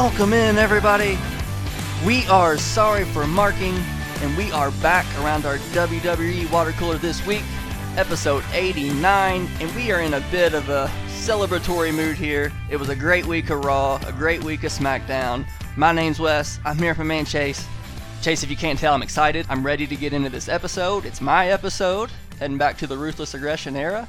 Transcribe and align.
Welcome 0.00 0.32
in, 0.32 0.58
everybody. 0.58 1.18
We 2.06 2.24
are 2.28 2.56
sorry 2.56 3.04
for 3.06 3.26
marking, 3.26 3.74
and 4.20 4.36
we 4.36 4.52
are 4.52 4.70
back 4.80 5.04
around 5.18 5.44
our 5.44 5.58
WWE 5.74 6.48
water 6.52 6.70
cooler 6.70 6.98
this 6.98 7.26
week, 7.26 7.42
episode 7.96 8.44
89, 8.52 9.48
and 9.60 9.74
we 9.74 9.90
are 9.90 10.00
in 10.00 10.14
a 10.14 10.20
bit 10.30 10.54
of 10.54 10.68
a 10.68 10.88
celebratory 11.08 11.92
mood 11.92 12.16
here. 12.16 12.52
It 12.70 12.76
was 12.76 12.90
a 12.90 12.94
great 12.94 13.26
week 13.26 13.50
of 13.50 13.64
Raw, 13.64 14.00
a 14.06 14.12
great 14.12 14.42
week 14.44 14.62
of 14.62 14.70
SmackDown. 14.70 15.44
My 15.76 15.90
name's 15.90 16.20
Wes. 16.20 16.60
I'm 16.64 16.78
here 16.78 16.94
my 16.94 17.02
man 17.02 17.24
Chase. 17.24 17.66
Chase, 18.22 18.44
if 18.44 18.50
you 18.50 18.56
can't 18.56 18.78
tell, 18.78 18.94
I'm 18.94 19.02
excited. 19.02 19.46
I'm 19.48 19.66
ready 19.66 19.88
to 19.88 19.96
get 19.96 20.12
into 20.12 20.30
this 20.30 20.48
episode. 20.48 21.06
It's 21.06 21.20
my 21.20 21.48
episode, 21.48 22.12
heading 22.38 22.56
back 22.56 22.78
to 22.78 22.86
the 22.86 22.96
Ruthless 22.96 23.34
Aggression 23.34 23.74
era. 23.74 24.06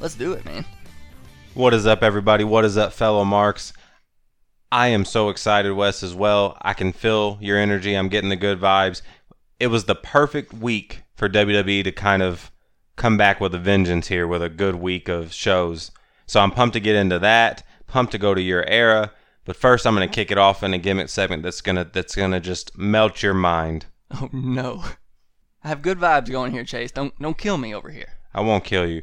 Let's 0.00 0.14
do 0.14 0.32
it, 0.32 0.46
man. 0.46 0.64
What 1.52 1.74
is 1.74 1.86
up, 1.86 2.02
everybody? 2.02 2.42
What 2.42 2.64
is 2.64 2.78
up, 2.78 2.94
fellow 2.94 3.22
Marks? 3.22 3.74
I 4.72 4.88
am 4.88 5.04
so 5.04 5.28
excited, 5.28 5.72
Wes, 5.72 6.02
as 6.02 6.14
well. 6.14 6.58
I 6.62 6.74
can 6.74 6.92
feel 6.92 7.38
your 7.40 7.58
energy. 7.58 7.94
I'm 7.94 8.08
getting 8.08 8.30
the 8.30 8.36
good 8.36 8.60
vibes. 8.60 9.02
It 9.60 9.68
was 9.68 9.84
the 9.84 9.94
perfect 9.94 10.52
week 10.52 11.02
for 11.14 11.28
WWE 11.28 11.84
to 11.84 11.92
kind 11.92 12.22
of 12.22 12.50
come 12.96 13.16
back 13.16 13.40
with 13.40 13.54
a 13.54 13.58
vengeance 13.58 14.08
here 14.08 14.26
with 14.26 14.42
a 14.42 14.48
good 14.48 14.76
week 14.76 15.08
of 15.08 15.32
shows. 15.32 15.90
So 16.26 16.40
I'm 16.40 16.50
pumped 16.50 16.74
to 16.74 16.80
get 16.80 16.96
into 16.96 17.18
that, 17.20 17.62
pumped 17.86 18.12
to 18.12 18.18
go 18.18 18.34
to 18.34 18.42
your 18.42 18.66
era. 18.66 19.12
But 19.44 19.56
first, 19.56 19.86
I'm 19.86 19.94
going 19.94 20.08
to 20.08 20.14
kick 20.14 20.30
it 20.30 20.38
off 20.38 20.62
in 20.62 20.74
a 20.74 20.78
gimmick 20.78 21.08
segment 21.08 21.44
that's 21.44 21.60
gonna 21.60 21.84
that's 21.84 22.16
gonna 22.16 22.40
just 22.40 22.76
melt 22.76 23.22
your 23.22 23.34
mind. 23.34 23.86
Oh 24.10 24.28
no. 24.32 24.84
I 25.62 25.68
have 25.68 25.82
good 25.82 25.98
vibes 25.98 26.30
going 26.30 26.52
here, 26.52 26.64
Chase. 26.64 26.90
Don't 26.90 27.16
don't 27.20 27.38
kill 27.38 27.56
me 27.56 27.74
over 27.74 27.90
here. 27.90 28.14
I 28.34 28.40
won't 28.40 28.64
kill 28.64 28.88
you. 28.88 29.02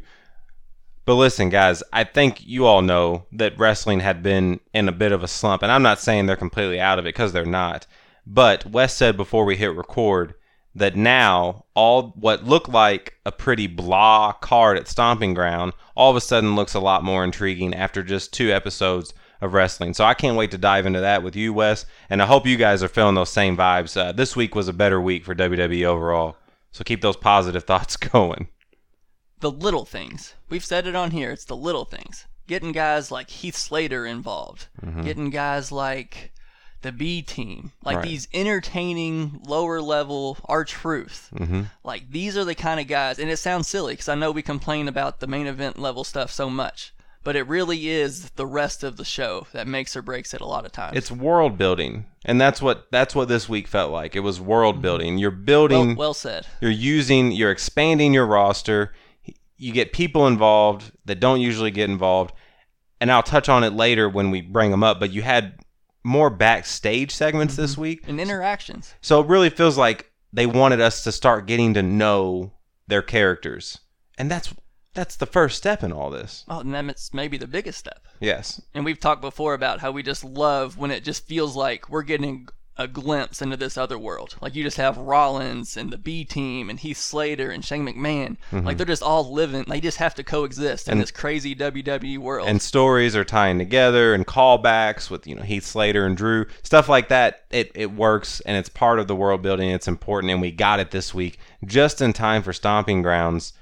But 1.05 1.15
listen, 1.15 1.49
guys, 1.49 1.83
I 1.91 2.05
think 2.05 2.45
you 2.45 2.65
all 2.65 2.81
know 2.81 3.25
that 3.33 3.57
wrestling 3.59 3.99
had 3.99 4.23
been 4.23 4.61
in 4.73 4.87
a 4.87 4.93
bit 4.93 5.11
of 5.11 5.21
a 5.21 5.27
slump, 5.27 5.61
and 5.61 5.71
I'm 5.71 5.83
not 5.83 5.99
saying 5.99 6.25
they're 6.25 6.35
completely 6.35 6.79
out 6.79 6.97
of 6.97 7.05
it 7.05 7.09
because 7.09 7.33
they're 7.33 7.45
not. 7.45 7.85
But 8.25 8.65
Wes 8.65 8.95
said 8.95 9.17
before 9.17 9.43
we 9.43 9.57
hit 9.57 9.75
record 9.75 10.33
that 10.75 10.95
now 10.95 11.65
all 11.75 12.13
what 12.15 12.45
looked 12.45 12.69
like 12.69 13.15
a 13.25 13.31
pretty 13.31 13.67
blah 13.67 14.31
card 14.31 14.77
at 14.77 14.87
Stomping 14.87 15.33
Ground 15.33 15.73
all 15.95 16.09
of 16.09 16.15
a 16.15 16.21
sudden 16.21 16.55
looks 16.55 16.73
a 16.73 16.79
lot 16.79 17.03
more 17.03 17.23
intriguing 17.23 17.73
after 17.75 18.01
just 18.01 18.33
two 18.33 18.51
episodes 18.51 19.13
of 19.41 19.53
wrestling. 19.53 19.93
So 19.93 20.05
I 20.05 20.13
can't 20.13 20.37
wait 20.37 20.51
to 20.51 20.57
dive 20.57 20.85
into 20.85 21.01
that 21.01 21.21
with 21.21 21.35
you, 21.35 21.53
Wes, 21.53 21.85
and 22.09 22.21
I 22.21 22.25
hope 22.25 22.47
you 22.47 22.57
guys 22.57 22.81
are 22.81 22.87
feeling 22.87 23.15
those 23.15 23.29
same 23.29 23.57
vibes. 23.57 23.97
Uh, 23.97 24.11
this 24.11 24.35
week 24.35 24.55
was 24.55 24.67
a 24.67 24.73
better 24.73 25.01
week 25.01 25.25
for 25.25 25.35
WWE 25.35 25.83
overall. 25.83 26.37
So 26.71 26.83
keep 26.83 27.01
those 27.01 27.17
positive 27.17 27.63
thoughts 27.65 27.97
going 27.97 28.47
the 29.43 29.51
little 29.51 29.83
things. 29.85 30.35
We've 30.49 30.63
said 30.63 30.87
it 30.87 30.95
on 30.95 31.11
here. 31.11 31.29
It's 31.31 31.43
the 31.45 31.55
little 31.55 31.83
things. 31.83 32.25
Getting 32.47 32.71
guys 32.71 33.11
like 33.11 33.29
Heath 33.29 33.57
Slater 33.57 34.05
involved. 34.05 34.67
Mm-hmm. 34.81 35.01
Getting 35.01 35.29
guys 35.29 35.69
like 35.69 36.31
the 36.81 36.93
B 36.93 37.21
team. 37.21 37.73
Like 37.83 37.97
Right. 37.97 38.05
these 38.05 38.29
entertaining 38.33 39.41
lower 39.45 39.81
level 39.81 40.37
R-Truth. 40.45 41.29
Mm-hmm. 41.35 41.61
Like 41.83 42.09
these 42.09 42.37
are 42.37 42.45
the 42.45 42.55
kind 42.55 42.79
of 42.79 42.87
guys. 42.87 43.19
And 43.19 43.29
it 43.29 43.35
sounds 43.37 43.67
silly 43.67 43.93
because 43.93 44.07
I 44.09 44.15
know 44.15 44.31
we 44.31 44.41
complain 44.41 44.87
about 44.87 45.19
the 45.19 45.27
main 45.27 45.45
event 45.45 45.77
level 45.77 46.05
stuff 46.05 46.31
so 46.31 46.49
much. 46.49 46.93
But 47.25 47.35
it 47.37 47.47
really 47.47 47.87
is 47.89 48.29
the 48.31 48.45
rest 48.45 48.83
of 48.83 48.97
the 48.97 49.05
show 49.05 49.47
that 49.53 49.67
makes 49.67 49.95
or 49.95 50.01
breaks 50.01 50.33
it 50.33 50.41
a 50.41 50.45
lot 50.45 50.65
of 50.65 50.71
times. 50.73 50.97
It's 50.97 51.09
world 51.09 51.57
building, 51.57 52.05
and 52.25 52.39
that's 52.39 52.61
what 52.61 52.87
that's 52.91 53.15
what 53.15 53.29
this 53.29 53.47
week 53.47 53.69
felt 53.69 53.93
like. 53.93 54.13
It 54.13 54.19
was 54.19 54.41
world 54.41 54.81
building. 54.81 55.17
You're 55.17 55.29
well, 55.31 55.45
building. 55.45 55.95
well 55.95 56.13
said. 56.13 56.47
You're 56.59 56.71
using. 56.71 57.31
You're 57.31 57.51
expanding 57.51 58.13
your 58.13 58.25
roster. 58.25 58.91
You 59.57 59.71
get 59.71 59.93
people 59.93 60.27
involved 60.27 60.91
that 61.05 61.19
don't 61.19 61.41
usually 61.41 61.71
get 61.71 61.89
involved, 61.89 62.33
and 62.99 63.11
I'll 63.11 63.23
touch 63.23 63.49
on 63.49 63.63
it 63.63 63.73
later 63.73 64.09
when 64.09 64.31
we 64.31 64.41
bring 64.41 64.71
them 64.71 64.83
up. 64.83 64.99
But 64.99 65.11
you 65.11 65.21
had 65.21 65.59
more 66.03 66.29
backstage 66.29 67.11
segments 67.11 67.55
this 67.55 67.73
mm-hmm. 67.73 67.81
week, 67.81 68.07
And 68.07 68.19
interactions. 68.19 68.93
so 69.01 69.21
it 69.21 69.27
really 69.27 69.49
feels 69.49 69.77
like 69.77 70.11
they 70.33 70.45
wanted 70.45 70.81
us 70.81 71.03
to 71.03 71.11
start 71.11 71.45
getting 71.45 71.73
to 71.75 71.83
know 71.83 72.51
their 72.87 73.01
characters, 73.01 73.79
and 74.17 74.29
that's 74.29 74.53
that's 74.93 75.15
the 75.15 75.25
first 75.25 75.57
step 75.57 75.83
in 75.83 75.91
all 75.91 76.09
this. 76.09 76.45
Oh, 76.47 76.59
and 76.59 76.73
that's 76.73 77.13
maybe 77.13 77.37
the 77.37 77.47
biggest 77.47 77.79
step. 77.79 78.07
Yes. 78.19 78.61
And 78.73 78.85
we've 78.85 78.99
talked 78.99 79.21
before 79.21 79.53
about 79.53 79.79
how 79.79 79.91
we 79.91 80.03
just 80.03 80.23
love 80.23 80.77
when 80.77 80.91
it 80.91 81.03
just 81.03 81.27
feels 81.27 81.55
like 81.55 81.89
we're 81.89 82.03
getting 82.03 82.47
a 82.75 82.87
glimpse 82.87 83.39
into 83.41 83.55
this 83.55 83.77
other 83.77 83.99
world. 83.99 84.35
Like 84.41 84.55
you 84.55 84.63
just 84.63 84.77
have 84.77 84.97
Rollins 84.97 85.77
and 85.77 85.91
the 85.91 85.97
B 85.97 86.25
team 86.25 86.69
and 86.71 86.79
Heath 86.79 86.97
Slater 86.97 87.51
and 87.51 87.63
Shane 87.63 87.85
McMahon. 87.87 88.37
Like 88.51 88.77
they're 88.77 88.85
just 88.87 89.03
all 89.03 89.31
living. 89.31 89.65
They 89.67 89.79
just 89.79 89.97
have 89.97 90.15
to 90.15 90.23
coexist 90.23 90.87
in 90.87 90.93
And- 90.93 91.01
this 91.01 91.11
crazy 91.11 91.55
WWE 91.55 92.17
world. 92.17 92.47
and 92.49 92.59
stories 92.61 93.15
are 93.15 93.23
tying 93.23 93.59
together 93.59 94.15
and 94.15 94.25
callbacks 94.25 95.09
with 95.11 95.27
you 95.27 95.35
know 95.35 95.43
Heath 95.43 95.65
Slater 95.65 96.05
and 96.07 96.17
Drew 96.17 96.45
stuff 96.63 96.89
like 96.89 97.09
that 97.09 97.43
it, 97.51 97.71
it 97.75 97.91
works 97.91 98.39
and 98.41 98.57
it's 98.57 98.69
part 98.69 98.97
of 98.99 99.07
the 99.07 99.15
world 99.15 99.41
building 99.43 99.69
it's 99.69 99.87
important 99.87 100.31
and 100.31 100.41
we 100.41 100.51
got 100.51 100.79
it 100.79 100.89
this 100.91 101.13
week 101.13 101.37
just 101.65 102.01
in 102.01 102.11
time 102.13 102.41
for 102.41 102.53
Stomping 102.53 103.01
Grounds 103.03 103.53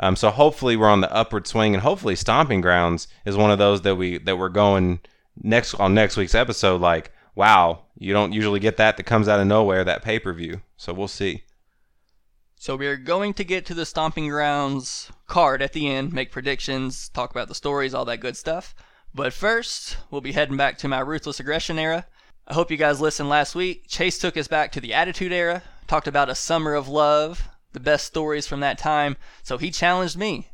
um, 0.00 0.14
so 0.14 0.30
hopefully 0.30 0.76
we're 0.76 0.88
on 0.90 1.00
the 1.00 1.12
upward 1.12 1.46
swing 1.46 1.74
and 1.74 1.82
hopefully 1.82 2.14
Stomping 2.16 2.60
Grounds 2.60 3.08
is 3.24 3.36
one 3.36 3.50
of 3.50 3.58
those 3.58 3.80
that 3.82 3.96
we 3.96 4.18
that 4.18 4.36
we're 4.36 4.48
going 4.50 5.00
next 5.42 5.74
on 5.74 5.94
next 5.94 6.16
week's 6.16 6.34
episode 6.34 6.80
like 6.80 7.12
wow 7.38 7.84
you 7.96 8.12
don't 8.12 8.32
usually 8.32 8.60
get 8.60 8.76
that 8.76 8.96
that 8.96 9.04
comes 9.04 9.28
out 9.28 9.38
of 9.38 9.46
nowhere 9.46 9.84
that 9.84 10.02
pay-per-view 10.02 10.60
so 10.76 10.92
we'll 10.92 11.06
see 11.06 11.44
so 12.60 12.74
we're 12.74 12.96
going 12.96 13.34
to 13.34 13.44
get 13.44 13.64
to 13.66 13.74
the 13.74 13.86
Stomping 13.86 14.26
Grounds 14.26 15.12
card 15.28 15.62
at 15.62 15.74
the 15.74 15.88
end, 15.88 16.12
make 16.12 16.32
predictions, 16.32 17.08
talk 17.08 17.30
about 17.30 17.46
the 17.46 17.54
stories, 17.54 17.94
all 17.94 18.04
that 18.06 18.18
good 18.18 18.36
stuff. 18.36 18.74
But 19.14 19.32
first, 19.32 19.96
we'll 20.10 20.20
be 20.20 20.32
heading 20.32 20.56
back 20.56 20.76
to 20.78 20.88
my 20.88 20.98
Ruthless 20.98 21.38
Aggression 21.38 21.78
era. 21.78 22.06
I 22.48 22.54
hope 22.54 22.72
you 22.72 22.76
guys 22.76 23.00
listened 23.00 23.28
last 23.28 23.54
week. 23.54 23.84
Chase 23.86 24.18
took 24.18 24.36
us 24.36 24.48
back 24.48 24.72
to 24.72 24.80
the 24.80 24.92
Attitude 24.92 25.32
Era, 25.32 25.62
talked 25.86 26.08
about 26.08 26.28
a 26.28 26.34
summer 26.34 26.74
of 26.74 26.88
love, 26.88 27.48
the 27.74 27.80
best 27.80 28.06
stories 28.06 28.48
from 28.48 28.58
that 28.58 28.76
time. 28.76 29.16
So 29.44 29.56
he 29.56 29.70
challenged 29.70 30.16
me. 30.16 30.48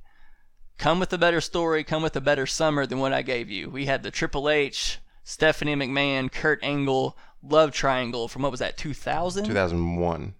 Come 0.77 1.00
with 1.00 1.12
a 1.12 1.19
better 1.19 1.41
story, 1.41 1.84
come 1.84 2.03
with 2.03 2.17
a 2.17 2.21
better 2.21 2.47
summer 2.47 2.84
than 2.84 2.99
what 2.99 3.15
I 3.15 3.23
gave 3.23 3.49
you. 3.49 3.71
We 3.71 3.87
had 3.87 4.03
the 4.03 4.11
Triple 4.11 4.50
H, 4.50 4.99
Stephanie 5.25 5.75
McMahon, 5.75 6.31
Kurt 6.31 6.62
Angle, 6.62 7.17
love 7.43 7.73
triangle 7.73 8.29
from 8.29 8.43
what 8.43 8.51
was 8.51 8.61
that, 8.61 8.77
2000? 8.77 9.45
2001 9.45 10.35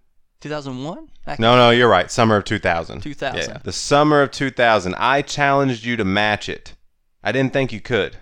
2001? 0.45 1.09
No, 1.39 1.55
no, 1.55 1.71
you're 1.71 1.89
right. 1.89 2.11
Summer 2.11 2.35
of 2.35 2.43
2000. 2.43 3.01
2000. 3.01 3.39
Yeah. 3.39 3.57
The 3.63 3.71
summer 3.71 4.21
of 4.21 4.29
2000. 4.29 4.93
I 4.95 5.23
challenged 5.23 5.83
you 5.83 5.97
to 5.97 6.05
match 6.05 6.47
it. 6.47 6.75
I 7.23 7.31
didn't 7.31 7.51
think 7.51 7.73
you 7.73 7.81
could. 7.81 8.17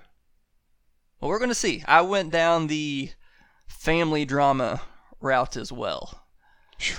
Well, 1.20 1.30
we're 1.30 1.40
going 1.40 1.50
to 1.50 1.56
see. 1.56 1.84
I 1.86 2.00
went 2.02 2.32
down 2.32 2.68
the 2.68 3.10
family 3.68 4.24
drama 4.24 4.82
route 5.20 5.58
as 5.58 5.70
well. 5.70 6.22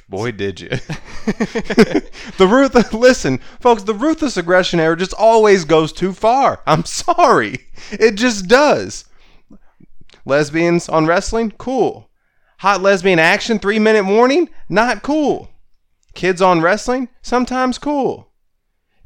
Boy, 0.06 0.32
did 0.32 0.60
you. 0.60 0.68
the 1.28 2.46
Ruth, 2.46 2.92
listen, 2.92 3.38
folks, 3.60 3.84
the 3.84 3.94
ruthless 3.94 4.36
aggression 4.36 4.78
era 4.78 4.94
just 4.94 5.14
always 5.14 5.64
goes 5.64 5.90
too 5.90 6.12
far. 6.12 6.60
I'm 6.66 6.84
sorry. 6.84 7.68
It 7.90 8.16
just 8.16 8.46
does. 8.46 9.06
Lesbians 10.24 10.88
on 10.88 11.06
wrestling? 11.06 11.52
Cool. 11.52 12.10
Hot 12.58 12.80
lesbian 12.80 13.18
action, 13.18 13.58
three 13.58 13.78
minute 13.78 14.04
warning? 14.04 14.48
Not 14.68 15.02
cool. 15.02 15.50
Kids 16.14 16.40
on 16.40 16.60
wrestling? 16.60 17.08
Sometimes 17.22 17.78
cool. 17.78 18.32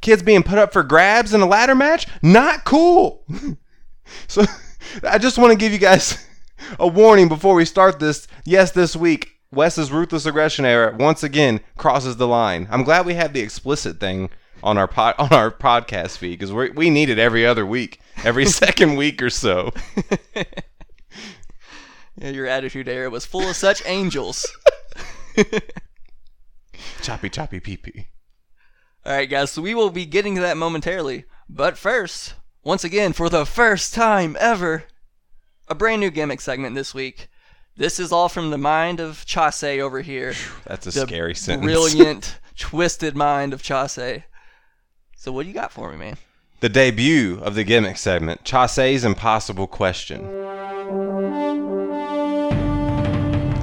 Kids 0.01 0.23
being 0.23 0.43
put 0.43 0.59
up 0.59 0.73
for 0.73 0.83
grabs 0.83 1.34
in 1.34 1.41
a 1.41 1.47
ladder 1.47 1.75
match? 1.75 2.07
Not 2.23 2.65
cool. 2.65 3.25
so 4.28 4.45
I 5.03 5.19
just 5.19 5.39
want 5.39 5.53
to 5.53 5.59
give 5.59 5.73
you 5.73 5.78
guys 5.78 6.25
a 6.78 6.87
warning 6.87 7.28
before 7.28 7.55
we 7.55 7.65
start 7.65 7.99
this. 7.99 8.28
Yes, 8.45 8.71
this 8.71 8.95
week, 8.95 9.39
Wes's 9.51 9.91
ruthless 9.91 10.27
aggression 10.27 10.65
era 10.65 10.95
once 10.97 11.22
again 11.22 11.60
crosses 11.77 12.16
the 12.16 12.28
line. 12.28 12.69
I'm 12.71 12.84
glad 12.84 13.07
we 13.07 13.15
have 13.15 13.33
the 13.33 13.41
explicit 13.41 13.98
thing 13.98 14.31
on 14.63 14.77
our 14.77 14.87
pod, 14.87 15.15
on 15.19 15.33
our 15.33 15.51
podcast 15.51 16.19
feed 16.19 16.39
because 16.39 16.53
we 16.53 16.71
we 16.71 16.91
need 16.91 17.09
it 17.09 17.19
every 17.19 17.47
other 17.47 17.65
week, 17.65 18.01
every 18.25 18.47
second 18.47 18.97
week 18.97 19.22
or 19.22 19.31
so. 19.31 19.72
Your 22.20 22.47
attitude 22.47 22.88
era 22.88 23.10
was 23.10 23.24
full 23.24 23.48
of 23.48 23.56
such 23.56 23.82
angels. 23.86 24.47
Choppy 27.03 27.28
choppy 27.30 27.60
pee 27.60 27.76
pee. 27.76 28.09
All 29.06 29.12
right, 29.12 29.28
guys, 29.28 29.53
so 29.53 29.62
we 29.62 29.74
will 29.74 29.91
be 29.91 30.04
getting 30.04 30.34
to 30.34 30.41
that 30.41 30.56
momentarily. 30.56 31.24
But 31.48 31.78
first, 31.78 32.34
once 32.65 32.84
again, 32.84 33.12
for 33.12 33.28
the 33.28 33.47
first 33.47 33.94
time 33.94 34.36
ever, 34.38 34.84
a 35.68 35.74
brand 35.74 36.00
new 36.00 36.10
gimmick 36.10 36.41
segment 36.41 36.74
this 36.74 36.92
week. 36.92 37.28
This 37.76 38.00
is 38.00 38.10
all 38.10 38.28
from 38.28 38.50
the 38.50 38.59
mind 38.59 38.98
of 38.98 39.24
Chase 39.24 39.62
over 39.62 40.00
here. 40.00 40.34
That's 40.66 40.86
a 40.88 40.91
the 40.91 41.06
scary 41.06 41.34
sentence. 41.34 41.65
brilliant, 41.65 42.38
twisted 42.59 43.16
mind 43.16 43.53
of 43.53 43.62
Chase. 43.62 44.22
So, 45.16 45.32
what 45.32 45.44
do 45.44 45.48
you 45.48 45.54
got 45.54 45.72
for 45.72 45.91
me, 45.92 45.97
man? 45.97 46.16
The 46.60 46.68
debut 46.68 47.38
of 47.41 47.54
the 47.54 47.62
gimmick 47.62 47.97
segment, 47.97 48.44
Chase's 48.44 49.04
Impossible 49.04 49.68
Question. 49.68 50.26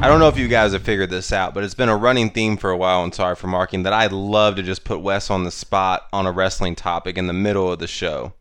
I 0.05 0.07
don't 0.07 0.19
know 0.19 0.27
if 0.27 0.37
you 0.37 0.47
guys 0.47 0.73
have 0.73 0.83
figured 0.83 1.09
this 1.09 1.33
out, 1.33 1.55
but 1.55 1.63
it's 1.63 1.73
been 1.73 1.89
a 1.89 1.97
running 1.97 2.29
theme 2.29 2.57
for 2.57 2.69
a 2.69 2.77
while, 2.77 3.03
and 3.03 3.11
sorry 3.11 3.35
for 3.35 3.47
marking, 3.47 3.81
that 3.83 3.91
I'd 3.91 4.11
love 4.11 4.55
to 4.57 4.61
just 4.61 4.83
put 4.83 4.99
Wes 4.99 5.31
on 5.31 5.45
the 5.45 5.49
spot 5.49 6.05
on 6.13 6.27
a 6.27 6.31
wrestling 6.31 6.75
topic 6.75 7.17
in 7.17 7.25
the 7.25 7.33
middle 7.33 7.71
of 7.71 7.79
the 7.79 7.87
show. 7.87 8.33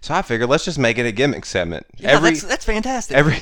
So 0.00 0.14
I 0.14 0.22
figured 0.22 0.48
let's 0.48 0.64
just 0.64 0.78
make 0.78 0.96
it 0.96 1.04
a 1.04 1.12
gimmick 1.12 1.44
segment. 1.44 1.84
Yeah, 1.98 2.12
every 2.12 2.30
that's, 2.30 2.44
that's 2.44 2.64
fantastic. 2.64 3.14
every 3.14 3.36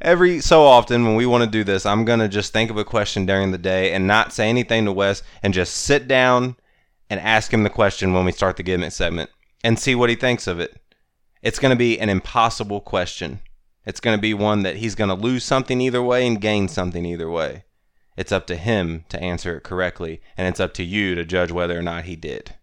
every 0.00 0.38
so 0.40 0.62
often 0.62 1.04
when 1.04 1.16
we 1.16 1.26
want 1.26 1.42
to 1.42 1.50
do 1.50 1.64
this, 1.64 1.84
I'm 1.84 2.04
gonna 2.04 2.28
just 2.28 2.52
think 2.52 2.70
of 2.70 2.76
a 2.76 2.84
question 2.84 3.26
during 3.26 3.50
the 3.50 3.58
day 3.58 3.92
and 3.92 4.06
not 4.06 4.32
say 4.32 4.48
anything 4.48 4.84
to 4.84 4.92
Wes 4.92 5.24
and 5.42 5.52
just 5.52 5.74
sit 5.74 6.06
down 6.06 6.54
and 7.08 7.18
ask 7.18 7.52
him 7.52 7.64
the 7.64 7.70
question 7.70 8.12
when 8.12 8.24
we 8.24 8.30
start 8.30 8.56
the 8.56 8.62
gimmick 8.62 8.92
segment 8.92 9.30
and 9.64 9.80
see 9.80 9.96
what 9.96 10.10
he 10.10 10.14
thinks 10.14 10.46
of 10.46 10.60
it. 10.60 10.80
It's 11.42 11.58
gonna 11.58 11.74
be 11.74 11.98
an 11.98 12.08
impossible 12.08 12.80
question. 12.80 13.40
It's 13.86 14.00
gonna 14.00 14.18
be 14.18 14.34
one 14.34 14.62
that 14.62 14.76
he's 14.76 14.94
gonna 14.94 15.14
lose 15.14 15.44
something 15.44 15.80
either 15.80 16.02
way 16.02 16.26
and 16.26 16.40
gain 16.40 16.68
something 16.68 17.04
either 17.06 17.30
way. 17.30 17.64
It's 18.16 18.32
up 18.32 18.46
to 18.48 18.56
him 18.56 19.04
to 19.08 19.20
answer 19.20 19.56
it 19.56 19.62
correctly, 19.62 20.20
and 20.36 20.46
it's 20.46 20.60
up 20.60 20.74
to 20.74 20.84
you 20.84 21.14
to 21.14 21.24
judge 21.24 21.50
whether 21.50 21.78
or 21.78 21.82
not 21.82 22.04
he 22.04 22.16
did. 22.16 22.54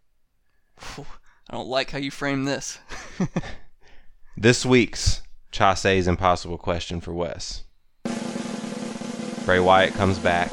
I 1.49 1.53
don't 1.53 1.67
like 1.67 1.91
how 1.91 1.97
you 1.97 2.11
frame 2.11 2.45
this. 2.45 2.79
This 4.39 4.63
week's 4.63 5.23
Chase's 5.51 6.07
impossible 6.07 6.59
question 6.59 7.01
for 7.01 7.11
Wes. 7.11 7.63
Bray 9.45 9.59
Wyatt 9.59 9.95
comes 9.95 10.19
back 10.19 10.51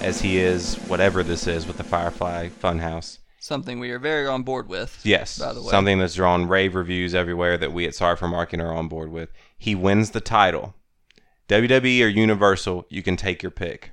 as 0.00 0.20
he 0.20 0.38
is 0.38 0.76
whatever 0.86 1.24
this 1.24 1.48
is 1.48 1.66
with 1.66 1.76
the 1.76 1.82
Firefly 1.82 2.50
Funhouse. 2.50 3.18
Something 3.40 3.80
we 3.80 3.90
are 3.90 3.98
very 3.98 4.28
on 4.28 4.44
board 4.44 4.68
with. 4.68 5.00
Yes, 5.02 5.40
By 5.40 5.52
the 5.52 5.60
way. 5.60 5.70
something 5.70 5.98
that's 5.98 6.14
drawn 6.14 6.46
rave 6.46 6.76
reviews 6.76 7.16
everywhere 7.16 7.58
that 7.58 7.72
we 7.72 7.84
at 7.84 7.96
Sorry 7.96 8.14
for 8.14 8.28
Marking 8.28 8.60
are 8.60 8.72
on 8.72 8.86
board 8.86 9.10
with. 9.10 9.32
He 9.58 9.74
wins 9.74 10.10
the 10.12 10.20
title. 10.20 10.74
WWE 11.48 12.02
or 12.04 12.08
Universal, 12.08 12.86
you 12.88 13.02
can 13.02 13.16
take 13.16 13.42
your 13.42 13.50
pick. 13.50 13.92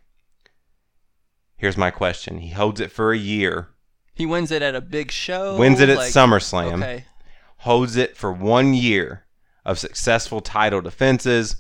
Here's 1.58 1.78
my 1.78 1.90
question. 1.92 2.40
He 2.40 2.50
holds 2.50 2.80
it 2.82 2.92
for 2.92 3.12
a 3.14 3.18
year, 3.18 3.70
He 4.14 4.26
wins 4.26 4.52
it 4.52 4.62
at 4.62 4.76
a 4.76 4.82
big 4.82 5.12
show. 5.12 5.58
wins 5.58 5.80
it 5.80 5.90
at 5.90 5.98
like- 5.98 6.12
SummerSlam. 6.14 6.76
Okay. 6.84 7.06
holds 7.60 7.96
it 7.96 8.16
for 8.16 8.32
one 8.32 8.74
year 8.74 9.26
of 9.64 9.80
successful 9.80 10.40
title 10.42 10.82
defenses, 10.82 11.56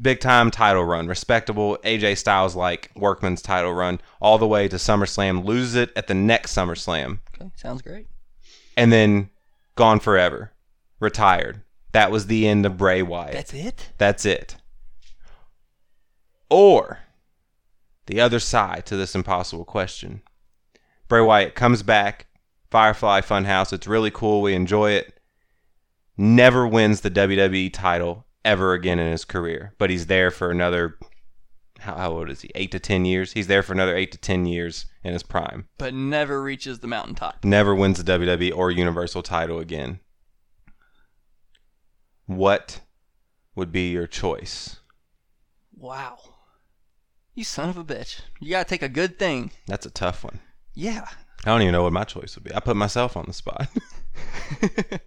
big 0.00 0.20
time 0.20 0.50
title 0.50 0.84
run, 0.84 1.06
respectable 1.08 1.76
AJ 1.84 2.16
Styles 2.16 2.54
like 2.54 2.90
workman's 2.96 3.42
title 3.42 3.74
run, 3.74 4.00
all 4.20 4.38
the 4.38 4.46
way 4.46 4.68
to 4.68 4.76
SummerSlam, 4.76 5.44
loses 5.44 5.74
it 5.74 5.92
at 5.96 6.06
the 6.06 6.14
next 6.14 6.54
SummerSlam, 6.56 7.18
Okay. 7.34 7.50
Sounds 7.56 7.82
great. 7.82 8.06
and 8.76 8.90
then 8.92 9.28
gone 9.74 10.00
forever, 10.00 10.52
retired. 11.00 11.62
That 11.96 12.10
was 12.10 12.26
the 12.26 12.46
end 12.46 12.66
of 12.66 12.76
Bray 12.76 13.00
Wyatt. 13.00 13.32
That's 13.32 13.54
it. 13.54 13.88
That's 13.96 14.26
it. 14.26 14.56
Or 16.50 16.98
the 18.04 18.20
other 18.20 18.38
side 18.38 18.84
to 18.84 18.98
this 18.98 19.14
impossible 19.14 19.64
question. 19.64 20.20
Bray 21.08 21.22
Wyatt 21.22 21.54
comes 21.54 21.82
back, 21.82 22.26
Firefly 22.70 23.22
Funhouse. 23.22 23.72
It's 23.72 23.86
really 23.86 24.10
cool. 24.10 24.42
We 24.42 24.52
enjoy 24.52 24.90
it. 24.90 25.18
Never 26.18 26.68
wins 26.68 27.00
the 27.00 27.10
WWE 27.10 27.72
title 27.72 28.26
ever 28.44 28.74
again 28.74 28.98
in 28.98 29.10
his 29.10 29.24
career, 29.24 29.72
but 29.78 29.88
he's 29.88 30.04
there 30.04 30.30
for 30.30 30.50
another. 30.50 30.98
How, 31.78 31.96
how 31.96 32.12
old 32.12 32.28
is 32.28 32.42
he? 32.42 32.50
Eight 32.54 32.72
to 32.72 32.78
ten 32.78 33.06
years. 33.06 33.32
He's 33.32 33.46
there 33.46 33.62
for 33.62 33.72
another 33.72 33.96
eight 33.96 34.12
to 34.12 34.18
ten 34.18 34.44
years 34.44 34.84
in 35.02 35.14
his 35.14 35.22
prime. 35.22 35.66
But 35.78 35.94
never 35.94 36.42
reaches 36.42 36.80
the 36.80 36.88
mountaintop. 36.88 37.42
Never 37.42 37.74
wins 37.74 38.04
the 38.04 38.18
WWE 38.18 38.54
or 38.54 38.70
Universal 38.70 39.22
title 39.22 39.60
again. 39.60 40.00
What 42.26 42.80
would 43.54 43.72
be 43.72 43.90
your 43.90 44.06
choice? 44.06 44.80
Wow. 45.74 46.18
You 47.34 47.44
son 47.44 47.68
of 47.68 47.76
a 47.76 47.84
bitch. 47.84 48.20
You 48.40 48.50
gotta 48.50 48.68
take 48.68 48.82
a 48.82 48.88
good 48.88 49.18
thing. 49.18 49.52
That's 49.66 49.86
a 49.86 49.90
tough 49.90 50.24
one. 50.24 50.40
Yeah. 50.74 51.08
I 51.44 51.50
don't 51.50 51.62
even 51.62 51.72
know 51.72 51.82
what 51.82 51.92
my 51.92 52.04
choice 52.04 52.34
would 52.34 52.44
be. 52.44 52.54
I 52.54 52.60
put 52.60 52.76
myself 52.76 53.16
on 53.16 53.24
the 53.26 53.32
spot. 53.32 53.68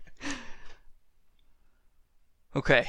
Okay. 2.56 2.88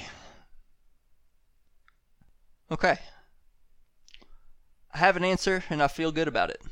Okay. 2.70 2.98
I 4.92 4.98
have 4.98 5.16
an 5.16 5.24
answer 5.24 5.62
and 5.68 5.82
I 5.82 5.88
feel 5.88 6.12
good 6.12 6.28
about 6.28 6.50
it. 6.50 6.62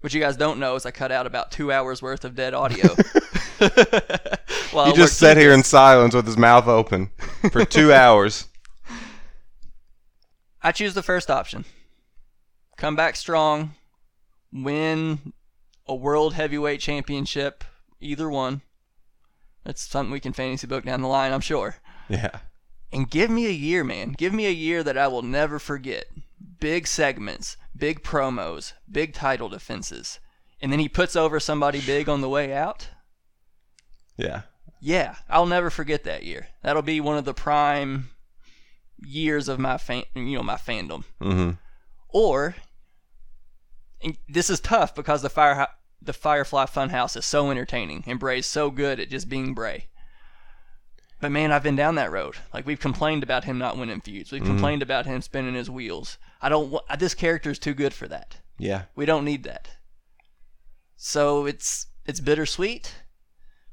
What 0.00 0.14
you 0.14 0.20
guys 0.20 0.36
don't 0.36 0.58
know 0.58 0.76
is 0.76 0.86
I 0.86 0.90
cut 0.90 1.12
out 1.12 1.26
about 1.26 1.50
two 1.50 1.70
hours 1.70 2.02
worth 2.02 2.24
of 2.24 2.34
dead 2.34 2.54
audio. 2.54 2.88
He 4.74 4.92
just 4.92 5.18
sat 5.18 5.36
here 5.36 5.52
in 5.52 5.62
silence 5.62 6.14
with 6.14 6.26
his 6.26 6.36
mouth 6.36 6.66
open 6.66 7.10
for 7.52 7.64
two 7.64 7.92
hours. 7.92 8.48
I 10.62 10.72
choose 10.72 10.94
the 10.94 11.02
first 11.02 11.30
option. 11.30 11.64
Come 12.76 12.96
back 12.96 13.16
strong, 13.16 13.74
win 14.52 15.32
a 15.86 15.94
world 15.94 16.34
heavyweight 16.34 16.80
championship, 16.80 17.62
either 18.00 18.28
one. 18.28 18.62
That's 19.64 19.82
something 19.82 20.12
we 20.12 20.20
can 20.20 20.32
fantasy 20.32 20.66
book 20.66 20.84
down 20.84 21.02
the 21.02 21.08
line, 21.08 21.32
I'm 21.32 21.40
sure. 21.40 21.76
Yeah. 22.08 22.40
And 22.92 23.10
give 23.10 23.30
me 23.30 23.46
a 23.46 23.50
year, 23.50 23.84
man. 23.84 24.12
Give 24.12 24.32
me 24.32 24.46
a 24.46 24.50
year 24.50 24.82
that 24.82 24.98
I 24.98 25.08
will 25.08 25.22
never 25.22 25.58
forget. 25.58 26.06
Big 26.60 26.86
segments, 26.86 27.56
big 27.76 28.02
promos, 28.02 28.72
big 28.90 29.14
title 29.14 29.48
defenses. 29.48 30.20
And 30.60 30.72
then 30.72 30.78
he 30.78 30.88
puts 30.88 31.16
over 31.16 31.40
somebody 31.40 31.80
big 31.80 32.08
on 32.08 32.20
the 32.20 32.28
way 32.28 32.52
out. 32.52 32.88
Yeah. 34.16 34.42
Yeah, 34.86 35.14
I'll 35.30 35.46
never 35.46 35.70
forget 35.70 36.04
that 36.04 36.24
year. 36.24 36.48
That'll 36.62 36.82
be 36.82 37.00
one 37.00 37.16
of 37.16 37.24
the 37.24 37.32
prime 37.32 38.10
years 38.98 39.48
of 39.48 39.58
my 39.58 39.78
fan, 39.78 40.04
you 40.14 40.36
know, 40.36 40.42
my 40.42 40.56
fandom. 40.56 41.04
Mm-hmm. 41.22 41.52
Or 42.10 42.54
and 44.02 44.18
this 44.28 44.50
is 44.50 44.60
tough 44.60 44.94
because 44.94 45.22
the 45.22 45.30
fire 45.30 45.68
the 46.02 46.12
Firefly 46.12 46.66
Funhouse 46.66 47.16
is 47.16 47.24
so 47.24 47.50
entertaining 47.50 48.04
and 48.06 48.20
Bray's 48.20 48.44
so 48.44 48.70
good 48.70 49.00
at 49.00 49.08
just 49.08 49.30
being 49.30 49.54
Bray. 49.54 49.86
But 51.18 51.32
man, 51.32 51.50
I've 51.50 51.62
been 51.62 51.76
down 51.76 51.94
that 51.94 52.12
road. 52.12 52.36
Like 52.52 52.66
we've 52.66 52.78
complained 52.78 53.22
about 53.22 53.44
him 53.44 53.56
not 53.56 53.78
winning 53.78 54.02
feuds. 54.02 54.32
We've 54.32 54.44
complained 54.44 54.82
about 54.82 55.06
him 55.06 55.22
spinning 55.22 55.54
his 55.54 55.70
wheels. 55.70 56.18
I 56.42 56.50
don't. 56.50 56.70
wa- 56.70 56.82
This 56.98 57.14
character 57.14 57.50
is 57.50 57.58
too 57.58 57.72
good 57.72 57.94
for 57.94 58.06
that. 58.08 58.36
Yeah. 58.58 58.82
We 58.94 59.06
don't 59.06 59.24
need 59.24 59.44
that. 59.44 59.70
So 60.98 61.46
it's 61.46 61.86
it's 62.04 62.20
bittersweet. 62.20 62.94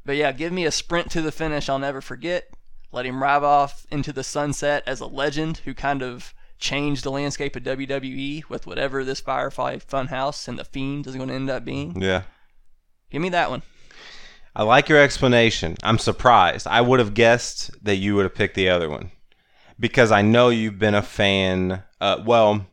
But 0.05 0.15
yeah, 0.15 0.31
give 0.31 0.51
me 0.51 0.65
a 0.65 0.71
sprint 0.71 1.11
to 1.11 1.21
the 1.21 1.31
finish 1.31 1.69
I'll 1.69 1.79
never 1.79 2.01
forget. 2.01 2.49
Let 2.91 3.05
him 3.05 3.21
ride 3.21 3.43
off 3.43 3.85
into 3.91 4.11
the 4.11 4.23
sunset 4.23 4.83
as 4.85 4.99
a 4.99 5.05
legend 5.05 5.59
who 5.59 5.73
kind 5.73 6.01
of 6.01 6.33
changed 6.57 7.03
the 7.03 7.11
landscape 7.11 7.55
of 7.55 7.63
WWE 7.63 8.47
with 8.49 8.67
whatever 8.67 9.03
this 9.03 9.19
Firefly 9.19 9.77
Funhouse 9.77 10.47
and 10.47 10.59
the 10.59 10.65
Fiend 10.65 11.07
is 11.07 11.15
going 11.15 11.29
to 11.29 11.35
end 11.35 11.49
up 11.49 11.65
being. 11.65 12.01
Yeah. 12.01 12.23
Give 13.09 13.21
me 13.21 13.29
that 13.29 13.49
one. 13.49 13.63
I 14.55 14.63
like 14.63 14.89
your 14.89 14.99
explanation. 14.99 15.77
I'm 15.81 15.97
surprised. 15.97 16.67
I 16.67 16.81
would 16.81 16.99
have 16.99 17.13
guessed 17.13 17.71
that 17.83 17.95
you 17.95 18.15
would 18.15 18.25
have 18.25 18.35
picked 18.35 18.55
the 18.55 18.69
other 18.69 18.89
one 18.89 19.11
because 19.79 20.11
I 20.11 20.21
know 20.21 20.49
you've 20.49 20.79
been 20.79 20.95
a 20.95 21.01
fan. 21.01 21.83
Uh, 21.99 22.21
well, 22.25 22.67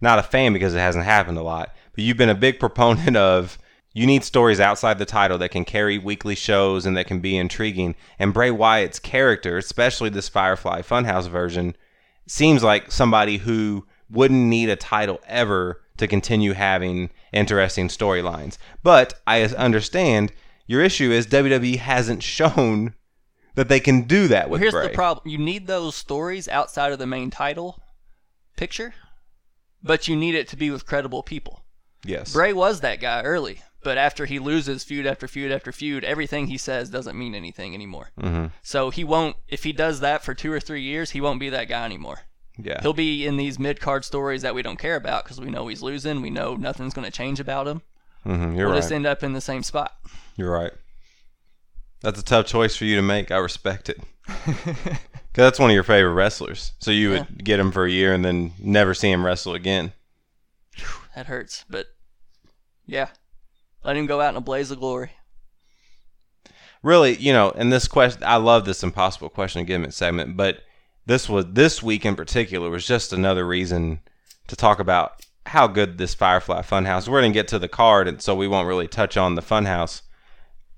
not 0.00 0.18
a 0.18 0.24
fan 0.24 0.52
because 0.52 0.74
it 0.74 0.78
hasn't 0.78 1.04
happened 1.04 1.38
a 1.38 1.42
lot, 1.42 1.74
but 1.94 2.04
you've 2.04 2.16
been 2.16 2.28
a 2.28 2.34
big 2.34 2.58
proponent 2.60 3.16
of 3.16 3.58
you 3.92 4.06
need 4.06 4.22
stories 4.24 4.60
outside 4.60 4.98
the 4.98 5.04
title 5.04 5.38
that 5.38 5.50
can 5.50 5.64
carry 5.64 5.98
weekly 5.98 6.34
shows 6.34 6.86
and 6.86 6.96
that 6.96 7.06
can 7.06 7.20
be 7.20 7.36
intriguing. 7.36 7.96
And 8.18 8.32
Bray 8.32 8.50
Wyatt's 8.50 8.98
character, 8.98 9.58
especially 9.58 10.10
this 10.10 10.28
Firefly 10.28 10.82
Funhouse 10.82 11.28
version, 11.28 11.76
seems 12.26 12.62
like 12.62 12.92
somebody 12.92 13.38
who 13.38 13.86
wouldn't 14.08 14.46
need 14.46 14.68
a 14.68 14.76
title 14.76 15.20
ever 15.26 15.82
to 15.96 16.06
continue 16.06 16.52
having 16.52 17.10
interesting 17.32 17.88
storylines. 17.88 18.58
But 18.82 19.14
I 19.26 19.42
understand 19.42 20.32
your 20.66 20.82
issue 20.82 21.10
is 21.10 21.26
WWE 21.26 21.76
hasn't 21.78 22.22
shown 22.22 22.94
that 23.56 23.68
they 23.68 23.80
can 23.80 24.02
do 24.02 24.28
that 24.28 24.48
with 24.48 24.60
here's 24.60 24.72
Bray. 24.72 24.86
the 24.88 24.94
problem. 24.94 25.28
You 25.28 25.38
need 25.38 25.66
those 25.66 25.96
stories 25.96 26.46
outside 26.48 26.92
of 26.92 26.98
the 26.98 27.06
main 27.06 27.30
title 27.30 27.82
picture, 28.56 28.94
but 29.82 30.06
you 30.06 30.14
need 30.14 30.36
it 30.36 30.48
to 30.48 30.56
be 30.56 30.70
with 30.70 30.86
credible 30.86 31.22
people. 31.22 31.64
Yes. 32.04 32.32
Bray 32.32 32.52
was 32.52 32.80
that 32.80 33.00
guy 33.00 33.22
early, 33.22 33.60
but 33.82 33.98
after 33.98 34.26
he 34.26 34.38
loses 34.38 34.84
feud 34.84 35.06
after 35.06 35.26
feud 35.28 35.50
after 35.52 35.72
feud, 35.72 36.04
everything 36.04 36.46
he 36.46 36.58
says 36.58 36.90
doesn't 36.90 37.18
mean 37.18 37.34
anything 37.34 37.74
anymore. 37.74 38.10
hmm 38.20 38.46
So 38.62 38.90
he 38.90 39.04
won't, 39.04 39.36
if 39.48 39.64
he 39.64 39.72
does 39.72 40.00
that 40.00 40.22
for 40.24 40.34
two 40.34 40.52
or 40.52 40.60
three 40.60 40.82
years, 40.82 41.10
he 41.10 41.20
won't 41.20 41.40
be 41.40 41.50
that 41.50 41.68
guy 41.68 41.84
anymore. 41.84 42.20
Yeah. 42.58 42.80
He'll 42.82 42.92
be 42.92 43.26
in 43.26 43.36
these 43.36 43.58
mid 43.58 43.80
card 43.80 44.04
stories 44.04 44.42
that 44.42 44.54
we 44.54 44.62
don't 44.62 44.78
care 44.78 44.96
about 44.96 45.24
because 45.24 45.40
we 45.40 45.50
know 45.50 45.68
he's 45.68 45.82
losing. 45.82 46.20
We 46.20 46.30
know 46.30 46.56
nothing's 46.56 46.92
going 46.94 47.06
to 47.06 47.10
change 47.12 47.40
about 47.40 47.66
him. 47.66 47.82
hmm 48.24 48.32
You're 48.32 48.42
right. 48.42 48.56
we'll 48.56 48.68
right. 48.70 48.76
just 48.76 48.92
end 48.92 49.06
up 49.06 49.22
in 49.22 49.32
the 49.32 49.40
same 49.40 49.62
spot. 49.62 49.94
You're 50.36 50.50
right. 50.52 50.72
That's 52.02 52.20
a 52.20 52.24
tough 52.24 52.46
choice 52.46 52.76
for 52.76 52.84
you 52.84 52.96
to 52.96 53.02
make. 53.02 53.30
I 53.30 53.36
respect 53.38 53.88
it. 53.88 54.00
Because 55.32 55.44
that's 55.44 55.58
one 55.60 55.70
of 55.70 55.74
your 55.74 55.84
favorite 55.84 56.14
wrestlers. 56.14 56.72
So 56.80 56.90
you 56.90 57.10
would 57.10 57.44
get 57.44 57.60
him 57.60 57.70
for 57.70 57.84
a 57.84 57.90
year 57.90 58.12
and 58.12 58.24
then 58.24 58.52
never 58.58 58.94
see 58.94 59.08
him 59.12 59.24
wrestle 59.24 59.54
again. 59.54 59.92
That 61.14 61.26
hurts, 61.26 61.64
but 61.70 61.86
yeah, 62.86 63.08
let 63.84 63.96
him 63.96 64.06
go 64.06 64.20
out 64.20 64.30
in 64.30 64.36
a 64.36 64.40
blaze 64.40 64.70
of 64.70 64.80
glory. 64.80 65.12
really, 66.82 67.16
you 67.16 67.32
know, 67.32 67.50
and 67.50 67.72
this 67.72 67.88
question, 67.88 68.22
I 68.24 68.36
love 68.36 68.64
this 68.64 68.82
impossible 68.82 69.28
question 69.28 69.60
and 69.60 69.68
gimmick 69.68 69.92
segment, 69.92 70.36
but 70.36 70.62
this 71.06 71.28
was 71.28 71.46
this 71.50 71.82
week 71.82 72.04
in 72.04 72.16
particular 72.16 72.70
was 72.70 72.86
just 72.86 73.12
another 73.12 73.46
reason 73.46 74.00
to 74.48 74.56
talk 74.56 74.78
about 74.78 75.24
how 75.46 75.66
good 75.66 75.98
this 75.98 76.14
Firefly 76.14 76.62
Funhouse. 76.62 77.08
We're 77.08 77.20
gonna 77.20 77.32
get 77.32 77.48
to 77.48 77.58
the 77.58 77.68
card, 77.68 78.08
and 78.08 78.20
so 78.22 78.34
we 78.34 78.48
won't 78.48 78.68
really 78.68 78.88
touch 78.88 79.16
on 79.16 79.34
the 79.34 79.42
Funhouse. 79.42 80.02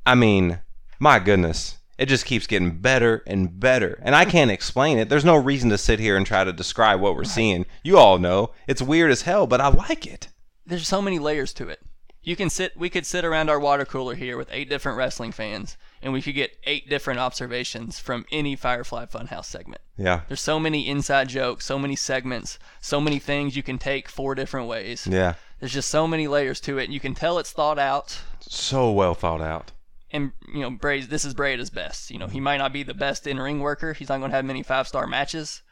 I 0.06 0.14
mean, 0.14 0.60
my 0.98 1.18
goodness, 1.18 1.78
it 1.98 2.06
just 2.06 2.24
keeps 2.24 2.46
getting 2.46 2.78
better 2.78 3.22
and 3.26 3.60
better. 3.60 4.00
And 4.02 4.16
I 4.16 4.24
can't 4.24 4.50
explain 4.50 4.98
it. 4.98 5.08
There's 5.08 5.24
no 5.24 5.36
reason 5.36 5.70
to 5.70 5.78
sit 5.78 6.00
here 6.00 6.16
and 6.16 6.26
try 6.26 6.42
to 6.42 6.52
describe 6.52 7.00
what 7.00 7.14
we're 7.14 7.24
seeing. 7.24 7.66
You 7.82 7.98
all 7.98 8.18
know 8.18 8.50
it's 8.66 8.82
weird 8.82 9.10
as 9.10 9.22
hell, 9.22 9.46
but 9.46 9.60
I 9.60 9.68
like 9.68 10.06
it. 10.06 10.28
There's 10.66 10.88
so 10.88 11.02
many 11.02 11.18
layers 11.18 11.52
to 11.54 11.68
it. 11.68 11.80
You 12.24 12.36
can 12.36 12.50
sit. 12.50 12.76
We 12.76 12.88
could 12.88 13.04
sit 13.04 13.24
around 13.24 13.50
our 13.50 13.58
water 13.58 13.84
cooler 13.84 14.14
here 14.14 14.36
with 14.36 14.48
eight 14.52 14.68
different 14.68 14.96
wrestling 14.96 15.32
fans, 15.32 15.76
and 16.00 16.12
we 16.12 16.22
could 16.22 16.36
get 16.36 16.56
eight 16.64 16.88
different 16.88 17.18
observations 17.18 17.98
from 17.98 18.24
any 18.30 18.54
Firefly 18.54 19.06
Funhouse 19.06 19.46
segment. 19.46 19.80
Yeah. 19.96 20.20
There's 20.28 20.40
so 20.40 20.60
many 20.60 20.88
inside 20.88 21.28
jokes, 21.28 21.66
so 21.66 21.80
many 21.80 21.96
segments, 21.96 22.60
so 22.80 23.00
many 23.00 23.18
things 23.18 23.56
you 23.56 23.64
can 23.64 23.76
take 23.76 24.08
four 24.08 24.36
different 24.36 24.68
ways. 24.68 25.06
Yeah. 25.06 25.34
There's 25.58 25.72
just 25.72 25.90
so 25.90 26.06
many 26.06 26.28
layers 26.28 26.60
to 26.60 26.78
it, 26.78 26.84
and 26.84 26.94
you 26.94 27.00
can 27.00 27.14
tell 27.14 27.38
it's 27.38 27.50
thought 27.50 27.78
out. 27.78 28.20
So 28.40 28.92
well 28.92 29.14
thought 29.14 29.40
out. 29.40 29.72
And 30.12 30.32
you 30.52 30.60
know, 30.60 30.70
Bray, 30.70 31.00
this 31.00 31.24
is 31.24 31.34
Bray 31.34 31.54
at 31.54 31.58
his 31.58 31.70
best. 31.70 32.10
You 32.10 32.18
know, 32.18 32.28
he 32.28 32.38
might 32.38 32.58
not 32.58 32.72
be 32.72 32.84
the 32.84 32.94
best 32.94 33.26
in 33.26 33.40
ring 33.40 33.58
worker. 33.58 33.94
He's 33.94 34.08
not 34.08 34.18
going 34.18 34.30
to 34.30 34.36
have 34.36 34.44
many 34.44 34.62
five 34.62 34.86
star 34.86 35.08
matches, 35.08 35.62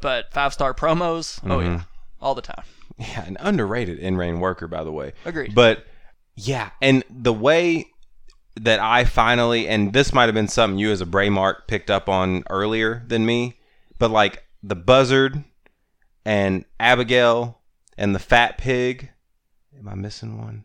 but 0.00 0.30
five 0.30 0.52
star 0.52 0.74
promos. 0.74 1.40
Oh 1.44 1.58
mm-hmm. 1.58 1.66
yeah, 1.66 1.82
all 2.20 2.34
the 2.34 2.42
time. 2.42 2.64
Yeah, 2.98 3.24
an 3.24 3.36
underrated 3.40 3.98
in 3.98 4.16
rain 4.16 4.40
worker, 4.40 4.66
by 4.66 4.82
the 4.84 4.90
way. 4.92 5.12
Agreed. 5.24 5.54
But 5.54 5.84
yeah, 6.34 6.70
and 6.82 7.04
the 7.08 7.32
way 7.32 7.86
that 8.60 8.80
I 8.80 9.04
finally, 9.04 9.68
and 9.68 9.92
this 9.92 10.12
might 10.12 10.26
have 10.26 10.34
been 10.34 10.48
something 10.48 10.78
you 10.78 10.90
as 10.90 11.00
a 11.00 11.06
Bray 11.06 11.28
Mark 11.30 11.68
picked 11.68 11.90
up 11.90 12.08
on 12.08 12.42
earlier 12.50 13.04
than 13.06 13.24
me, 13.24 13.60
but 13.98 14.10
like 14.10 14.42
the 14.62 14.74
buzzard 14.74 15.44
and 16.24 16.64
Abigail 16.80 17.60
and 17.96 18.14
the 18.14 18.18
fat 18.18 18.58
pig. 18.58 19.10
Am 19.78 19.88
I 19.88 19.94
missing 19.94 20.38
one? 20.38 20.64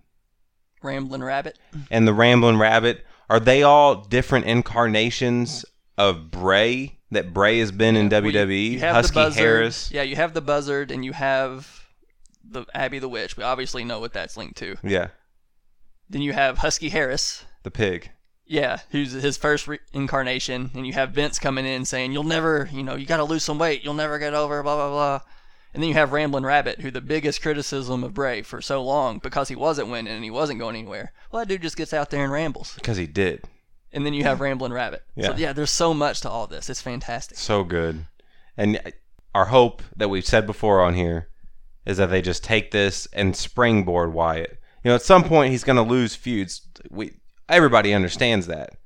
Ramblin' 0.82 1.24
Rabbit. 1.24 1.60
And 1.92 2.08
the 2.08 2.14
rambling 2.14 2.58
rabbit. 2.58 3.06
Are 3.30 3.40
they 3.40 3.64
all 3.64 3.96
different 3.96 4.46
incarnations 4.46 5.66
of 5.98 6.30
Bray 6.32 6.98
that 7.12 7.32
Bray 7.34 7.60
has 7.60 7.72
been 7.72 7.96
in 7.96 8.10
Well, 8.10 8.22
WWE? 8.24 8.72
you 8.72 8.80
have 8.80 9.08
the 9.14 9.20
Husky. 9.22 9.40
Harris. 9.40 9.92
Yeah, 9.92 10.02
you 10.02 10.16
have 10.16 10.34
the 10.34 10.42
buzzard, 10.42 10.90
and 10.92 11.06
you 11.06 11.14
have 11.14 11.83
the 12.44 12.66
Abby 12.74 13.00
the 13.00 13.10
Witch. 13.10 13.38
We 13.38 13.44
obviously 13.44 13.84
know 13.84 14.00
what 14.00 14.14
that's 14.14 14.38
linked 14.38 14.58
to. 14.58 14.76
Yeah, 14.84 15.08
Then 16.10 16.22
you 16.22 16.34
have 16.34 16.60
Husky 16.60 16.90
Harris. 16.90 17.46
the 17.64 17.72
pig. 17.72 18.12
Yeah, 18.46 18.80
who's 18.92 19.14
his 19.14 19.38
first 19.38 19.68
re- 19.70 19.80
incarnation, 19.94 20.70
and 20.74 20.86
you 20.86 20.94
have 20.94 21.12
Vince 21.12 21.40
coming 21.40 21.66
in 21.66 21.86
saying, 21.86 22.12
"You'll 22.12 22.24
never, 22.24 22.70
you 22.74 22.84
know, 22.84 22.96
you 22.96 23.06
got 23.06 23.18
to 23.18 23.24
lose 23.24 23.44
some 23.44 23.58
weight. 23.58 23.84
You'll 23.84 23.94
never 23.94 24.20
get 24.20 24.34
over." 24.34 24.62
Blah 24.62 24.76
blah 24.76 24.90
blah. 24.90 25.20
And 25.74 25.82
then 25.82 25.88
you 25.88 25.96
have 25.96 26.12
Ramblin' 26.12 26.46
Rabbit, 26.46 26.82
who 26.82 26.92
the 26.92 27.02
biggest 27.02 27.42
criticism 27.42 28.04
of 28.04 28.14
Bray 28.14 28.44
for 28.44 28.62
so 28.62 28.84
long 28.84 29.18
because 29.18 29.48
he 29.48 29.56
wasn't 29.56 29.88
winning 29.90 30.14
and 30.14 30.24
he 30.24 30.30
wasn't 30.30 30.60
going 30.60 30.76
anywhere. 30.76 31.14
Well, 31.32 31.40
that 31.40 31.48
dude 31.48 31.64
just 31.64 31.78
gets 31.78 31.94
out 31.94 32.12
there 32.12 32.24
and 32.24 32.32
rambles. 32.32 32.74
Because 32.76 32.98
he 32.98 33.08
did. 33.08 33.46
And 33.92 34.06
then 34.06 34.14
you 34.14 34.24
have 34.24 34.40
Ramblin' 34.40 34.72
Rabbit. 34.74 35.02
So 35.20 35.32
Yeah. 35.32 35.36
yeah, 35.38 35.54
there's 35.54 35.72
so 35.72 35.92
much 35.94 36.22
to 36.22 36.30
all 36.30 36.46
this. 36.46 36.70
It's 36.70 36.82
fantastic. 36.82 37.40
So 37.40 37.64
good. 37.64 38.06
And 38.56 38.80
our 39.34 39.46
hope 39.46 39.82
that 39.96 40.10
we've 40.10 40.26
said 40.26 40.46
before 40.46 40.80
on 40.82 40.94
here 40.94 41.28
is 41.86 41.98
that 41.98 42.10
they 42.10 42.22
just 42.22 42.44
take 42.44 42.72
this 42.72 43.08
and 43.14 43.36
springboard 43.36 44.14
Wyatt. 44.14 44.60
You 44.84 44.90
know, 44.90 44.96
at 44.96 45.02
some 45.02 45.24
point 45.24 45.52
he's 45.52 45.64
going 45.64 45.76
to 45.76 45.82
lose 45.82 46.16
feuds. 46.16 46.68
We 46.90 47.14
everybody 47.50 47.94
understands 47.94 48.48
that. 48.48 48.78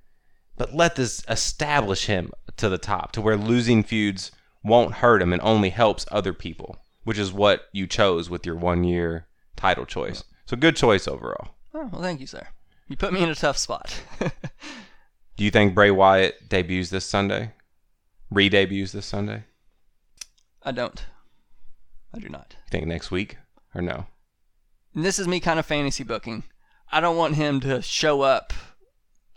But 0.57 0.73
let 0.73 0.95
this 0.95 1.23
establish 1.29 2.05
him 2.07 2.31
to 2.57 2.69
the 2.69 2.77
top 2.77 3.11
to 3.13 3.21
where 3.21 3.37
losing 3.37 3.83
feuds 3.83 4.31
won't 4.63 4.95
hurt 4.95 5.21
him 5.21 5.31
and 5.31 5.41
only 5.41 5.69
helps 5.69 6.05
other 6.11 6.33
people, 6.33 6.77
which 7.03 7.19
is 7.19 7.31
what 7.31 7.65
you 7.71 7.85
chose 7.85 8.29
with 8.29 8.45
your 8.45 8.55
1-year 8.55 9.27
title 9.55 9.85
choice. 9.85 10.23
So 10.45 10.57
good 10.57 10.75
choice 10.75 11.07
overall. 11.07 11.49
Oh, 11.73 11.89
well, 11.91 12.01
thank 12.01 12.19
you, 12.19 12.27
sir. 12.27 12.47
You 12.87 12.97
put 12.97 13.13
me 13.13 13.21
in 13.21 13.29
a 13.29 13.35
tough 13.35 13.57
spot. 13.57 14.01
Do 14.19 15.43
you 15.43 15.51
think 15.51 15.75
Bray 15.75 15.91
Wyatt 15.91 16.49
debuts 16.49 16.89
this 16.89 17.05
Sunday? 17.05 17.53
Re-debuts 18.31 18.91
this 18.91 19.05
Sunday? 19.05 19.43
I 20.63 20.71
don't. 20.71 21.05
I 22.13 22.19
do 22.19 22.29
not. 22.29 22.55
You 22.65 22.69
think 22.71 22.87
next 22.87 23.11
week 23.11 23.37
or 23.75 23.81
no? 23.81 24.05
And 24.95 25.03
this 25.05 25.19
is 25.19 25.27
me 25.27 25.39
kind 25.39 25.59
of 25.59 25.65
fantasy 25.65 26.03
booking. 26.03 26.43
I 26.91 26.99
don't 27.01 27.17
want 27.17 27.35
him 27.35 27.59
to 27.61 27.81
show 27.81 28.21
up 28.21 28.53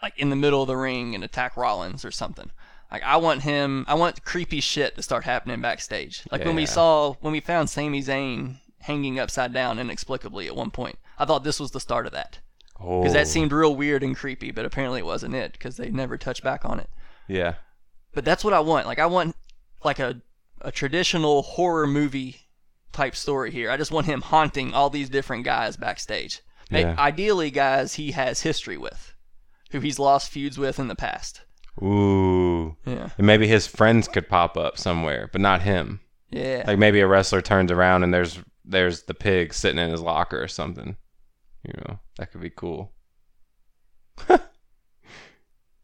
like 0.02 0.16
in 0.18 0.30
the 0.30 0.36
middle 0.36 0.62
of 0.62 0.68
the 0.68 0.76
ring 0.76 1.14
and 1.14 1.22
attack 1.24 1.56
Rollins 1.56 2.04
or 2.04 2.10
something. 2.10 2.50
Like 2.90 3.02
I 3.02 3.16
want 3.16 3.42
him 3.42 3.84
I 3.88 3.94
want 3.94 4.24
creepy 4.24 4.60
shit 4.60 4.96
to 4.96 5.02
start 5.02 5.24
happening 5.24 5.60
backstage. 5.60 6.22
Like 6.32 6.44
when 6.44 6.56
we 6.56 6.66
saw 6.66 7.14
when 7.20 7.32
we 7.32 7.40
found 7.40 7.68
Sami 7.70 8.02
Zayn 8.02 8.56
hanging 8.80 9.18
upside 9.18 9.52
down 9.52 9.78
inexplicably 9.78 10.46
at 10.46 10.56
one 10.56 10.70
point. 10.70 10.98
I 11.18 11.24
thought 11.26 11.44
this 11.44 11.60
was 11.60 11.72
the 11.72 11.80
start 11.80 12.06
of 12.06 12.12
that. 12.12 12.38
Oh, 12.80 13.00
Because 13.00 13.12
that 13.12 13.28
seemed 13.28 13.52
real 13.52 13.76
weird 13.76 14.02
and 14.02 14.16
creepy, 14.16 14.50
but 14.52 14.64
apparently 14.64 15.00
it 15.00 15.04
wasn't 15.06 15.34
it 15.34 15.52
because 15.52 15.76
they 15.76 15.90
never 15.90 16.16
touched 16.16 16.42
back 16.42 16.64
on 16.64 16.80
it. 16.80 16.88
yeah. 17.28 17.54
But 18.14 18.24
that's 18.24 18.42
what 18.42 18.54
I 18.54 18.60
want. 18.60 18.86
Like 18.86 18.98
I 18.98 19.06
want 19.06 19.36
like 19.84 19.98
a 19.98 20.22
a 20.62 20.72
traditional 20.72 21.42
horror 21.42 21.86
movie 21.86 22.48
type 22.92 23.14
story 23.16 23.50
here. 23.50 23.70
I 23.70 23.76
just 23.76 23.92
want 23.92 24.06
him 24.06 24.20
haunting 24.20 24.72
all 24.74 24.90
these 24.90 25.08
different 25.08 25.44
guys 25.44 25.76
backstage. 25.76 26.40
Yeah. 26.70 26.94
Ideally, 26.98 27.50
guys 27.50 27.94
he 27.94 28.12
has 28.12 28.42
history 28.42 28.76
with, 28.78 29.14
who 29.72 29.80
he's 29.80 29.98
lost 29.98 30.30
feuds 30.30 30.56
with 30.58 30.78
in 30.78 30.88
the 30.88 30.94
past. 30.94 31.42
Ooh. 31.82 32.76
Yeah, 32.86 33.10
And 33.18 33.26
maybe 33.26 33.46
his 33.48 33.66
friends 33.66 34.06
could 34.06 34.28
pop 34.28 34.56
up 34.56 34.76
somewhere, 34.78 35.28
but 35.32 35.40
not 35.40 35.62
him. 35.62 36.00
yeah. 36.30 36.64
Like 36.66 36.78
maybe 36.78 37.00
a 37.00 37.06
wrestler 37.06 37.40
turns 37.40 37.72
around 37.72 38.02
and 38.04 38.12
there's 38.14 38.38
there's 38.64 39.02
the 39.04 39.14
pig 39.14 39.52
sitting 39.54 39.78
in 39.78 39.90
his 39.90 40.00
locker 40.02 40.40
or 40.40 40.46
something. 40.48 40.96
You 41.64 41.72
know, 41.86 41.98
that 42.18 42.30
could 42.30 42.40
be 42.40 42.50
cool. 42.50 42.92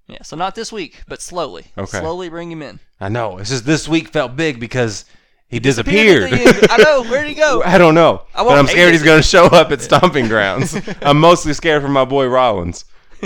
yeah. 0.06 0.22
So 0.22 0.36
not 0.36 0.54
this 0.54 0.70
week, 0.72 1.02
but 1.08 1.20
slowly. 1.20 1.66
Okay. 1.76 1.98
Slowly 2.00 2.28
bring 2.28 2.50
him 2.50 2.62
in. 2.62 2.78
I 3.00 3.08
know. 3.08 3.38
It's 3.38 3.50
just 3.50 3.66
this 3.66 3.88
week 3.88 4.08
felt 4.08 4.36
big 4.36 4.60
because 4.60 5.04
he 5.48 5.58
Disappeared 5.60 6.30
disappeared. 6.30 6.48
at 6.48 6.54
the 6.54 6.72
end. 6.72 6.80
I 6.80 6.84
know. 6.84 7.02
Where'd 7.10 7.26
he 7.28 7.34
go? 7.34 7.62
I 7.64 7.78
don't 7.78 7.94
know. 7.94 8.22
I 8.34 8.42
but 8.44 8.58
I'm 8.58 8.66
scared 8.66 8.92
he's 8.92 9.02
going 9.02 9.20
to 9.20 9.26
show 9.26 9.46
up 9.46 9.70
at 9.70 9.80
Stomping 9.80 10.28
Grounds. 10.28 10.76
I'm 11.02 11.18
mostly 11.20 11.52
scared 11.54 11.82
for 11.82 11.88
my 11.88 12.04
boy 12.04 12.26
Rollins. 12.26 12.84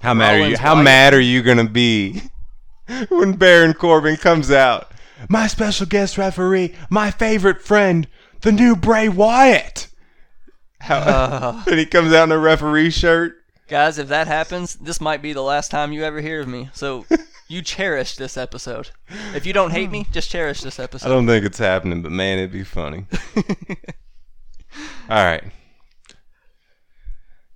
How 0.00 0.14
mad 0.14 0.34
are 0.34 0.38
you? 0.38 0.42
Rollins 0.44 0.58
How 0.60 0.74
mad 0.80 1.14
are 1.14 1.20
you 1.20 1.42
going 1.42 1.58
to 1.58 1.64
be 1.68 2.22
when 3.08 3.32
Baron 3.32 3.74
Corbin 3.74 4.16
comes 4.16 4.50
out? 4.50 4.90
My 5.28 5.46
special 5.46 5.86
guest 5.86 6.18
referee, 6.18 6.74
my 6.90 7.10
favorite 7.10 7.62
friend, 7.62 8.06
the 8.42 8.52
new 8.52 8.76
Bray 8.76 9.08
Wyatt. 9.08 9.88
How, 10.80 10.98
Uh. 10.98 11.62
and 11.66 11.78
he 11.78 11.86
comes 11.86 12.12
out 12.12 12.24
in 12.24 12.32
a 12.32 12.38
referee 12.38 12.90
shirt. 12.90 13.34
Guys, 13.66 13.98
if 13.98 14.08
that 14.08 14.26
happens, 14.28 14.74
this 14.76 15.00
might 15.00 15.22
be 15.22 15.32
the 15.32 15.42
last 15.42 15.70
time 15.70 15.92
you 15.92 16.04
ever 16.04 16.20
hear 16.20 16.40
of 16.42 16.46
me. 16.48 16.68
So 16.74 17.04
you 17.48 17.62
cherish 17.62 18.16
this 18.16 18.36
episode. 18.36 18.90
If 19.34 19.46
you 19.46 19.52
don't 19.52 19.70
hate 19.70 19.90
me, 19.90 20.04
hmm. 20.04 20.12
just 20.12 20.30
cherish 20.30 20.60
this 20.60 20.78
episode. 20.78 21.06
I 21.06 21.10
don't 21.10 21.26
think 21.26 21.44
it's 21.44 21.58
happening, 21.58 22.02
but 22.02 22.12
man, 22.12 22.38
it'd 22.38 22.52
be 22.52 22.64
funny. 22.64 23.06
All 25.08 25.24
right. 25.24 25.44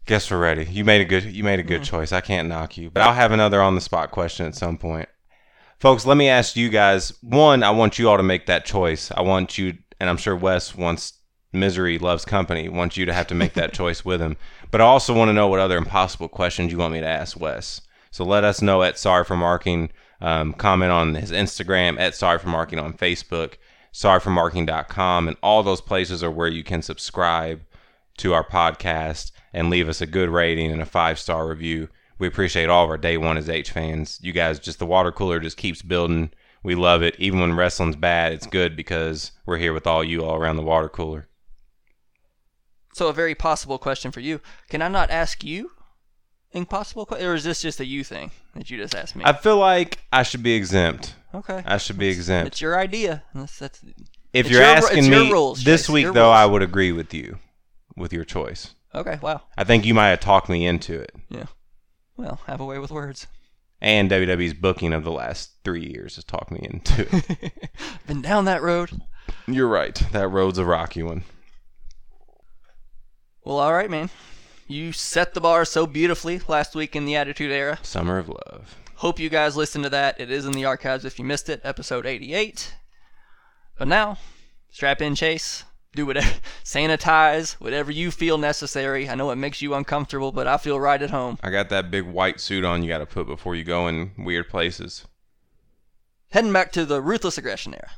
Guess 0.06 0.30
we're 0.30 0.38
ready. 0.38 0.64
You 0.64 0.84
made 0.84 1.00
a 1.00 1.04
good 1.04 1.24
you 1.24 1.44
made 1.44 1.60
a 1.60 1.64
good 1.64 1.82
mm-hmm. 1.82 1.96
choice. 1.96 2.12
I 2.12 2.20
can't 2.20 2.48
knock 2.48 2.76
you, 2.76 2.90
but 2.90 3.02
I'll 3.02 3.14
have 3.14 3.32
another 3.32 3.60
on 3.62 3.74
the 3.74 3.80
spot 3.80 4.10
question 4.10 4.46
at 4.46 4.56
some 4.56 4.76
point. 4.76 5.08
Folks, 5.78 6.04
let 6.04 6.16
me 6.16 6.28
ask 6.28 6.56
you 6.56 6.68
guys. 6.68 7.12
One, 7.22 7.62
I 7.62 7.70
want 7.70 7.98
you 7.98 8.08
all 8.08 8.16
to 8.16 8.22
make 8.22 8.46
that 8.46 8.64
choice. 8.64 9.10
I 9.12 9.22
want 9.22 9.56
you 9.56 9.78
and 10.00 10.08
I'm 10.08 10.16
sure 10.16 10.34
Wes 10.34 10.74
wants 10.74 11.14
misery 11.52 11.98
loves 11.98 12.24
company, 12.24 12.68
wants 12.68 12.96
you 12.96 13.06
to 13.06 13.12
have 13.12 13.26
to 13.28 13.34
make 13.34 13.54
that 13.54 13.72
choice 13.74 14.04
with 14.04 14.20
him. 14.20 14.36
But 14.70 14.80
I 14.80 14.84
also 14.84 15.14
want 15.14 15.28
to 15.28 15.32
know 15.32 15.48
what 15.48 15.60
other 15.60 15.76
impossible 15.76 16.28
questions 16.28 16.72
you 16.72 16.78
want 16.78 16.94
me 16.94 17.00
to 17.00 17.06
ask 17.06 17.38
Wes. 17.38 17.82
So 18.10 18.24
let 18.24 18.44
us 18.44 18.60
know 18.60 18.82
at 18.82 18.98
Sorry 18.98 19.24
for 19.24 19.36
Marking. 19.36 19.90
Um, 20.20 20.52
comment 20.52 20.90
on 20.92 21.14
his 21.14 21.30
Instagram 21.30 21.98
at 21.98 22.14
Sorry 22.14 22.38
for 22.38 22.48
Marking 22.48 22.78
on 22.78 22.92
Facebook, 22.92 23.54
sorryformarking.com, 23.92 25.28
and 25.28 25.36
all 25.42 25.62
those 25.62 25.80
places 25.80 26.22
are 26.22 26.30
where 26.30 26.48
you 26.48 26.62
can 26.62 26.82
subscribe 26.82 27.62
to 28.18 28.34
our 28.34 28.44
podcast 28.46 29.30
and 29.52 29.70
leave 29.70 29.88
us 29.88 30.00
a 30.00 30.06
good 30.06 30.28
rating 30.28 30.70
and 30.70 30.82
a 30.82 30.86
five 30.86 31.18
star 31.18 31.48
review. 31.48 31.88
We 32.18 32.26
appreciate 32.26 32.68
all 32.68 32.84
of 32.84 32.90
our 32.90 32.98
day 32.98 33.16
one 33.16 33.38
as 33.38 33.48
H 33.48 33.70
fans. 33.70 34.18
You 34.22 34.32
guys, 34.32 34.58
just 34.58 34.78
the 34.78 34.86
water 34.86 35.10
cooler 35.10 35.40
just 35.40 35.56
keeps 35.56 35.80
building. 35.80 36.30
We 36.62 36.74
love 36.74 37.02
it. 37.02 37.16
Even 37.18 37.40
when 37.40 37.56
wrestling's 37.56 37.96
bad, 37.96 38.32
it's 38.34 38.46
good 38.46 38.76
because 38.76 39.32
we're 39.46 39.56
here 39.56 39.72
with 39.72 39.86
all 39.86 40.04
you 40.04 40.22
all 40.24 40.36
around 40.36 40.56
the 40.56 40.62
water 40.62 40.90
cooler. 40.90 41.28
So 42.92 43.08
a 43.08 43.14
very 43.14 43.34
possible 43.34 43.78
question 43.78 44.10
for 44.10 44.20
you. 44.20 44.40
Can 44.68 44.82
I 44.82 44.88
not 44.88 45.10
ask 45.10 45.42
you 45.42 45.70
impossible 46.52 47.06
or 47.10 47.34
is 47.34 47.44
this 47.44 47.62
just 47.62 47.80
a 47.80 47.84
you 47.86 48.02
thing 48.04 48.30
that 48.54 48.70
you 48.70 48.78
just 48.78 48.94
asked 48.94 49.16
me? 49.16 49.22
I 49.24 49.32
feel 49.32 49.56
like 49.58 49.98
I 50.12 50.22
should 50.22 50.42
be 50.42 50.52
exempt. 50.54 51.14
okay. 51.34 51.62
I 51.66 51.76
should 51.78 51.98
be 51.98 52.08
exempt. 52.08 52.48
It's 52.48 52.60
your 52.60 52.78
idea. 52.78 53.22
That's, 53.34 53.58
that's 53.58 53.82
If 54.32 54.46
it's 54.46 54.50
you're 54.50 54.60
your- 54.62 54.70
asking 54.70 54.98
it's 54.98 55.06
your 55.08 55.24
me 55.24 55.32
rules, 55.32 55.64
this 55.64 55.82
Chase, 55.82 55.88
week, 55.90 56.02
your 56.04 56.12
though, 56.12 56.24
rules. 56.28 56.36
I 56.36 56.46
would 56.46 56.62
agree 56.62 56.92
with 56.92 57.12
you 57.14 57.38
with 57.96 58.12
your 58.12 58.24
choice. 58.24 58.74
okay. 58.94 59.18
Wow. 59.22 59.42
I 59.56 59.64
think 59.64 59.84
you 59.84 59.94
might 59.94 60.08
have 60.08 60.20
talked 60.20 60.48
me 60.48 60.66
into 60.66 61.00
it. 61.00 61.12
Yeah. 61.28 61.46
Well, 62.16 62.40
have 62.46 62.60
a 62.60 62.64
way 62.64 62.78
with 62.78 62.90
words. 62.90 63.26
And 63.82 64.10
WWE's 64.10 64.52
booking 64.52 64.92
of 64.92 65.04
the 65.04 65.10
last 65.12 65.52
three 65.64 65.86
years 65.86 66.16
has 66.16 66.24
talked 66.24 66.50
me 66.50 66.60
into 66.70 67.06
it. 67.16 67.52
Been 68.06 68.20
down 68.20 68.44
that 68.44 68.60
road. 68.60 68.90
You're 69.46 69.68
right. 69.68 69.94
That 70.12 70.28
road's 70.28 70.58
a 70.58 70.64
rocky 70.66 71.02
one. 71.02 71.22
Well, 73.42 73.58
all 73.58 73.72
right, 73.72 73.90
man. 73.90 74.10
You 74.70 74.92
set 74.92 75.34
the 75.34 75.40
bar 75.40 75.64
so 75.64 75.84
beautifully 75.84 76.40
last 76.46 76.76
week 76.76 76.94
in 76.94 77.04
the 77.04 77.16
Attitude 77.16 77.50
Era. 77.50 77.80
Summer 77.82 78.18
of 78.18 78.28
Love. 78.28 78.78
Hope 78.94 79.18
you 79.18 79.28
guys 79.28 79.56
listened 79.56 79.82
to 79.82 79.90
that. 79.90 80.20
It 80.20 80.30
is 80.30 80.46
in 80.46 80.52
the 80.52 80.64
archives 80.64 81.04
if 81.04 81.18
you 81.18 81.24
missed 81.24 81.48
it, 81.48 81.60
episode 81.64 82.06
88. 82.06 82.76
But 83.76 83.88
now, 83.88 84.18
strap 84.70 85.02
in, 85.02 85.16
Chase. 85.16 85.64
Do 85.96 86.06
whatever, 86.06 86.32
sanitize, 86.64 87.54
whatever 87.54 87.90
you 87.90 88.12
feel 88.12 88.38
necessary. 88.38 89.08
I 89.08 89.16
know 89.16 89.32
it 89.32 89.36
makes 89.36 89.60
you 89.60 89.74
uncomfortable, 89.74 90.30
but 90.30 90.46
I 90.46 90.56
feel 90.56 90.78
right 90.78 91.02
at 91.02 91.10
home. 91.10 91.36
I 91.42 91.50
got 91.50 91.68
that 91.70 91.90
big 91.90 92.04
white 92.04 92.38
suit 92.38 92.64
on 92.64 92.84
you 92.84 92.88
got 92.90 92.98
to 92.98 93.06
put 93.06 93.26
before 93.26 93.56
you 93.56 93.64
go 93.64 93.88
in 93.88 94.12
weird 94.16 94.48
places. 94.48 95.04
Heading 96.30 96.52
back 96.52 96.70
to 96.72 96.86
the 96.86 97.02
ruthless 97.02 97.38
aggression 97.38 97.74
era. 97.74 97.90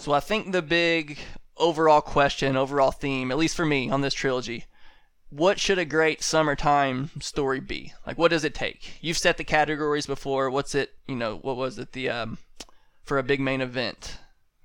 So 0.00 0.12
I 0.12 0.20
think 0.20 0.52
the 0.52 0.62
big 0.62 1.18
overall 1.58 2.00
question, 2.00 2.56
overall 2.56 2.90
theme, 2.90 3.30
at 3.30 3.36
least 3.36 3.54
for 3.54 3.66
me 3.66 3.90
on 3.90 4.00
this 4.00 4.14
trilogy, 4.14 4.64
what 5.28 5.60
should 5.60 5.78
a 5.78 5.84
great 5.84 6.22
summertime 6.22 7.10
story 7.20 7.60
be? 7.60 7.92
Like 8.06 8.16
what 8.16 8.30
does 8.30 8.42
it 8.42 8.54
take? 8.54 8.94
You've 9.02 9.18
set 9.18 9.36
the 9.36 9.44
categories 9.44 10.06
before. 10.06 10.48
What's 10.48 10.74
it, 10.74 10.94
you 11.06 11.16
know, 11.16 11.36
what 11.36 11.56
was 11.56 11.78
it 11.78 11.92
the 11.92 12.08
um 12.08 12.38
for 13.02 13.18
a 13.18 13.22
big 13.22 13.40
main 13.40 13.60
event? 13.60 14.16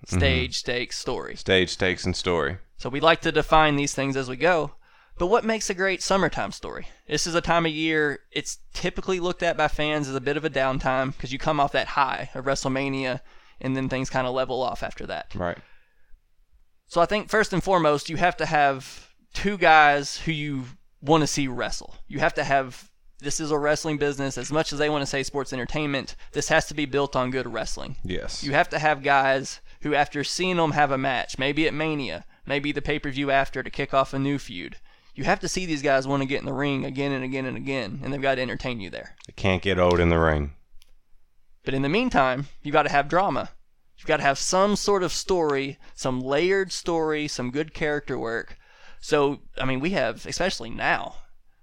Stage, 0.07 0.59
stakes, 0.59 0.97
story. 0.97 1.35
Stage, 1.35 1.71
stakes, 1.71 2.05
and 2.05 2.15
story. 2.15 2.59
So 2.77 2.89
we 2.89 3.01
like 3.01 3.19
to 3.21 3.31
define 3.31 3.75
these 3.75 3.93
things 3.93 4.15
as 4.15 4.29
we 4.29 4.37
go. 4.37 4.71
But 5.17 5.27
what 5.27 5.43
makes 5.43 5.69
a 5.69 5.73
great 5.73 6.01
summertime 6.01 6.53
story? 6.53 6.87
This 7.09 7.27
is 7.27 7.35
a 7.35 7.41
time 7.41 7.65
of 7.65 7.73
year 7.73 8.19
it's 8.31 8.59
typically 8.73 9.19
looked 9.19 9.43
at 9.43 9.57
by 9.57 9.67
fans 9.67 10.07
as 10.07 10.15
a 10.15 10.21
bit 10.21 10.37
of 10.37 10.45
a 10.45 10.49
downtime 10.49 11.11
because 11.11 11.33
you 11.33 11.39
come 11.39 11.59
off 11.59 11.73
that 11.73 11.87
high 11.87 12.29
of 12.33 12.45
WrestleMania 12.45 13.19
and 13.61 13.75
then 13.75 13.89
things 13.89 14.09
kind 14.09 14.27
of 14.27 14.33
level 14.33 14.61
off 14.61 14.83
after 14.83 15.05
that. 15.07 15.33
Right. 15.35 15.57
So 16.87 17.01
I 17.01 17.05
think 17.05 17.29
first 17.29 17.53
and 17.53 17.63
foremost, 17.63 18.09
you 18.09 18.17
have 18.17 18.37
to 18.37 18.45
have 18.45 19.09
two 19.33 19.57
guys 19.57 20.17
who 20.17 20.31
you 20.31 20.65
want 21.01 21.21
to 21.21 21.27
see 21.27 21.47
wrestle. 21.47 21.95
You 22.07 22.19
have 22.19 22.33
to 22.35 22.43
have 22.43 22.89
this 23.19 23.39
is 23.39 23.51
a 23.51 23.57
wrestling 23.57 23.97
business 23.97 24.37
as 24.37 24.51
much 24.51 24.73
as 24.73 24.79
they 24.79 24.89
want 24.89 25.01
to 25.01 25.05
say 25.05 25.23
sports 25.23 25.53
entertainment. 25.53 26.15
This 26.33 26.49
has 26.49 26.65
to 26.67 26.73
be 26.73 26.85
built 26.85 27.15
on 27.15 27.31
good 27.31 27.51
wrestling. 27.51 27.95
Yes. 28.03 28.43
You 28.43 28.51
have 28.51 28.69
to 28.69 28.79
have 28.79 29.03
guys 29.03 29.61
who, 29.81 29.95
after 29.95 30.23
seeing 30.23 30.57
them 30.57 30.71
have 30.71 30.91
a 30.91 30.97
match, 30.97 31.39
maybe 31.39 31.67
at 31.67 31.73
Mania, 31.73 32.25
maybe 32.45 32.71
the 32.71 32.81
pay 32.81 32.99
per 32.99 33.09
view 33.09 33.31
after 33.31 33.63
to 33.63 33.69
kick 33.69 33.93
off 33.93 34.13
a 34.13 34.19
new 34.19 34.37
feud, 34.37 34.77
you 35.15 35.23
have 35.23 35.39
to 35.39 35.47
see 35.47 35.65
these 35.65 35.81
guys 35.81 36.07
want 36.07 36.21
to 36.21 36.27
get 36.27 36.39
in 36.39 36.45
the 36.45 36.53
ring 36.53 36.83
again 36.83 37.13
and 37.13 37.23
again 37.23 37.45
and 37.45 37.55
again, 37.55 38.01
and 38.03 38.13
they've 38.13 38.21
got 38.21 38.35
to 38.35 38.41
entertain 38.41 38.81
you 38.81 38.89
there. 38.89 39.15
They 39.27 39.33
can't 39.33 39.61
get 39.61 39.79
old 39.79 39.99
in 39.99 40.09
the 40.09 40.19
ring. 40.19 40.53
But 41.65 41.73
in 41.73 41.81
the 41.81 41.89
meantime, 41.89 42.47
you 42.63 42.71
got 42.71 42.83
to 42.83 42.91
have 42.91 43.07
drama. 43.07 43.49
You've 43.97 44.07
got 44.07 44.17
to 44.17 44.23
have 44.23 44.37
some 44.37 44.75
sort 44.75 45.03
of 45.03 45.11
story, 45.11 45.77
some 45.95 46.21
layered 46.21 46.71
story, 46.71 47.27
some 47.27 47.51
good 47.51 47.73
character 47.73 48.19
work. 48.19 48.57
So, 48.99 49.39
I 49.57 49.65
mean, 49.65 49.79
we 49.79 49.91
have, 49.91 50.25
especially 50.25 50.69
now, 50.69 51.15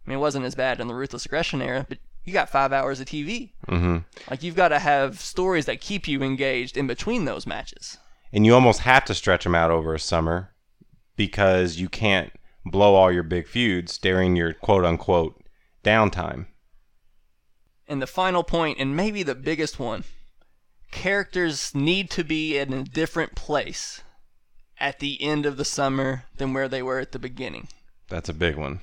I 0.05 0.11
mean, 0.11 0.19
it 0.19 0.21
wasn't 0.21 0.45
as 0.45 0.55
bad 0.55 0.81
in 0.81 0.89
the 0.89 0.95
Ruthless 0.95 1.27
Aggression 1.27 1.63
era, 1.63 1.87
but 1.89 1.99
you 2.25 2.33
got 2.33 2.49
five 2.49 2.73
hours 2.73 3.01
of 3.01 3.07
TV. 3.07 3.53
hmm 3.69 3.99
Like, 4.31 4.43
you've 4.43 4.57
got 4.57 4.69
to 4.69 4.79
have 4.79 5.21
stories 5.21 5.67
that 5.67 5.81
keep 5.81 6.09
you 6.09 6.23
engaged 6.23 6.77
in 6.77 6.87
between 6.87 7.25
those 7.25 7.47
matches. 7.47 7.99
And 8.33 8.47
you 8.47 8.55
almost 8.55 8.81
have 8.81 9.05
to 9.07 9.15
stretch 9.15 9.45
them 9.45 9.55
out 9.55 9.71
over 9.71 9.95
a 9.95 10.01
summer 10.01 10.55
because 11.17 11.77
you 11.77 11.89
can't 11.89 12.33
blow 12.65 12.95
all 12.95 13.13
your 13.13 13.23
big 13.23 13.47
feuds 13.47 13.99
during 13.99 14.37
your 14.37 14.53
quote 14.53 14.85
unquote 14.85 15.43
downtime. 15.85 16.47
And 17.93 18.01
the 18.01 18.07
final 18.07 18.43
point, 18.43 18.79
and 18.79 18.97
maybe 18.97 19.23
the 19.23 19.35
biggest 19.35 19.79
one 19.79 20.05
characters 20.91 21.75
need 21.75 22.09
to 22.13 22.25
be 22.25 22.57
in 22.57 22.73
a 22.73 22.85
different 22.85 23.35
place 23.35 24.01
at 24.81 24.99
the 24.99 25.21
end 25.21 25.45
of 25.45 25.59
the 25.59 25.65
summer 25.67 26.25
than 26.39 26.55
where 26.55 26.69
they 26.69 26.83
were 26.83 27.01
at 27.01 27.13
the 27.13 27.19
beginning. 27.19 27.69
That's 28.09 28.31
a 28.31 28.33
big 28.33 28.57
one. 28.57 28.81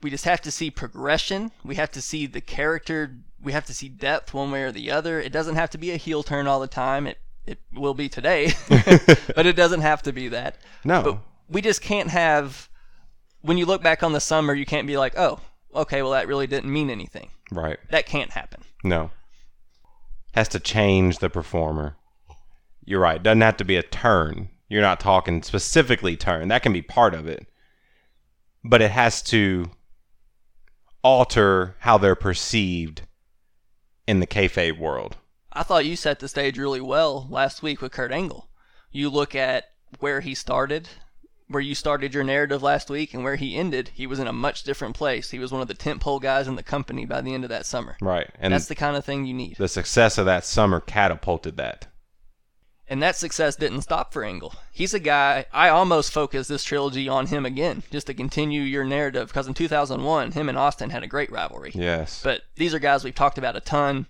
We 0.00 0.10
just 0.10 0.26
have 0.26 0.40
to 0.42 0.52
see 0.52 0.70
progression. 0.70 1.50
We 1.64 1.74
have 1.74 1.90
to 1.90 2.00
see 2.00 2.26
the 2.26 2.40
character. 2.40 3.16
We 3.42 3.50
have 3.50 3.66
to 3.66 3.74
see 3.74 3.88
depth 3.88 4.32
one 4.32 4.52
way 4.52 4.62
or 4.62 4.70
the 4.70 4.92
other. 4.92 5.20
It 5.20 5.32
doesn't 5.32 5.56
have 5.56 5.70
to 5.70 5.78
be 5.78 5.90
a 5.90 5.96
heel 5.96 6.22
turn 6.22 6.46
all 6.46 6.60
the 6.60 6.68
time. 6.68 7.08
It 7.08 7.18
it 7.46 7.58
will 7.74 7.94
be 7.94 8.08
today, 8.08 8.52
but 8.68 9.44
it 9.44 9.56
doesn't 9.56 9.80
have 9.80 10.02
to 10.02 10.12
be 10.12 10.28
that. 10.28 10.58
No. 10.84 11.02
But 11.02 11.18
we 11.48 11.62
just 11.62 11.82
can't 11.82 12.10
have. 12.10 12.68
When 13.40 13.58
you 13.58 13.66
look 13.66 13.82
back 13.82 14.04
on 14.04 14.12
the 14.12 14.20
summer, 14.20 14.54
you 14.54 14.66
can't 14.66 14.86
be 14.86 14.96
like, 14.96 15.18
oh, 15.18 15.40
okay, 15.74 16.02
well 16.02 16.12
that 16.12 16.28
really 16.28 16.46
didn't 16.46 16.72
mean 16.72 16.90
anything. 16.90 17.30
right. 17.50 17.78
That 17.90 18.06
can't 18.06 18.30
happen. 18.32 18.62
No. 18.84 19.10
Has 20.34 20.48
to 20.48 20.60
change 20.60 21.18
the 21.18 21.30
performer. 21.30 21.96
You're 22.84 23.00
right. 23.00 23.22
Doesn't 23.22 23.40
have 23.40 23.56
to 23.58 23.64
be 23.64 23.76
a 23.76 23.82
turn. 23.82 24.48
You're 24.68 24.82
not 24.82 25.00
talking 25.00 25.42
specifically 25.42 26.16
turn. 26.16 26.48
That 26.48 26.62
can 26.62 26.72
be 26.72 26.82
part 26.82 27.14
of 27.14 27.26
it. 27.26 27.46
But 28.64 28.82
it 28.82 28.90
has 28.90 29.22
to 29.24 29.70
alter 31.02 31.76
how 31.80 31.98
they're 31.98 32.14
perceived 32.16 33.02
in 34.06 34.20
the 34.20 34.26
kayfabe 34.26 34.78
world. 34.78 35.16
I 35.52 35.62
thought 35.62 35.86
you 35.86 35.96
set 35.96 36.18
the 36.18 36.28
stage 36.28 36.58
really 36.58 36.80
well 36.80 37.26
last 37.30 37.62
week 37.62 37.80
with 37.80 37.92
Kurt 37.92 38.12
Angle. 38.12 38.48
You 38.90 39.08
look 39.08 39.34
at 39.34 39.64
where 40.00 40.20
he 40.20 40.34
started, 40.34 40.88
where 41.48 41.62
you 41.62 41.74
started 41.74 42.12
your 42.12 42.24
narrative 42.24 42.62
last 42.62 42.90
week, 42.90 43.14
and 43.14 43.22
where 43.22 43.36
he 43.36 43.56
ended. 43.56 43.90
He 43.94 44.06
was 44.06 44.18
in 44.18 44.26
a 44.26 44.32
much 44.32 44.62
different 44.64 44.96
place. 44.96 45.30
He 45.30 45.38
was 45.38 45.52
one 45.52 45.62
of 45.62 45.68
the 45.68 45.74
tentpole 45.74 46.20
guys 46.20 46.48
in 46.48 46.56
the 46.56 46.62
company 46.62 47.04
by 47.06 47.20
the 47.20 47.34
end 47.34 47.44
of 47.44 47.50
that 47.50 47.66
summer. 47.66 47.96
Right. 48.00 48.28
And 48.40 48.52
That's 48.52 48.66
the 48.66 48.74
kind 48.74 48.96
of 48.96 49.04
thing 49.04 49.26
you 49.26 49.34
need. 49.34 49.56
the 49.56 49.68
success 49.68 50.18
of 50.18 50.26
that 50.26 50.44
summer 50.44 50.80
catapulted 50.80 51.56
that. 51.56 51.86
And 52.88 53.02
that 53.02 53.16
success 53.16 53.56
didn't 53.56 53.82
stop 53.82 54.12
for 54.12 54.22
Angle. 54.22 54.54
He's 54.70 54.94
a 54.94 55.00
guy, 55.00 55.46
I 55.52 55.70
almost 55.70 56.12
focused 56.12 56.48
this 56.48 56.62
trilogy 56.62 57.08
on 57.08 57.26
him 57.26 57.44
again, 57.44 57.82
just 57.90 58.06
to 58.06 58.14
continue 58.14 58.62
your 58.62 58.84
narrative, 58.84 59.26
because 59.26 59.48
in 59.48 59.54
2001, 59.54 60.32
him 60.32 60.48
and 60.48 60.56
Austin 60.56 60.90
had 60.90 61.02
a 61.02 61.08
great 61.08 61.32
rivalry. 61.32 61.72
Yes. 61.74 62.20
But 62.22 62.42
these 62.54 62.74
are 62.74 62.78
guys 62.78 63.02
we've 63.02 63.14
talked 63.14 63.38
about 63.38 63.56
a 63.56 63.60
ton. 63.60 64.06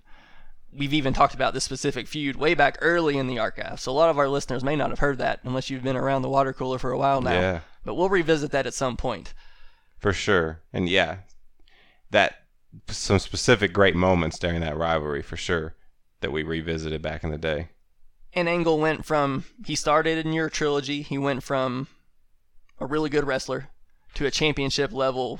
We've 0.77 0.93
even 0.93 1.13
talked 1.13 1.33
about 1.33 1.53
this 1.53 1.63
specific 1.63 2.07
feud 2.07 2.35
way 2.35 2.53
back 2.53 2.77
early 2.81 3.17
in 3.17 3.27
the 3.27 3.39
archive. 3.39 3.79
So 3.79 3.91
a 3.91 3.93
lot 3.93 4.09
of 4.09 4.19
our 4.19 4.29
listeners 4.29 4.63
may 4.63 4.75
not 4.75 4.91
have 4.91 4.99
heard 4.99 5.17
that 5.17 5.39
unless 5.43 5.69
you've 5.69 5.83
been 5.83 5.95
around 5.95 6.21
the 6.21 6.29
water 6.29 6.53
cooler 6.53 6.77
for 6.77 6.91
a 6.91 6.97
while 6.97 7.21
now. 7.21 7.33
Yeah. 7.33 7.59
But 7.83 7.95
we'll 7.95 8.09
revisit 8.09 8.51
that 8.51 8.67
at 8.67 8.75
some 8.75 8.95
point. 8.95 9.33
For 9.97 10.13
sure. 10.13 10.61
And 10.71 10.87
yeah, 10.87 11.17
that 12.11 12.43
some 12.89 13.17
specific 13.17 13.73
great 13.73 13.95
moments 13.95 14.37
during 14.37 14.61
that 14.61 14.77
rivalry 14.77 15.23
for 15.23 15.35
sure 15.35 15.75
that 16.21 16.31
we 16.31 16.43
revisited 16.43 17.01
back 17.01 17.23
in 17.23 17.31
the 17.31 17.37
day. 17.37 17.69
And 18.33 18.47
Angle 18.47 18.79
went 18.79 19.05
from 19.05 19.45
he 19.65 19.75
started 19.75 20.23
in 20.23 20.33
your 20.33 20.49
trilogy, 20.49 21.01
he 21.01 21.17
went 21.17 21.43
from 21.43 21.87
a 22.79 22.85
really 22.85 23.09
good 23.09 23.25
wrestler 23.25 23.69
to 24.13 24.25
a 24.25 24.31
championship 24.31 24.93
level 24.93 25.39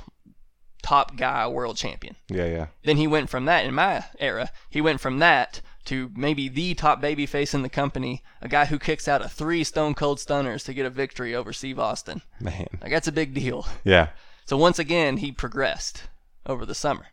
top 0.82 1.16
guy 1.16 1.46
world 1.48 1.76
champion. 1.76 2.16
Yeah, 2.28 2.46
yeah. 2.46 2.66
Then 2.84 2.96
he 2.96 3.06
went 3.06 3.30
from 3.30 3.44
that 3.46 3.64
in 3.64 3.74
my 3.74 4.04
era, 4.18 4.50
he 4.70 4.80
went 4.80 5.00
from 5.00 5.18
that 5.18 5.60
to 5.86 6.10
maybe 6.14 6.48
the 6.48 6.74
top 6.74 7.00
babyface 7.02 7.54
in 7.54 7.62
the 7.62 7.68
company, 7.70 8.22
a 8.42 8.48
guy 8.48 8.66
who 8.66 8.78
kicks 8.78 9.08
out 9.08 9.22
of 9.22 9.32
three 9.32 9.64
stone 9.64 9.94
cold 9.94 10.20
stunners 10.20 10.62
to 10.64 10.74
get 10.74 10.84
a 10.84 10.90
victory 10.90 11.34
over 11.34 11.52
Steve 11.52 11.78
Austin. 11.78 12.20
Man. 12.40 12.66
Like 12.82 12.90
that's 12.90 13.08
a 13.08 13.12
big 13.12 13.32
deal. 13.34 13.66
Yeah. 13.84 14.08
So 14.44 14.56
once 14.56 14.78
again, 14.78 15.18
he 15.18 15.32
progressed 15.32 16.04
over 16.46 16.64
the 16.66 16.74
summer. 16.74 17.06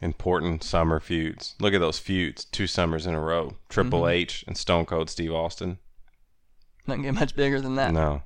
Important 0.00 0.62
summer 0.62 1.00
feuds. 1.00 1.54
Look 1.58 1.72
at 1.72 1.80
those 1.80 1.98
feuds. 1.98 2.44
Two 2.44 2.66
summers 2.66 3.06
in 3.06 3.14
a 3.14 3.20
row. 3.20 3.56
Triple 3.70 4.00
Mm-hmm. 4.02 4.10
H 4.10 4.44
and 4.46 4.56
Stone 4.56 4.84
Cold 4.86 5.08
Steve 5.08 5.32
Austin. 5.32 5.78
Doesn't 6.86 7.02
get 7.02 7.14
much 7.14 7.34
bigger 7.34 7.60
than 7.60 7.76
that. 7.76 7.92
No. 7.92 8.22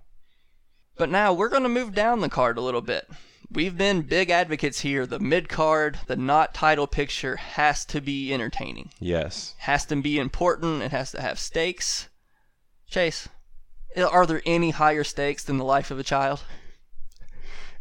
But 0.96 1.10
now 1.10 1.32
we're 1.32 1.48
going 1.48 1.62
to 1.62 1.68
move 1.68 1.94
down 1.94 2.20
the 2.20 2.28
card 2.28 2.58
a 2.58 2.60
little 2.60 2.80
bit. 2.82 3.08
We've 3.52 3.76
been 3.76 4.02
big 4.02 4.30
advocates 4.30 4.80
here. 4.80 5.06
The 5.06 5.18
mid 5.18 5.48
card, 5.48 5.98
the 6.06 6.16
not 6.16 6.54
title 6.54 6.86
picture 6.86 7.36
has 7.36 7.84
to 7.86 8.00
be 8.00 8.32
entertaining. 8.32 8.90
Yes. 9.00 9.54
Has 9.58 9.84
to 9.86 9.96
be 9.96 10.18
important. 10.18 10.82
It 10.82 10.92
has 10.92 11.10
to 11.12 11.20
have 11.20 11.38
stakes. 11.38 12.08
Chase, 12.88 13.28
are 13.96 14.26
there 14.26 14.42
any 14.46 14.70
higher 14.70 15.02
stakes 15.02 15.42
than 15.42 15.58
the 15.58 15.64
life 15.64 15.90
of 15.90 15.98
a 15.98 16.04
child? 16.04 16.42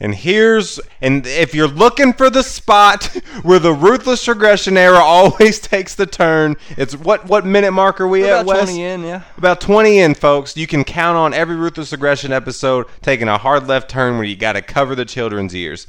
And 0.02 0.16
here's 0.16 0.80
and 1.02 1.28
if 1.28 1.54
you're 1.54 1.68
looking 1.68 2.14
for 2.14 2.30
the 2.30 2.44
spot 2.44 3.06
where 3.44 3.60
the 3.60 3.74
ruthless 3.74 4.28
aggression 4.28 4.78
era 4.78 5.00
always 5.00 5.60
takes 5.60 5.96
the 5.96 6.06
turn, 6.06 6.56
it's 6.78 6.96
what 6.96 7.28
what 7.28 7.46
minute 7.46 7.72
mark 7.72 8.00
are 8.00 8.08
we 8.08 8.22
We're 8.22 8.36
at, 8.36 8.42
about 8.44 8.46
Wes? 8.46 8.64
20 8.70 8.84
in, 8.84 9.04
yeah. 9.04 9.24
About 9.38 9.60
20 9.60 10.00
in, 10.00 10.14
folks. 10.16 10.56
You 10.56 10.68
can 10.68 10.86
count 10.86 11.18
on 11.18 11.34
every 11.34 11.58
ruthless 11.58 11.92
aggression 11.92 12.32
episode 12.32 12.88
taking 13.02 13.28
a 13.28 13.38
hard 13.38 13.68
left 13.68 13.90
turn 13.90 14.16
where 14.16 14.24
you 14.24 14.38
got 14.38 14.54
to 14.54 14.62
cover 14.62 14.96
the 14.96 15.06
children's 15.06 15.54
ears. 15.54 15.88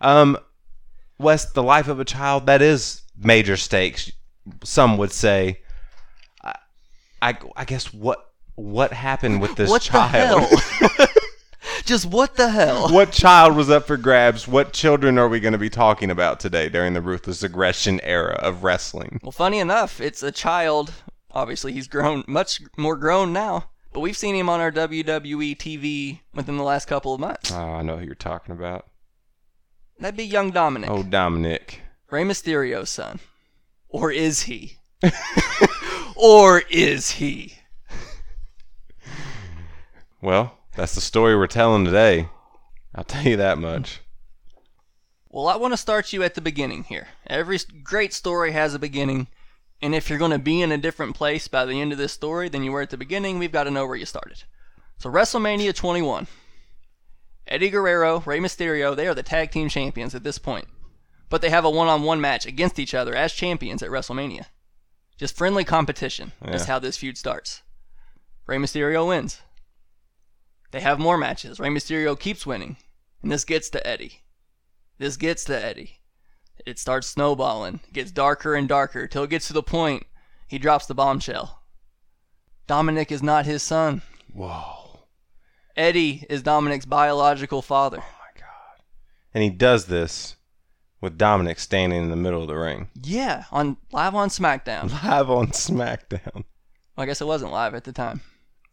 Um, 0.00 0.36
Wes, 1.18 1.52
the 1.52 1.62
life 1.62 1.86
of 1.86 2.00
a 2.00 2.04
child 2.04 2.46
that 2.46 2.60
is 2.60 3.02
major 3.16 3.56
stakes. 3.56 4.10
Some 4.64 4.98
would 4.98 5.12
say. 5.12 5.60
I, 6.42 6.54
I, 7.22 7.38
I 7.56 7.64
guess 7.64 7.94
what 7.94 8.30
what 8.56 8.92
happened 8.92 9.40
with 9.40 9.54
this 9.56 9.70
What 9.70 9.82
child? 9.82 10.48
Just 11.84 12.06
what 12.06 12.36
the 12.36 12.48
hell? 12.48 12.88
what 12.92 13.12
child 13.12 13.56
was 13.56 13.68
up 13.68 13.86
for 13.86 13.96
grabs? 13.96 14.48
What 14.48 14.72
children 14.72 15.18
are 15.18 15.28
we 15.28 15.38
going 15.40 15.52
to 15.52 15.58
be 15.58 15.68
talking 15.70 16.10
about 16.10 16.40
today 16.40 16.68
during 16.68 16.94
the 16.94 17.02
ruthless 17.02 17.42
aggression 17.42 18.00
era 18.02 18.34
of 18.34 18.64
wrestling? 18.64 19.20
Well, 19.22 19.32
funny 19.32 19.58
enough, 19.58 20.00
it's 20.00 20.22
a 20.22 20.32
child. 20.32 20.92
Obviously, 21.30 21.72
he's 21.72 21.88
grown 21.88 22.24
much 22.26 22.60
more 22.78 22.96
grown 22.96 23.32
now, 23.32 23.70
but 23.92 24.00
we've 24.00 24.16
seen 24.16 24.34
him 24.34 24.48
on 24.48 24.60
our 24.60 24.72
WWE 24.72 25.56
TV 25.58 26.20
within 26.34 26.56
the 26.56 26.62
last 26.62 26.86
couple 26.86 27.12
of 27.12 27.20
months. 27.20 27.52
Oh, 27.52 27.56
I 27.58 27.82
know 27.82 27.96
who 27.98 28.06
you're 28.06 28.14
talking 28.14 28.54
about. 28.54 28.86
That'd 29.98 30.16
be 30.16 30.24
young 30.24 30.50
Dominic, 30.52 30.88
Oh, 30.90 31.02
Dominic. 31.02 31.80
Rey 32.10 32.24
Mysterio's 32.24 32.90
son. 32.90 33.20
Or 33.88 34.10
is 34.10 34.42
he? 34.42 34.78
or 36.16 36.62
is 36.70 37.12
he? 37.12 37.54
Well, 40.22 40.56
that's 40.76 40.94
the 40.94 41.00
story 41.00 41.36
we're 41.36 41.46
telling 41.46 41.84
today. 41.84 42.28
I'll 42.94 43.04
tell 43.04 43.24
you 43.24 43.36
that 43.36 43.58
much. 43.58 44.00
Well, 45.28 45.48
I 45.48 45.56
want 45.56 45.72
to 45.72 45.78
start 45.78 46.12
you 46.12 46.22
at 46.22 46.34
the 46.34 46.40
beginning 46.40 46.84
here. 46.84 47.08
Every 47.26 47.58
great 47.82 48.12
story 48.12 48.52
has 48.52 48.72
a 48.74 48.78
beginning, 48.78 49.26
and 49.82 49.94
if 49.94 50.08
you're 50.08 50.18
going 50.18 50.30
to 50.30 50.38
be 50.38 50.62
in 50.62 50.70
a 50.70 50.78
different 50.78 51.16
place 51.16 51.48
by 51.48 51.64
the 51.64 51.80
end 51.80 51.90
of 51.90 51.98
this 51.98 52.12
story 52.12 52.48
than 52.48 52.62
you 52.62 52.70
were 52.70 52.82
at 52.82 52.90
the 52.90 52.96
beginning, 52.96 53.38
we've 53.38 53.50
got 53.50 53.64
to 53.64 53.70
know 53.70 53.86
where 53.86 53.96
you 53.96 54.06
started. 54.06 54.44
So, 54.98 55.10
WrestleMania 55.10 55.74
21. 55.74 56.28
Eddie 57.46 57.70
Guerrero, 57.70 58.20
Rey 58.20 58.38
Mysterio, 58.38 58.94
they 58.94 59.06
are 59.06 59.14
the 59.14 59.22
tag 59.22 59.50
team 59.50 59.68
champions 59.68 60.14
at 60.14 60.22
this 60.22 60.38
point. 60.38 60.66
But 61.28 61.42
they 61.42 61.50
have 61.50 61.64
a 61.64 61.70
one 61.70 61.88
on 61.88 62.02
one 62.04 62.20
match 62.20 62.46
against 62.46 62.78
each 62.78 62.94
other 62.94 63.14
as 63.14 63.32
champions 63.32 63.82
at 63.82 63.90
WrestleMania. 63.90 64.46
Just 65.18 65.36
friendly 65.36 65.64
competition. 65.64 66.32
Yeah. 66.44 66.64
how 66.64 66.78
this 66.78 66.96
feud 66.96 67.18
starts. 67.18 67.62
Rey 68.46 68.56
Mysterio 68.56 69.08
wins. 69.08 69.40
They 70.74 70.80
have 70.80 70.98
more 70.98 71.16
matches. 71.16 71.60
Rey 71.60 71.68
Mysterio 71.68 72.18
keeps 72.18 72.44
winning. 72.44 72.76
And 73.22 73.30
this 73.30 73.44
gets 73.44 73.70
to 73.70 73.86
Eddie. 73.86 74.24
This 74.98 75.16
gets 75.16 75.44
to 75.44 75.64
Eddie. 75.64 76.00
It 76.66 76.80
starts 76.80 77.06
snowballing. 77.06 77.78
It 77.86 77.92
gets 77.92 78.10
darker 78.10 78.56
and 78.56 78.68
darker 78.68 79.06
till 79.06 79.22
it 79.22 79.30
gets 79.30 79.46
to 79.46 79.52
the 79.52 79.62
point 79.62 80.04
he 80.48 80.58
drops 80.58 80.86
the 80.86 80.94
bombshell. 80.96 81.62
Dominic 82.66 83.12
is 83.12 83.22
not 83.22 83.46
his 83.46 83.62
son. 83.62 84.02
Whoa. 84.32 85.04
Eddie 85.76 86.26
is 86.28 86.42
Dominic's 86.42 86.86
biological 86.86 87.62
father. 87.62 87.98
Oh 88.00 88.18
my 88.18 88.40
God. 88.40 88.82
And 89.32 89.44
he 89.44 89.50
does 89.50 89.86
this 89.86 90.34
with 91.00 91.16
Dominic 91.16 91.60
standing 91.60 92.02
in 92.02 92.10
the 92.10 92.16
middle 92.16 92.42
of 92.42 92.48
the 92.48 92.56
ring. 92.56 92.88
Yeah, 93.00 93.44
on 93.52 93.76
live 93.92 94.16
on 94.16 94.28
SmackDown. 94.28 94.90
Live 95.04 95.30
on 95.30 95.46
SmackDown. 95.52 96.34
Well, 96.34 97.04
I 97.04 97.06
guess 97.06 97.20
it 97.20 97.28
wasn't 97.28 97.52
live 97.52 97.76
at 97.76 97.84
the 97.84 97.92
time. 97.92 98.22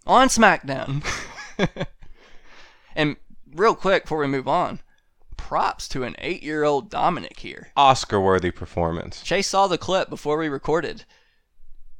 On 0.07 0.29
SmackDown. 0.29 1.05
and 2.95 3.15
real 3.53 3.75
quick 3.75 4.03
before 4.03 4.19
we 4.19 4.27
move 4.27 4.47
on, 4.47 4.79
props 5.37 5.87
to 5.89 6.03
an 6.03 6.15
eight-year-old 6.19 6.89
Dominic 6.89 7.39
here. 7.39 7.69
Oscar 7.75 8.19
worthy 8.19 8.51
performance. 8.51 9.21
Chase 9.21 9.47
saw 9.47 9.67
the 9.67 9.77
clip 9.77 10.09
before 10.09 10.37
we 10.37 10.47
recorded. 10.47 11.05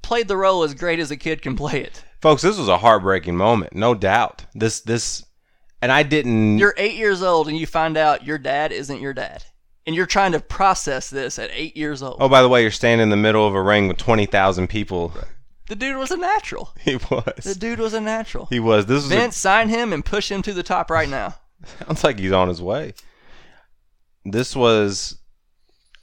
Played 0.01 0.27
the 0.27 0.37
role 0.37 0.63
as 0.63 0.73
great 0.73 0.99
as 0.99 1.11
a 1.11 1.17
kid 1.17 1.41
can 1.41 1.55
play 1.55 1.81
it. 1.81 2.03
Folks, 2.21 2.41
this 2.41 2.57
was 2.57 2.67
a 2.67 2.77
heartbreaking 2.77 3.35
moment, 3.35 3.75
no 3.75 3.95
doubt. 3.95 4.45
This 4.53 4.81
this 4.81 5.25
and 5.81 5.91
I 5.91 6.03
didn't 6.03 6.59
You're 6.59 6.75
eight 6.77 6.95
years 6.95 7.23
old 7.23 7.47
and 7.47 7.57
you 7.57 7.65
find 7.65 7.97
out 7.97 8.25
your 8.25 8.37
dad 8.37 8.71
isn't 8.71 9.01
your 9.01 9.13
dad. 9.13 9.43
And 9.87 9.95
you're 9.95 10.05
trying 10.05 10.33
to 10.33 10.39
process 10.39 11.09
this 11.09 11.39
at 11.39 11.49
eight 11.51 11.75
years 11.75 12.03
old. 12.03 12.17
Oh, 12.19 12.29
by 12.29 12.43
the 12.43 12.49
way, 12.49 12.61
you're 12.61 12.69
standing 12.69 13.03
in 13.03 13.09
the 13.09 13.17
middle 13.17 13.47
of 13.47 13.55
a 13.55 13.61
ring 13.61 13.87
with 13.87 13.97
20,000 13.97 14.67
people. 14.67 15.11
The 15.67 15.75
dude 15.75 15.97
was 15.97 16.11
a 16.11 16.17
natural. 16.17 16.73
He 16.81 16.95
was. 16.95 17.43
The 17.43 17.55
dude 17.55 17.79
was 17.79 17.93
a 17.93 18.01
natural. 18.01 18.47
He 18.47 18.59
was. 18.59 18.85
This 18.85 19.05
a, 19.05 19.09
Vince, 19.09 19.37
sign 19.37 19.69
him 19.69 19.93
and 19.93 20.03
push 20.03 20.29
him 20.31 20.41
to 20.43 20.53
the 20.53 20.63
top 20.63 20.89
right 20.89 21.09
now. 21.09 21.35
Sounds 21.85 22.03
like 22.03 22.19
he's 22.19 22.31
on 22.31 22.47
his 22.47 22.61
way. 22.61 22.93
This 24.25 24.55
was 24.55 25.17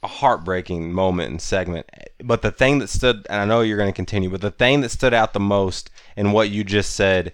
a 0.01 0.07
heartbreaking 0.07 0.93
moment 0.93 1.29
and 1.29 1.41
segment. 1.41 1.85
But 2.23 2.41
the 2.41 2.51
thing 2.51 2.79
that 2.79 2.89
stood, 2.89 3.25
and 3.29 3.41
I 3.41 3.45
know 3.45 3.61
you're 3.61 3.77
going 3.77 3.91
to 3.91 3.95
continue, 3.95 4.29
but 4.29 4.41
the 4.41 4.51
thing 4.51 4.81
that 4.81 4.89
stood 4.89 5.13
out 5.13 5.33
the 5.33 5.39
most 5.39 5.89
in 6.15 6.31
what 6.31 6.49
you 6.49 6.63
just 6.63 6.95
said 6.95 7.33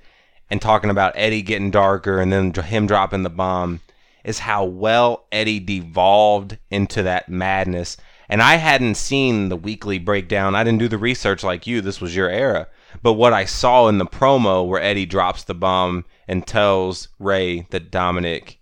and 0.49 0.61
talking 0.61 0.89
about 0.89 1.13
Eddie 1.15 1.41
getting 1.41 1.71
darker 1.71 2.19
and 2.19 2.31
then 2.31 2.53
him 2.53 2.87
dropping 2.87 3.23
the 3.23 3.29
bomb 3.29 3.81
is 4.23 4.39
how 4.39 4.65
well 4.65 5.27
Eddie 5.31 5.59
devolved 5.59 6.57
into 6.71 7.03
that 7.03 7.29
madness. 7.29 7.97
And 8.27 8.41
I 8.41 8.55
hadn't 8.55 8.95
seen 8.95 9.49
the 9.49 9.55
weekly 9.55 9.99
breakdown. 9.99 10.55
I 10.55 10.63
didn't 10.63 10.79
do 10.79 10.87
the 10.87 10.97
research 10.97 11.43
like 11.43 11.67
you. 11.67 11.81
This 11.81 12.01
was 12.01 12.15
your 12.15 12.29
era. 12.29 12.67
But 13.01 13.13
what 13.13 13.33
I 13.33 13.45
saw 13.45 13.87
in 13.87 13.97
the 13.97 14.05
promo 14.05 14.67
where 14.67 14.81
Eddie 14.81 15.05
drops 15.05 15.43
the 15.43 15.53
bomb 15.53 16.05
and 16.27 16.45
tells 16.47 17.09
Rey 17.19 17.67
that 17.69 17.91
Dominic 17.91 18.59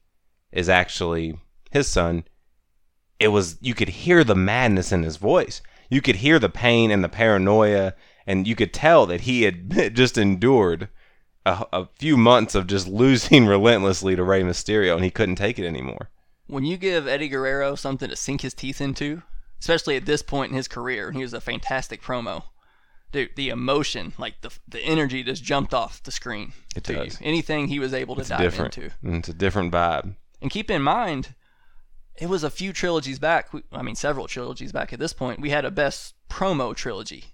is 0.51 0.69
actually 0.69 1.39
his 1.71 1.87
son, 1.87 2.25
it 3.19 3.29
was 3.29 3.57
you 3.61 3.73
could 3.73 3.89
hear 3.89 4.23
the 4.23 4.35
madness 4.35 4.91
in 4.91 5.03
his 5.03 5.17
voice. 5.17 5.61
You 5.89 6.01
could 6.01 6.17
hear 6.17 6.39
the 6.39 6.49
pain 6.49 6.91
and 6.91 7.03
the 7.03 7.09
paranoia, 7.09 7.93
and 8.25 8.47
you 8.47 8.55
could 8.55 8.73
tell 8.73 9.05
that 9.05 9.21
he 9.21 9.43
had 9.43 9.95
just 9.95 10.17
endured 10.17 10.89
a, 11.45 11.65
a 11.71 11.89
few 11.97 12.17
months 12.17 12.55
of 12.55 12.67
just 12.67 12.87
losing 13.01 13.45
relentlessly 13.45 14.15
to 14.15 14.23
Rey 14.23 14.43
Mysterio, 14.43 14.95
and 14.95 15.03
he 15.03 15.11
couldn't 15.11 15.35
take 15.35 15.59
it 15.59 15.67
anymore. 15.67 16.09
When 16.47 16.65
you 16.65 16.77
give 16.77 17.07
Eddie 17.07 17.29
Guerrero 17.29 17.75
something 17.75 18.09
to 18.09 18.15
sink 18.15 18.41
his 18.41 18.53
teeth 18.53 18.81
into, 18.81 19.23
especially 19.63 19.95
at 19.95 20.05
this 20.05 20.21
point 20.21 20.51
in 20.51 20.57
his 20.57 20.67
career, 20.67 21.11
he 21.11 21.21
was 21.21 21.33
a 21.33 21.39
fantastic 21.41 22.01
promo. 22.01 22.43
Dude, 23.13 23.29
the 23.35 23.49
emotion, 23.49 24.13
like 24.17 24.41
the 24.41 24.49
the 24.67 24.81
energy 24.81 25.23
just 25.23 25.43
jumped 25.43 25.73
off 25.73 26.01
the 26.03 26.11
screen. 26.11 26.51
It 26.75 26.83
to 26.85 26.93
does. 26.95 27.21
You. 27.21 27.27
Anything 27.27 27.67
he 27.67 27.79
was 27.79 27.93
able 27.93 28.15
to 28.15 28.21
It's 28.21 28.29
dive 28.29 28.39
different. 28.41 28.77
into. 28.77 28.89
Mm, 29.03 29.19
It's 29.19 29.29
a 29.29 29.33
different 29.33 29.71
vibe. 29.71 30.15
And 30.41 30.49
keep 30.51 30.69
in 30.71 30.81
mind, 30.81 31.35
it 32.19 32.27
was 32.27 32.43
a 32.43 32.49
few 32.49 32.73
trilogies 32.73 33.19
back. 33.19 33.49
I 33.71 33.81
mean, 33.83 33.95
several 33.95 34.27
trilogies 34.27 34.71
back 34.71 34.91
at 34.93 34.99
this 34.99 35.13
point. 35.13 35.39
We 35.41 35.51
had 35.51 35.63
a 35.63 35.71
best 35.71 36.15
promo 36.29 36.75
trilogy. 36.75 37.25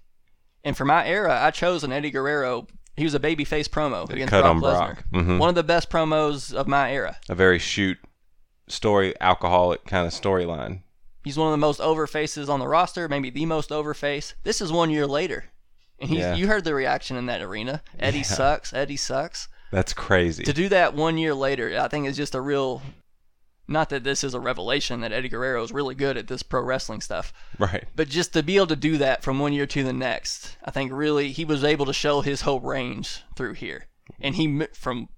And 0.62 0.76
for 0.76 0.84
my 0.84 1.06
era, 1.08 1.38
I 1.42 1.50
chose 1.50 1.82
an 1.82 1.92
Eddie 1.92 2.10
Guerrero. 2.10 2.66
He 2.96 3.04
was 3.04 3.14
a 3.14 3.18
babyface 3.20 3.68
promo 3.68 4.08
against 4.10 4.30
cut 4.30 4.42
Brock 4.42 4.50
on 4.56 4.60
Lesnar. 4.60 4.76
Brock. 4.76 5.04
Mhm. 5.14 5.38
One 5.38 5.48
of 5.48 5.54
the 5.54 5.62
best 5.64 5.88
promos 5.90 6.52
of 6.52 6.68
my 6.68 6.92
era. 6.92 7.16
A 7.30 7.34
very 7.34 7.58
shoot 7.58 7.96
story, 8.68 9.14
alcoholic 9.20 9.86
kind 9.86 10.06
of 10.06 10.12
storyline. 10.12 10.82
He's 11.24 11.36
one 11.36 11.48
of 11.48 11.52
the 11.52 11.58
most 11.66 11.80
over 11.80 12.06
faces 12.06 12.48
on 12.48 12.60
the 12.60 12.68
roster, 12.68 13.08
maybe 13.08 13.30
the 13.30 13.46
most 13.46 13.70
over 13.70 13.92
face. 13.94 14.34
This 14.42 14.60
is 14.60 14.72
one 14.72 14.90
year 14.90 15.06
later. 15.06 15.44
And 15.98 16.08
he's, 16.08 16.20
Yeah. 16.20 16.34
you 16.34 16.46
heard 16.46 16.64
the 16.64 16.74
reaction 16.74 17.16
in 17.16 17.26
that 17.26 17.42
arena. 17.42 17.82
Eddie 17.98 18.18
Yeah. 18.18 18.24
sucks. 18.24 18.72
Eddie 18.72 18.96
sucks. 18.96 19.48
That's 19.70 19.92
crazy. 19.92 20.44
To 20.44 20.52
do 20.52 20.68
that 20.70 20.94
one 20.94 21.18
year 21.18 21.34
later, 21.34 21.78
I 21.78 21.88
think 21.88 22.06
is 22.06 22.16
just 22.16 22.34
a 22.34 22.40
real. 22.40 22.82
Not 23.68 23.90
that 23.90 24.02
this 24.02 24.24
is 24.24 24.34
a 24.34 24.40
revelation 24.40 25.00
that 25.02 25.12
Eddie 25.12 25.28
Guerrero 25.28 25.62
is 25.62 25.70
really 25.70 25.94
good 25.94 26.16
at 26.16 26.26
this 26.26 26.42
pro 26.42 26.60
wrestling 26.60 27.00
stuff, 27.00 27.32
right. 27.56 27.84
but 27.94 28.08
just 28.08 28.32
to 28.32 28.42
be 28.42 28.56
able 28.56 28.66
to 28.66 28.74
do 28.74 28.98
that 28.98 29.22
from 29.22 29.38
one 29.38 29.52
year 29.52 29.66
to 29.66 29.84
the 29.84 29.92
next, 29.92 30.56
I 30.64 30.72
think 30.72 30.90
really 30.92 31.30
he 31.30 31.44
was 31.44 31.62
able 31.62 31.86
to 31.86 31.92
show 31.92 32.20
his 32.20 32.40
whole 32.40 32.58
range 32.58 33.22
through 33.36 33.52
here. 33.54 33.86
And 34.20 34.34
he, 34.34 34.66
from 34.72 35.08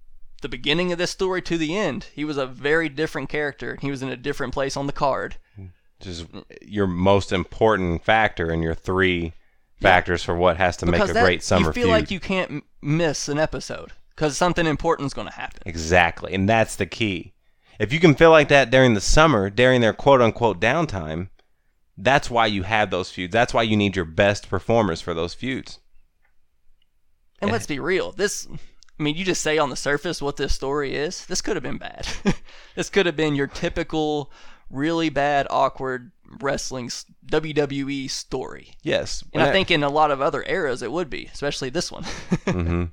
the 0.43 0.49
beginning 0.49 0.91
of 0.91 0.99
this 0.99 1.09
story 1.09 1.41
to 1.41 1.57
the 1.57 1.75
end, 1.75 2.07
he 2.13 2.23
was 2.23 2.37
a 2.37 2.45
very 2.45 2.89
different 2.89 3.27
character. 3.29 3.79
He 3.81 3.89
was 3.89 4.03
in 4.03 4.09
a 4.09 4.15
different 4.17 4.53
place 4.53 4.77
on 4.77 4.85
the 4.85 4.93
card. 4.93 5.37
Hmm. 5.55 5.65
Just 6.03 6.25
your 6.61 6.87
most 6.87 7.31
important 7.31 8.03
factor 8.03 8.51
in 8.51 8.61
your 8.61 8.75
three 8.75 9.33
factors 9.81 10.23
for 10.23 10.35
what 10.35 10.57
has 10.57 10.77
to 10.77 10.85
make 10.85 11.01
a 11.01 11.13
that- 11.13 11.23
great 11.23 11.43
summer 11.43 11.67
you 11.67 11.73
feel 11.73 11.83
feud. 11.85 11.91
like 11.91 12.11
you 12.11 12.19
can't 12.19 12.51
m- 12.51 12.63
miss 12.81 13.27
an 13.27 13.37
episode 13.39 13.91
because 14.09 14.37
something 14.37 14.65
important 14.65 15.07
is 15.07 15.13
going 15.13 15.27
to 15.27 15.33
happen. 15.33 15.61
Exactly. 15.65 16.33
And 16.33 16.47
that's 16.47 16.75
the 16.75 16.85
key. 16.85 17.33
If 17.79 17.91
you 17.91 17.99
can 17.99 18.15
feel 18.15 18.29
like 18.31 18.47
that 18.49 18.69
during 18.69 18.93
the 18.93 19.01
summer, 19.01 19.49
during 19.49 19.81
their 19.81 19.93
quote 19.93 20.21
unquote 20.21 20.59
downtime, 20.61 21.29
that's 21.97 22.29
why 22.29 22.45
you 22.45 22.63
have 22.63 22.91
those 22.91 23.09
feuds. 23.11 23.31
That's 23.33 23.53
why 23.53 23.63
you 23.63 23.75
need 23.75 23.95
your 23.95 24.05
best 24.05 24.49
performers 24.49 25.01
for 25.01 25.13
those 25.13 25.33
feuds. 25.33 25.79
And 27.41 27.49
Yeah. 27.49 27.53
let's 27.53 27.65
be 27.67 27.79
real. 27.79 28.11
This, 28.11 28.47
I 28.99 29.03
mean, 29.03 29.15
you 29.15 29.25
just 29.25 29.41
say 29.41 29.57
on 29.57 29.69
the 29.69 29.75
surface 29.75 30.21
what 30.21 30.37
this 30.37 30.53
story 30.53 30.95
is. 30.95 31.25
This 31.25 31.41
could 31.41 31.55
have 31.55 31.63
been 31.63 31.77
bad. 31.77 32.07
this 32.75 32.89
could 32.89 33.05
have 33.05 33.15
been 33.17 33.35
your 33.35 33.47
typical, 33.47 34.31
really 34.73 35.09
bad, 35.09 35.47
awkward 35.49 36.11
wrestling 36.41 36.89
WWE 37.27 38.09
story. 38.09 38.73
Yes. 38.81 39.23
And 39.33 39.41
I 39.41 39.51
think 39.51 39.71
in 39.71 39.83
a 39.83 39.89
lot 39.89 40.11
of 40.11 40.21
other 40.21 40.43
eras 40.43 40.81
it 40.81 40.91
would 40.91 41.09
be, 41.09 41.29
especially 41.31 41.69
this 41.69 41.91
one. 41.91 42.03
hmm 42.47 42.85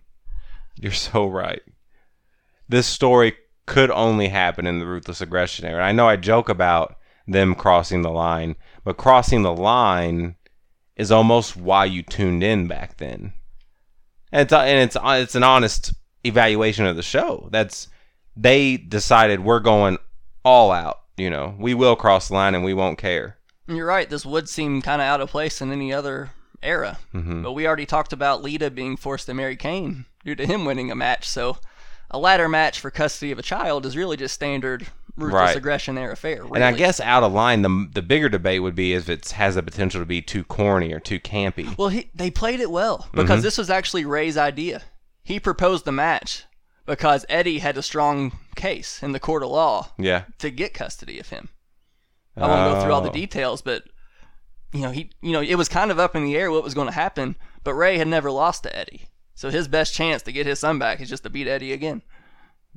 You're 0.76 0.92
so 0.92 1.26
right. 1.26 1.62
This 2.68 2.86
story 2.86 3.34
could 3.66 3.90
only 3.90 4.28
happen 4.28 4.66
in 4.66 4.78
the 4.78 4.86
ruthless 4.86 5.20
aggression 5.20 5.64
era. 5.64 5.84
I 5.84 5.92
know 5.92 6.08
I 6.08 6.16
joke 6.16 6.48
about 6.48 6.96
them 7.26 7.54
crossing 7.54 8.02
the 8.02 8.10
line, 8.10 8.56
but 8.84 8.96
crossing 8.96 9.42
the 9.42 9.54
line 9.54 10.36
is 10.96 11.10
almost 11.10 11.56
why 11.56 11.84
you 11.84 12.02
tuned 12.02 12.42
in 12.42 12.66
back 12.66 12.98
then. 12.98 13.32
And 14.32 14.42
it's 14.42 14.52
and 14.52 14.78
it's 14.78 14.96
it's 15.02 15.34
an 15.34 15.42
honest 15.42 15.94
evaluation 16.24 16.86
of 16.86 16.96
the 16.96 17.02
show. 17.02 17.48
That's 17.50 17.88
they 18.36 18.76
decided 18.76 19.40
we're 19.40 19.60
going 19.60 19.98
all 20.44 20.70
out. 20.70 20.99
You 21.20 21.30
know, 21.30 21.54
we 21.59 21.74
will 21.74 21.96
cross 21.96 22.28
the 22.28 22.35
line 22.35 22.54
and 22.54 22.64
we 22.64 22.74
won't 22.74 22.98
care. 22.98 23.37
You're 23.68 23.87
right. 23.87 24.09
This 24.09 24.24
would 24.26 24.48
seem 24.48 24.80
kind 24.83 25.00
of 25.02 25.06
out 25.06 25.20
of 25.20 25.30
place 25.30 25.61
in 25.61 25.70
any 25.70 25.92
other 25.92 26.30
era. 26.62 26.98
Mhm. 27.14 27.42
But 27.42 27.52
we 27.52 27.66
already 27.66 27.87
talked 27.87 28.12
about 28.12 28.42
Lita 28.42 28.70
being 28.70 28.96
forced 28.96 29.26
to 29.26 29.35
marry 29.35 29.56
Kane 29.56 30.06
due 30.24 30.35
to 30.35 30.46
him 30.46 30.64
winning 30.64 30.90
a 30.90 30.94
match. 30.94 31.28
So 31.28 31.59
a 32.11 32.18
ladder 32.18 32.48
match 32.48 32.80
for 32.80 32.90
custody 32.90 33.30
of 33.33 33.38
a 33.38 33.42
child 33.42 33.87
is 33.87 33.96
really 33.96 34.16
just 34.16 34.35
standard 34.35 34.87
ruthless 35.16 35.40
Right. 35.48 35.56
aggression 35.56 35.98
era 35.98 36.16
fare. 36.16 36.44
And 36.54 36.64
I 36.64 36.72
guess 36.72 37.00
out 37.00 37.22
of 37.22 37.33
line, 37.33 37.62
the 37.62 37.88
the 37.92 38.02
bigger 38.02 38.28
debate 38.28 38.62
would 38.62 38.74
be 38.74 38.94
if 38.94 39.09
it 39.09 39.28
has 39.33 39.54
the 39.56 39.62
potential 39.62 40.00
to 40.00 40.06
be 40.06 40.22
too 40.22 40.42
corny 40.44 40.92
or 40.92 41.00
too 41.00 41.20
campy. 41.20 41.76
Well, 41.76 41.88
he, 41.90 42.11
they 42.14 42.30
played 42.30 42.61
it 42.61 42.70
well 42.70 43.09
because 43.12 43.28
Mm-hmm. 43.30 43.42
this 43.42 43.59
was 43.59 43.70
actually 43.70 44.04
Rey's 44.06 44.37
idea. 44.38 44.83
He 45.22 45.38
proposed 45.38 45.85
the 45.85 45.92
match 45.92 46.44
because 46.86 47.24
Eddie 47.28 47.58
had 47.58 47.76
a 47.78 47.82
strong 47.82 48.38
case 48.56 49.02
in 49.02 49.12
the 49.12 49.20
court 49.20 49.42
of 49.42 49.50
law 49.50 49.90
Yeah. 49.98 50.24
to 50.38 50.50
get 50.50 50.74
custody 50.74 51.18
of 51.18 51.28
him. 51.28 51.48
I 52.36 52.46
won't 52.46 52.74
go 52.74 52.82
through 52.82 52.92
all 52.92 53.00
the 53.00 53.10
Oh. 53.10 53.12
details, 53.12 53.62
but 53.62 53.84
you 54.72 54.80
know, 54.82 54.90
he 54.90 55.10
you 55.20 55.32
know, 55.32 55.40
it 55.42 55.56
was 55.56 55.68
kind 55.68 55.90
of 55.90 55.98
up 55.98 56.14
in 56.14 56.24
the 56.24 56.36
air 56.36 56.50
what 56.50 56.62
was 56.64 56.74
going 56.74 56.86
to 56.86 56.92
happen, 56.94 57.36
but 57.64 57.74
Rey 57.74 57.98
had 57.98 58.08
never 58.08 58.30
lost 58.30 58.62
to 58.62 58.76
Eddie. 58.76 59.08
So 59.34 59.50
his 59.50 59.68
best 59.68 59.94
chance 59.94 60.22
to 60.22 60.32
get 60.32 60.46
his 60.46 60.58
son 60.60 60.78
back 60.78 61.00
is 61.00 61.08
just 61.08 61.22
to 61.24 61.30
beat 61.30 61.48
Eddie 61.48 61.72
again. 61.72 62.02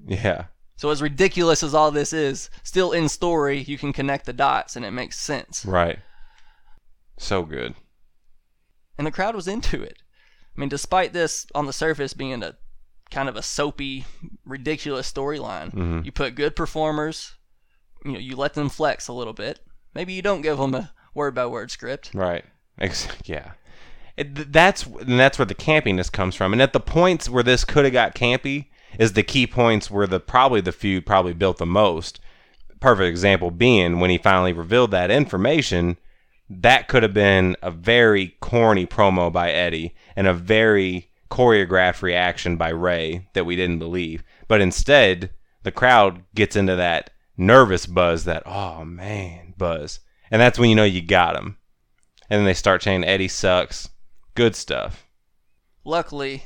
Yeah. 0.05 0.45
So 0.75 0.89
as 0.89 1.01
ridiculous 1.03 1.61
as 1.61 1.73
all 1.75 1.91
this 1.91 2.11
is, 2.13 2.49
still 2.63 2.91
in 2.93 3.07
story, 3.09 3.59
you 3.61 3.77
can 3.77 3.93
connect 3.93 4.25
the 4.25 4.33
dots 4.33 4.75
and 4.75 4.83
it 4.83 4.91
makes 4.91 5.19
sense. 5.19 5.65
Right. 5.65 5.99
So 7.17 7.43
good. 7.43 7.75
and 8.97 9.05
the 9.07 9.11
crowd 9.11 9.35
was 9.35 9.47
into 9.47 9.81
it. 9.81 9.97
I 10.55 10.59
mean, 10.59 10.69
despite 10.69 11.13
this 11.13 11.47
on 11.55 11.65
the 11.65 11.73
surface 11.73 12.13
being 12.13 12.43
a 12.43 12.55
kind 13.13 13.30
of 13.30 13.36
a 13.36 13.41
soapy, 13.41 14.06
ridiculous 14.45 15.12
storyline, 15.12 15.71
mm-hmm. 15.71 16.02
you 16.04 16.12
put 16.12 16.36
good 16.36 16.56
performers, 16.56 17.36
you 18.04 18.13
know, 18.13 18.19
you 18.19 18.36
let 18.36 18.56
them 18.56 18.69
flex 18.69 19.08
a 19.08 19.13
little 19.13 19.34
bit. 19.34 19.60
Maybe 19.93 20.13
you 20.13 20.21
don't 20.21 20.41
give 20.41 20.58
them 20.58 20.73
a 20.73 20.91
word 21.13 21.36
by 21.36 21.45
word 21.45 21.71
script. 21.71 22.12
Right. 22.13 22.43
Ex- 22.80 23.08
yeah. 23.26 23.52
It, 24.17 24.52
that's 24.52 24.86
and 24.86 25.19
that's 25.19 25.39
where 25.39 25.45
the 25.45 25.56
campiness 25.56 26.12
comes 26.12 26.36
from. 26.36 26.54
And 26.54 26.62
at 26.62 26.73
the 26.73 26.80
points 26.80 27.30
where 27.30 27.43
this 27.43 27.63
could 27.63 27.86
have 27.86 27.93
got 27.93 28.15
campy 28.15 28.67
is 28.99 29.13
the 29.13 29.23
key 29.23 29.47
points 29.47 29.89
where 29.89 30.06
the 30.06 30.19
probably 30.19 30.62
the 30.62 30.71
feud 30.71 31.06
probably 31.06 31.34
built 31.34 31.58
the 31.58 31.65
most. 31.65 32.19
Perfect 32.80 33.10
example 33.10 33.49
being 33.49 33.99
when 33.99 34.10
he 34.10 34.17
finally 34.17 34.54
revealed 34.54 34.91
that 34.91 35.10
information. 35.10 35.97
That 36.49 36.88
could 36.88 37.02
have 37.02 37.13
been 37.13 37.56
a 37.62 37.71
very 37.71 38.36
corny 38.39 38.86
promo 38.86 39.32
by 39.32 39.52
Eddie 39.52 39.95
and 40.15 40.28
a 40.28 40.34
very 40.34 41.10
choreographed 41.34 42.04
reaction 42.04 42.58
by 42.58 42.69
Rey 42.69 43.28
that 43.34 43.46
we 43.46 43.56
didn't 43.56 43.80
believe. 43.80 44.24
But 44.48 44.62
instead, 44.62 45.32
the 45.63 45.72
crowd 45.72 46.24
gets 46.36 46.56
into 46.56 46.76
that 46.76 47.10
nervous 47.36 47.88
buzz, 47.88 48.26
that 48.26 48.43
oh 48.46 48.86
man 48.86 49.56
buzz, 49.58 50.00
and 50.30 50.39
that's 50.39 50.60
when 50.60 50.69
you 50.69 50.76
know 50.76 50.84
you 50.84 51.02
got 51.02 51.36
him. 51.36 51.58
And 52.30 52.38
then 52.39 52.46
they 52.46 52.54
start 52.54 52.82
chanting 52.82 53.10
Eddie 53.10 53.28
sucks. 53.28 53.89
Good 54.36 54.56
stuff. 54.56 55.08
Luckily, 55.84 56.43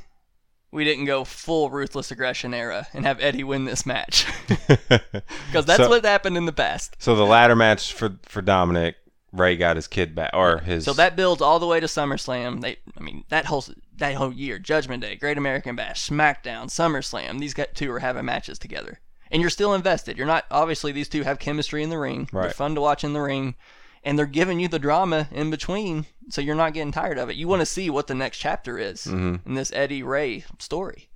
we 0.71 0.84
didn't 0.86 1.06
go 1.06 1.23
full 1.26 1.69
ruthless 1.69 2.10
aggression 2.12 2.54
era 2.54 2.88
and 2.93 3.06
have 3.06 3.19
Eddie 3.21 3.43
win 3.43 3.65
this 3.65 3.86
match 3.86 4.26
because 4.58 5.65
that's 5.65 5.84
So- 5.84 5.89
what 5.89 6.06
happened 6.06 6.38
in 6.38 6.45
the 6.45 6.54
past. 6.54 6.95
So 7.00 7.13
the 7.15 7.26
ladder 7.26 7.56
match 7.58 7.91
for 7.93 8.17
for 8.23 8.41
Dominic, 8.41 8.95
Rey 9.33 9.57
got 9.57 9.75
his 9.75 9.87
kid 9.87 10.15
back 10.15 10.31
or 10.33 10.59
his 10.59 10.85
So 10.85 10.93
that 10.93 11.15
builds 11.15 11.41
all 11.41 11.59
the 11.59 11.67
way 11.67 11.79
to 11.79 11.85
SummerSlam. 11.85 12.61
They, 12.61 12.77
I 12.97 13.01
mean, 13.01 13.23
that 13.29 13.45
whole 13.45 13.65
that 13.97 14.15
whole 14.15 14.31
year, 14.33 14.57
Judgment 14.59 15.01
Day, 15.03 15.15
Great 15.15 15.37
American 15.37 15.75
Bash, 15.75 16.09
SmackDown, 16.09 16.67
SummerSlam. 16.67 17.39
These 17.39 17.55
two 17.73 17.91
are 17.91 17.99
having 17.99 18.25
matches 18.25 18.57
together, 18.59 18.99
and 19.31 19.41
you're 19.41 19.49
still 19.49 19.73
invested. 19.73 20.17
You're 20.17 20.27
not 20.27 20.45
obviously 20.49 20.91
these 20.91 21.09
two 21.09 21.23
have 21.23 21.39
chemistry 21.39 21.83
in 21.83 21.89
the 21.89 21.97
ring. 21.97 22.29
Right. 22.31 22.43
They're 22.43 22.51
fun 22.51 22.75
to 22.75 22.81
watch 22.81 23.03
in 23.03 23.13
the 23.13 23.21
ring, 23.21 23.55
and 24.03 24.17
they're 24.17 24.25
giving 24.25 24.59
you 24.59 24.67
the 24.69 24.79
drama 24.79 25.27
in 25.31 25.49
between, 25.51 26.05
so 26.29 26.39
you're 26.41 26.55
not 26.55 26.73
getting 26.73 26.91
tired 26.93 27.17
of 27.17 27.29
it. 27.29 27.35
You 27.35 27.47
want 27.47 27.61
to 27.61 27.65
see 27.65 27.89
what 27.89 28.07
the 28.07 28.15
next 28.15 28.37
chapter 28.37 28.77
is 28.77 29.05
Mm-hmm. 29.05 29.49
in 29.49 29.55
this 29.55 29.71
Eddie 29.73 30.03
Rey 30.03 30.45
story. 30.59 31.09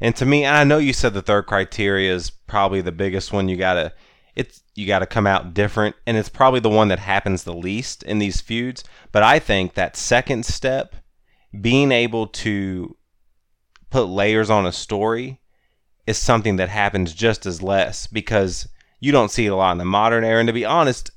And 0.00 0.14
to 0.16 0.26
me, 0.26 0.46
I 0.46 0.64
know 0.64 0.78
you 0.78 0.92
said 0.92 1.14
the 1.14 1.22
third 1.22 1.46
criteria 1.46 2.12
is 2.12 2.30
probably 2.30 2.80
the 2.80 2.92
biggest 2.92 3.32
one. 3.32 3.48
You 3.48 3.56
gotta, 3.56 3.92
it's 4.34 4.62
you 4.74 4.86
gotta 4.86 5.06
come 5.06 5.26
out 5.26 5.54
different, 5.54 5.96
and 6.06 6.16
it's 6.16 6.28
probably 6.28 6.60
the 6.60 6.68
one 6.68 6.88
that 6.88 6.98
happens 6.98 7.42
the 7.42 7.54
least 7.54 8.02
in 8.02 8.18
these 8.18 8.40
feuds. 8.40 8.84
But 9.12 9.22
I 9.22 9.38
think 9.38 9.74
that 9.74 9.96
second 9.96 10.44
step, 10.46 10.96
being 11.60 11.92
able 11.92 12.26
to 12.26 12.96
put 13.90 14.04
layers 14.04 14.50
on 14.50 14.66
a 14.66 14.72
story, 14.72 15.40
is 16.06 16.18
something 16.18 16.56
that 16.56 16.68
happens 16.68 17.12
just 17.14 17.46
as 17.46 17.62
less 17.62 18.06
because 18.06 18.68
you 19.00 19.12
don't 19.12 19.30
see 19.30 19.46
it 19.46 19.50
a 19.50 19.56
lot 19.56 19.72
in 19.72 19.78
the 19.78 19.84
modern 19.84 20.24
era. 20.24 20.40
And 20.40 20.46
to 20.46 20.52
be 20.52 20.64
honest, 20.64 21.10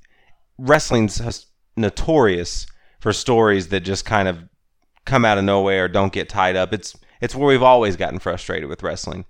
wrestling's 0.58 1.45
notorious 1.76 2.65
for 2.99 3.12
stories 3.12 3.67
that 3.69 3.82
just 3.82 4.06
kind 4.06 4.28
of 4.28 4.43
come 5.06 5.26
out 5.26 5.38
of 5.38 5.43
nowhere 5.43 5.86
or 5.86 5.88
don't 5.89 6.13
get 6.13 6.30
tied 6.30 6.56
up. 6.56 6.73
It's 6.73 6.95
it's 7.21 7.36
where 7.36 7.47
we've 7.47 7.63
always 7.63 7.95
gotten 7.95 8.19
frustrated 8.19 8.69
with 8.69 8.84
wrestling. 8.84 9.26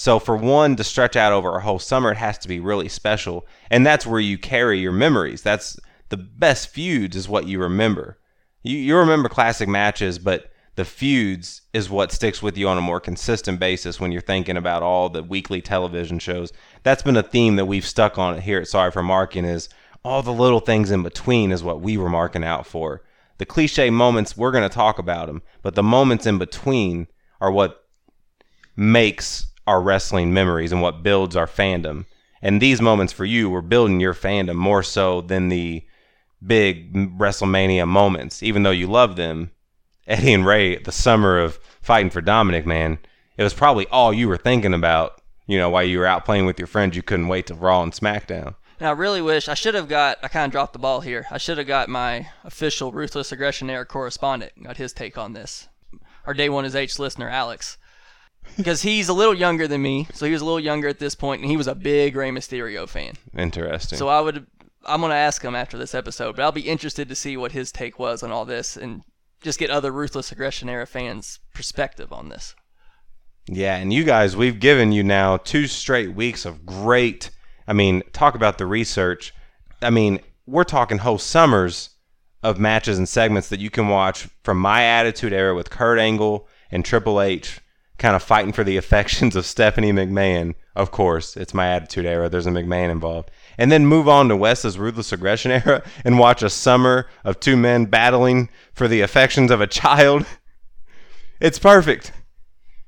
So 0.00 0.20
for 0.20 0.36
one 0.36 0.76
to 0.76 0.84
stretch 0.84 1.16
out 1.16 1.32
over 1.32 1.56
a 1.56 1.60
whole 1.60 1.80
summer, 1.80 2.12
it 2.12 2.18
has 2.18 2.38
to 2.38 2.46
be 2.46 2.60
really 2.60 2.88
special, 2.88 3.44
and 3.68 3.84
that's 3.84 4.06
where 4.06 4.20
you 4.20 4.38
carry 4.38 4.78
your 4.78 4.92
memories. 4.92 5.42
That's 5.42 5.76
the 6.08 6.16
best 6.16 6.68
feuds 6.68 7.16
is 7.16 7.28
what 7.28 7.48
you 7.48 7.58
remember. 7.58 8.16
You 8.62 8.78
you 8.78 8.96
remember 8.96 9.28
classic 9.28 9.68
matches, 9.68 10.20
but 10.20 10.52
the 10.76 10.84
feuds 10.84 11.62
is 11.72 11.90
what 11.90 12.12
sticks 12.12 12.40
with 12.40 12.56
you 12.56 12.68
on 12.68 12.78
a 12.78 12.80
more 12.80 13.00
consistent 13.00 13.58
basis 13.58 13.98
when 13.98 14.12
you're 14.12 14.20
thinking 14.20 14.56
about 14.56 14.84
all 14.84 15.08
the 15.08 15.24
weekly 15.24 15.60
television 15.60 16.20
shows. 16.20 16.52
That's 16.84 17.02
been 17.02 17.16
a 17.16 17.22
theme 17.24 17.56
that 17.56 17.66
we've 17.66 17.84
stuck 17.84 18.18
on 18.18 18.40
here 18.40 18.60
at 18.60 18.68
Sorry 18.68 18.92
for 18.92 19.02
Marking 19.02 19.44
is 19.44 19.68
all 20.04 20.22
the 20.22 20.32
little 20.32 20.60
things 20.60 20.92
in 20.92 21.02
between 21.02 21.50
is 21.50 21.64
what 21.64 21.80
we 21.80 21.96
were 21.96 22.08
marking 22.08 22.44
out 22.44 22.68
for. 22.68 23.02
The 23.38 23.46
cliche 23.46 23.90
moments, 23.90 24.36
we're 24.36 24.52
going 24.52 24.62
to 24.62 24.72
talk 24.72 25.00
about 25.00 25.26
them, 25.26 25.42
but 25.60 25.74
the 25.74 25.82
moments 25.82 26.24
in 26.24 26.38
between 26.38 27.08
are 27.40 27.50
what 27.50 27.84
makes 28.76 29.48
our 29.68 29.82
wrestling 29.82 30.32
memories 30.32 30.72
and 30.72 30.80
what 30.80 31.02
builds 31.02 31.36
our 31.36 31.46
fandom. 31.46 32.06
And 32.40 32.60
these 32.60 32.80
moments 32.80 33.12
for 33.12 33.26
you 33.26 33.50
were 33.50 33.60
building 33.60 34.00
your 34.00 34.14
fandom 34.14 34.56
more 34.56 34.82
so 34.82 35.20
than 35.20 35.50
the 35.50 35.84
big 36.44 36.94
WrestleMania 37.18 37.86
moments. 37.86 38.42
Even 38.42 38.62
though 38.62 38.70
you 38.70 38.86
love 38.86 39.16
them, 39.16 39.50
Eddie 40.06 40.32
and 40.32 40.46
Rey, 40.46 40.76
the 40.78 40.90
summer 40.90 41.38
of 41.38 41.58
fighting 41.82 42.10
for 42.10 42.22
Dominic, 42.22 42.64
man, 42.64 42.98
it 43.36 43.42
was 43.42 43.52
probably 43.52 43.86
all 43.88 44.12
you 44.12 44.26
were 44.26 44.38
thinking 44.38 44.72
about. 44.72 45.20
You 45.46 45.58
know, 45.58 45.68
while 45.68 45.84
you 45.84 45.98
were 45.98 46.06
out 46.06 46.24
playing 46.24 46.46
with 46.46 46.58
your 46.58 46.66
friends, 46.66 46.96
you 46.96 47.02
couldn't 47.02 47.28
wait 47.28 47.46
to 47.48 47.54
Raw 47.54 47.82
and 47.82 47.92
SmackDown. 47.92 48.54
And 48.80 48.88
I 48.88 48.92
really 48.92 49.20
wish 49.20 49.48
I 49.48 49.54
should 49.54 49.74
have 49.74 49.88
got. 49.88 50.18
I 50.22 50.28
kind 50.28 50.46
of 50.46 50.52
dropped 50.52 50.72
the 50.72 50.78
ball 50.78 51.00
here. 51.00 51.26
I 51.30 51.38
should 51.38 51.58
have 51.58 51.66
got 51.66 51.88
my 51.88 52.28
official 52.44 52.92
ruthless 52.92 53.32
aggression 53.32 53.68
era 53.68 53.84
correspondent. 53.84 54.52
Got 54.62 54.76
his 54.76 54.92
take 54.92 55.18
on 55.18 55.32
this. 55.32 55.68
Our 56.26 56.34
day 56.34 56.48
one 56.48 56.64
is 56.64 56.76
H 56.76 56.98
listener 56.98 57.28
Alex, 57.28 57.78
because 58.56 58.82
he's 58.82 59.08
a 59.08 59.12
little 59.12 59.34
younger 59.34 59.68
than 59.68 59.82
me, 59.82 60.08
so 60.12 60.26
he 60.26 60.32
was 60.32 60.42
a 60.42 60.44
little 60.44 60.60
younger 60.60 60.88
at 60.88 60.98
this 60.98 61.14
point, 61.14 61.42
and 61.42 61.50
he 61.50 61.56
was 61.56 61.66
a 61.66 61.74
big 61.74 62.16
Rey 62.16 62.30
Mysterio 62.30 62.88
fan. 62.88 63.14
Interesting. 63.36 63.98
So 63.98 64.08
I 64.08 64.20
would. 64.20 64.46
I'm 64.84 65.00
gonna 65.00 65.14
ask 65.14 65.42
him 65.42 65.54
after 65.54 65.76
this 65.76 65.94
episode, 65.94 66.36
but 66.36 66.42
I'll 66.42 66.52
be 66.52 66.68
interested 66.68 67.08
to 67.08 67.14
see 67.14 67.36
what 67.36 67.52
his 67.52 67.72
take 67.72 67.98
was 67.98 68.22
on 68.22 68.32
all 68.32 68.44
this, 68.44 68.76
and 68.76 69.02
just 69.42 69.58
get 69.58 69.70
other 69.70 69.92
ruthless 69.92 70.32
aggression 70.32 70.68
era 70.68 70.86
fans' 70.86 71.40
perspective 71.54 72.12
on 72.12 72.28
this. 72.28 72.54
Yeah, 73.46 73.76
and 73.76 73.92
you 73.92 74.04
guys, 74.04 74.36
we've 74.36 74.60
given 74.60 74.92
you 74.92 75.02
now 75.02 75.38
two 75.38 75.66
straight 75.66 76.14
weeks 76.14 76.44
of 76.44 76.66
great. 76.66 77.30
I 77.66 77.72
mean, 77.72 78.02
talk 78.12 78.34
about 78.34 78.58
the 78.58 78.66
research. 78.66 79.34
I 79.80 79.90
mean, 79.90 80.20
we're 80.46 80.64
talking 80.64 80.98
whole 80.98 81.18
summers 81.18 81.90
of 82.42 82.58
matches 82.58 82.98
and 82.98 83.08
segments 83.08 83.48
that 83.48 83.60
you 83.60 83.70
can 83.70 83.88
watch 83.88 84.28
from 84.42 84.58
my 84.58 84.82
Attitude 84.82 85.32
Era 85.32 85.54
with 85.54 85.70
Kurt 85.70 85.98
Angle 85.98 86.46
and 86.70 86.84
Triple 86.84 87.20
H, 87.20 87.60
kind 87.98 88.14
of 88.14 88.22
fighting 88.22 88.52
for 88.52 88.64
the 88.64 88.76
affections 88.76 89.36
of 89.36 89.44
Stephanie 89.44 89.92
McMahon. 89.92 90.54
Of 90.76 90.90
course, 90.90 91.36
it's 91.36 91.52
my 91.52 91.68
Attitude 91.68 92.06
Era. 92.06 92.28
There's 92.28 92.46
a 92.46 92.50
McMahon 92.50 92.90
involved. 92.90 93.30
And 93.58 93.72
then 93.72 93.86
move 93.86 94.08
on 94.08 94.28
to 94.28 94.36
Wes's 94.36 94.78
Ruthless 94.78 95.12
Aggression 95.12 95.50
Era 95.50 95.82
and 96.04 96.18
watch 96.18 96.42
a 96.42 96.50
summer 96.50 97.06
of 97.24 97.40
two 97.40 97.56
men 97.56 97.86
battling 97.86 98.48
for 98.72 98.86
the 98.86 99.00
affections 99.00 99.50
of 99.50 99.60
a 99.60 99.66
child. 99.66 100.24
It's 101.40 101.58
perfect. 101.58 102.12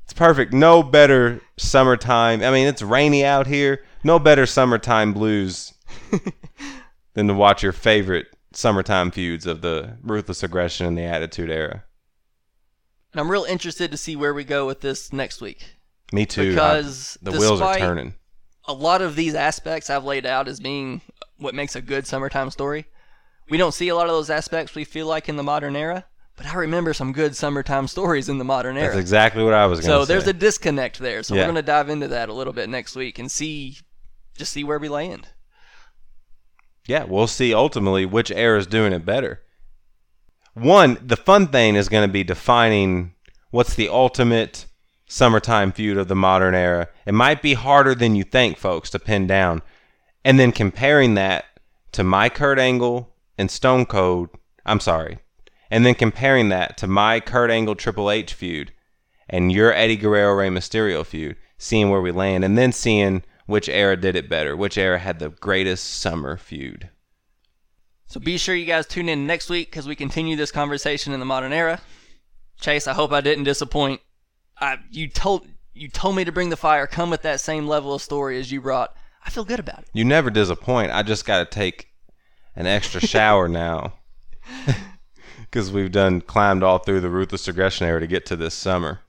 It's 0.04 0.12
perfect. 0.12 0.52
No 0.52 0.82
better 0.82 1.40
summertime. 1.56 2.42
I 2.42 2.50
mean, 2.50 2.66
it's 2.66 2.82
rainy 2.82 3.24
out 3.24 3.46
here. 3.46 3.84
No 4.02 4.18
better 4.18 4.46
summertime 4.46 5.12
blues 5.12 5.74
than 7.14 7.28
to 7.28 7.34
watch 7.34 7.62
your 7.62 7.72
favorite 7.72 8.26
summertime 8.52 9.10
feuds 9.10 9.46
of 9.46 9.60
the 9.60 9.96
ruthless 10.02 10.42
aggression 10.42 10.86
and 10.86 10.96
the 10.96 11.04
attitude 11.04 11.50
era. 11.50 11.84
And 13.12 13.20
I'm 13.20 13.30
real 13.30 13.44
interested 13.44 13.90
to 13.90 13.96
see 13.96 14.14
where 14.16 14.32
we 14.34 14.44
go 14.44 14.66
with 14.66 14.80
this 14.80 15.12
next 15.12 15.40
week. 15.40 15.76
Me 16.12 16.26
too. 16.26 16.50
Because 16.50 17.18
I- 17.26 17.30
the 17.30 17.38
wheels 17.38 17.60
are 17.60 17.76
turning. 17.78 18.14
a 18.66 18.72
lot 18.72 19.02
of 19.02 19.16
these 19.16 19.34
aspects 19.34 19.90
I've 19.90 20.04
laid 20.04 20.26
out 20.26 20.46
as 20.48 20.60
being 20.60 21.00
what 21.38 21.54
makes 21.54 21.74
a 21.74 21.80
good 21.82 22.06
summertime 22.06 22.50
story. 22.50 22.86
We 23.48 23.56
don't 23.58 23.72
see 23.74 23.88
a 23.88 23.94
lot 23.96 24.06
of 24.06 24.12
those 24.12 24.30
aspects 24.30 24.74
we 24.74 24.84
feel 24.84 25.06
like 25.06 25.28
in 25.28 25.36
the 25.36 25.42
modern 25.42 25.74
era, 25.74 26.04
but 26.36 26.46
I 26.46 26.54
remember 26.54 26.92
some 26.94 27.12
good 27.12 27.34
summertime 27.34 27.88
stories 27.96 28.28
in 28.28 28.38
the 28.38 28.44
modern 28.44 28.76
era. 28.76 28.88
That's 28.94 29.00
exactly 29.00 29.42
what 29.42 29.54
I 29.54 29.66
was 29.66 29.80
going 29.80 29.88
to 29.88 29.92
so 29.92 30.02
say. 30.02 30.06
So 30.06 30.12
there's 30.12 30.28
a 30.28 30.32
disconnect 30.32 30.98
there. 31.00 31.22
So 31.24 31.34
Yeah. 31.34 31.40
we're 31.42 31.46
going 31.46 31.54
to 31.56 31.62
dive 31.62 31.88
into 31.88 32.06
that 32.08 32.28
a 32.28 32.32
little 32.32 32.52
bit 32.52 32.68
next 32.68 32.94
week 32.94 33.18
and 33.18 33.30
see 33.30 33.78
just 34.36 34.52
see 34.52 34.62
where 34.64 34.78
we 34.78 34.88
land. 34.88 35.28
yeah, 36.86 37.04
we'll 37.04 37.26
see 37.26 37.52
ultimately 37.54 38.06
which 38.06 38.30
era 38.30 38.58
is 38.58 38.66
doing 38.66 38.92
it 38.92 39.04
better. 39.04 39.42
One, 40.54 40.98
the 41.00 41.16
fun 41.16 41.46
thing 41.46 41.76
is 41.76 41.88
going 41.88 42.06
to 42.06 42.12
be 42.12 42.24
defining 42.24 43.14
what's 43.50 43.74
the 43.74 43.88
ultimate 43.88 44.66
summertime 45.06 45.72
feud 45.72 45.96
of 45.96 46.08
the 46.08 46.14
modern 46.16 46.54
era. 46.54 46.88
It 47.06 47.14
might 47.14 47.42
be 47.42 47.54
harder 47.54 47.94
than 47.94 48.14
you 48.14 48.24
think, 48.24 48.58
folks, 48.58 48.90
to 48.90 48.98
pin 48.98 49.26
down. 49.26 49.62
And 50.24 50.38
then 50.38 50.52
comparing 50.52 51.14
that 51.14 51.44
to 51.92 52.04
my 52.04 52.28
Kurt 52.28 52.58
Angle 52.58 53.12
and 53.38 53.50
Stone 53.50 53.86
Cold, 53.86 54.30
I'm 54.66 54.80
sorry. 54.80 55.18
And 55.70 55.86
then 55.86 55.94
comparing 55.94 56.48
that 56.48 56.76
to 56.78 56.86
my 56.86 57.20
Kurt 57.20 57.50
Angle 57.50 57.76
Triple 57.76 58.10
H 58.10 58.34
feud 58.34 58.72
and 59.28 59.52
your 59.52 59.72
Eddie 59.72 59.96
Guerrero 59.96 60.34
Rey 60.34 60.48
Mysterio 60.48 61.06
feud, 61.06 61.36
seeing 61.58 61.90
where 61.90 62.00
we 62.00 62.10
land, 62.10 62.44
and 62.44 62.58
then 62.58 62.72
seeing 62.72 63.22
which 63.46 63.68
era 63.68 63.96
did 63.96 64.16
it 64.16 64.28
better, 64.28 64.56
which 64.56 64.76
era 64.76 64.98
had 64.98 65.20
the 65.20 65.30
greatest 65.30 66.00
summer 66.00 66.36
feud. 66.36 66.90
So 68.10 68.18
be 68.18 68.38
sure 68.38 68.56
you 68.56 68.66
guys 68.66 68.88
tune 68.88 69.08
in 69.08 69.28
next 69.28 69.48
week 69.48 69.70
because 69.70 69.86
we 69.86 69.94
continue 69.94 70.34
this 70.34 70.50
conversation 70.50 71.12
in 71.12 71.20
the 71.20 71.26
modern 71.26 71.52
era. 71.52 71.80
Chase, 72.60 72.88
I 72.88 72.92
hope 72.92 73.12
I 73.12 73.20
didn't 73.20 73.44
disappoint. 73.44 74.00
I 74.60 74.78
you 74.90 75.08
told 75.08 75.46
you 75.74 75.88
told 75.88 76.16
me 76.16 76.24
to 76.24 76.32
bring 76.32 76.50
the 76.50 76.56
fire, 76.56 76.88
come 76.88 77.08
with 77.08 77.22
that 77.22 77.38
same 77.38 77.68
level 77.68 77.94
of 77.94 78.02
story 78.02 78.36
as 78.40 78.50
you 78.50 78.60
brought. 78.60 78.96
I 79.24 79.30
feel 79.30 79.44
good 79.44 79.60
about 79.60 79.78
it. 79.78 79.90
You 79.92 80.04
never 80.04 80.28
disappoint. 80.28 80.90
I 80.90 81.04
just 81.04 81.24
got 81.24 81.38
to 81.38 81.44
take 81.44 81.90
an 82.56 82.66
extra 82.66 83.00
shower 83.00 83.46
now 83.48 83.92
because 85.42 85.70
we've 85.70 85.92
done 85.92 86.20
climbed 86.20 86.64
all 86.64 86.78
through 86.78 87.02
the 87.02 87.10
ruthless 87.10 87.46
aggression 87.46 87.86
era 87.86 88.00
to 88.00 88.08
get 88.08 88.26
to 88.26 88.34
this 88.34 88.54
summer. 88.54 89.02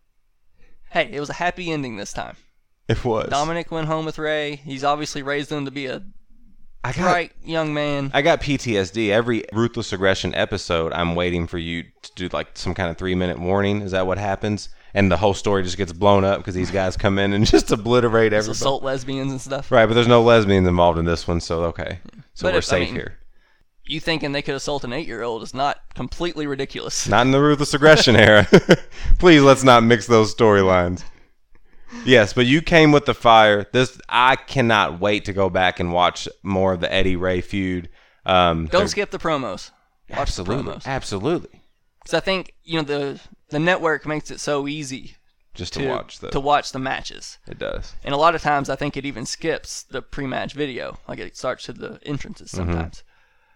Hey, 0.92 1.10
it 1.12 1.20
was 1.20 1.32
a 1.32 1.34
happy 1.34 1.72
ending 1.72 1.98
this 1.98 2.14
time. 2.14 2.36
It 2.88 3.04
was. 3.04 3.30
Dominic 3.32 3.72
went 3.72 3.88
home 3.88 4.06
with 4.06 4.20
Rey. 4.20 4.58
He's 4.58 4.84
obviously 4.84 5.24
raised 5.24 5.50
them 5.50 5.66
to 5.66 5.72
be 5.72 5.88
a 5.88 6.04
I 6.84 6.92
got 6.94 7.02
bright 7.12 7.32
young 7.44 7.74
man. 7.74 8.10
I 8.14 8.22
got 8.22 8.42
PTSD. 8.42 9.10
Every 9.10 9.44
ruthless 9.54 9.94
aggression 9.94 10.34
episode, 10.34 10.92
I'm 10.94 11.14
waiting 11.16 11.46
for 11.48 11.58
you 11.60 11.84
to 12.02 12.12
do 12.16 12.30
like 12.34 12.50
some 12.58 12.74
kind 12.74 12.90
of 12.90 12.98
three 12.98 13.14
minute 13.16 13.40
warning. 13.40 13.82
Is 13.82 13.92
that 13.92 14.08
what 14.08 14.18
happens? 14.18 14.70
And 14.94 15.10
the 15.12 15.18
whole 15.18 15.34
story 15.34 15.64
just 15.64 15.78
gets 15.78 15.94
blown 15.94 16.24
up 16.26 16.40
because 16.40 16.56
these 16.56 16.72
guys 16.80 16.98
come 16.98 17.20
in 17.20 17.34
and 17.34 17.46
just 17.46 17.72
obliterate 17.72 18.34
everybody. 18.34 18.52
assault 18.52 18.84
lesbians 18.84 19.32
and 19.32 19.40
stuff. 19.42 19.72
Right, 19.72 19.86
but 19.86 19.94
there's 19.94 20.08
no 20.08 20.22
lesbians 20.24 20.68
involved 20.68 20.98
in 20.98 21.06
this 21.06 21.28
one, 21.28 21.40
so 21.40 21.64
okay. 21.66 22.00
So 22.34 22.48
But 22.48 22.54
we're 22.54 22.60
if- 22.60 22.66
I 22.66 22.68
safe 22.68 22.88
mean- 22.88 22.96
here. 22.96 23.18
You 23.84 24.00
thinking 24.00 24.32
they 24.32 24.42
could 24.44 24.56
assault 24.56 24.84
an 24.86 24.94
eight 24.94 25.08
year 25.08 25.22
old 25.22 25.44
is 25.44 25.54
not 25.54 25.80
completely 25.96 26.48
ridiculous. 26.48 27.10
Not 27.10 27.26
in 27.26 27.32
the 27.32 27.42
ruthless 27.42 27.74
aggression 27.74 28.16
era. 28.18 28.48
Please 29.20 29.42
let's 29.42 29.64
not 29.64 29.84
mix 29.84 30.08
those 30.08 30.34
storylines. 30.34 31.04
Yes, 32.06 32.34
but 32.34 32.46
you 32.46 32.62
came 32.62 32.92
with 32.92 33.06
the 33.06 33.14
fire. 33.14 33.66
This 33.72 34.00
I 34.10 34.36
cannot 34.36 35.00
wait 35.00 35.26
to 35.26 35.34
go 35.34 35.50
back 35.50 35.80
and 35.80 35.92
watch 35.92 36.28
more 36.44 36.74
of 36.74 36.80
the 36.82 36.92
Eddie 36.92 37.16
Rey 37.16 37.42
feud. 37.42 37.90
Um, 38.26 38.68
Don't 38.68 38.88
skip 38.88 39.12
the 39.12 39.20
promos. 39.20 39.72
Watch 40.10 40.20
absolutely, 40.20 40.64
the 40.64 40.72
promos. 40.80 40.86
absolutely. 40.88 41.62
Because 42.02 42.14
I 42.14 42.20
think 42.20 42.54
you 42.64 42.78
know 42.78 42.84
the 42.84 43.20
the 43.50 43.60
network 43.60 44.06
makes 44.06 44.32
it 44.32 44.40
so 44.40 44.68
easy 44.68 45.16
Just 45.54 45.74
to, 45.74 45.80
to 45.82 45.88
watch 45.90 46.20
the 46.20 46.30
to 46.32 46.40
watch 46.40 46.72
the 46.72 46.80
matches, 46.80 47.38
it 47.48 47.60
does. 47.60 47.94
and 48.04 48.14
a 48.14 48.18
lot 48.18 48.36
of 48.36 48.42
times 48.42 48.70
I 48.70 48.76
think 48.76 48.96
it 48.98 49.06
even 49.06 49.26
skips 49.26 49.84
the 49.84 50.02
pre-match 50.02 50.54
video. 50.54 50.98
Like 51.08 51.20
it 51.20 51.36
starts 51.38 51.66
to 51.66 51.74
the 51.74 52.00
entrances 52.04 52.52
Mm-hmm. 52.52 52.72
sometimes. 52.72 53.04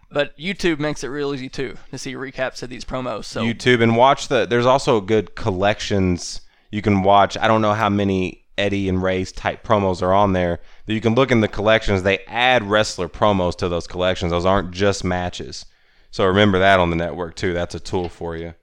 But 0.08 0.38
YouTube 0.38 0.78
makes 0.78 1.02
it 1.02 1.08
real 1.08 1.34
easy 1.34 1.48
too 1.48 1.76
to 1.90 1.98
see 1.98 2.14
recaps 2.14 2.62
of 2.62 2.68
these 2.70 2.84
promos. 2.84 3.24
So 3.24 3.42
YouTube 3.42 3.82
and 3.82 3.96
watch 3.96 4.28
the. 4.28 4.46
There's 4.46 4.66
also 4.66 4.98
a 4.98 5.02
good 5.02 5.34
collections 5.34 6.42
you 6.70 6.82
can 6.82 7.02
watch. 7.02 7.36
I 7.36 7.48
don't 7.48 7.62
know 7.62 7.74
how 7.74 7.88
many 7.88 8.44
Eddie 8.58 8.88
and 8.88 9.02
Rey's 9.02 9.32
type 9.32 9.64
promos 9.64 10.02
are 10.02 10.12
on 10.12 10.32
there, 10.32 10.60
but 10.86 10.94
you 10.94 11.00
can 11.00 11.14
look 11.14 11.30
in 11.30 11.40
the 11.40 11.48
collections. 11.48 12.02
They 12.02 12.18
add 12.26 12.64
wrestler 12.64 13.08
promos 13.08 13.56
to 13.58 13.68
those 13.68 13.86
collections. 13.86 14.30
Those 14.30 14.46
aren't 14.46 14.70
just 14.70 15.04
matches. 15.04 15.66
So 16.10 16.24
remember 16.24 16.58
that 16.58 16.80
on 16.80 16.90
the 16.90 16.96
network 16.96 17.36
too. 17.36 17.52
That's 17.52 17.74
a 17.74 17.80
tool 17.80 18.08
for 18.08 18.36
you. 18.36 18.54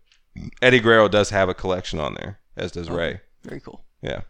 Eddie 0.61 0.79
Guerrero 0.79 1.07
does 1.07 1.29
have 1.29 1.49
a 1.49 1.53
collection 1.53 1.99
on 1.99 2.15
there, 2.15 2.39
as 2.57 2.71
does 2.71 2.89
oh, 2.89 2.95
Ray. 2.95 3.21
very 3.43 3.59
cool. 3.59 3.83
Yeah. 4.01 4.21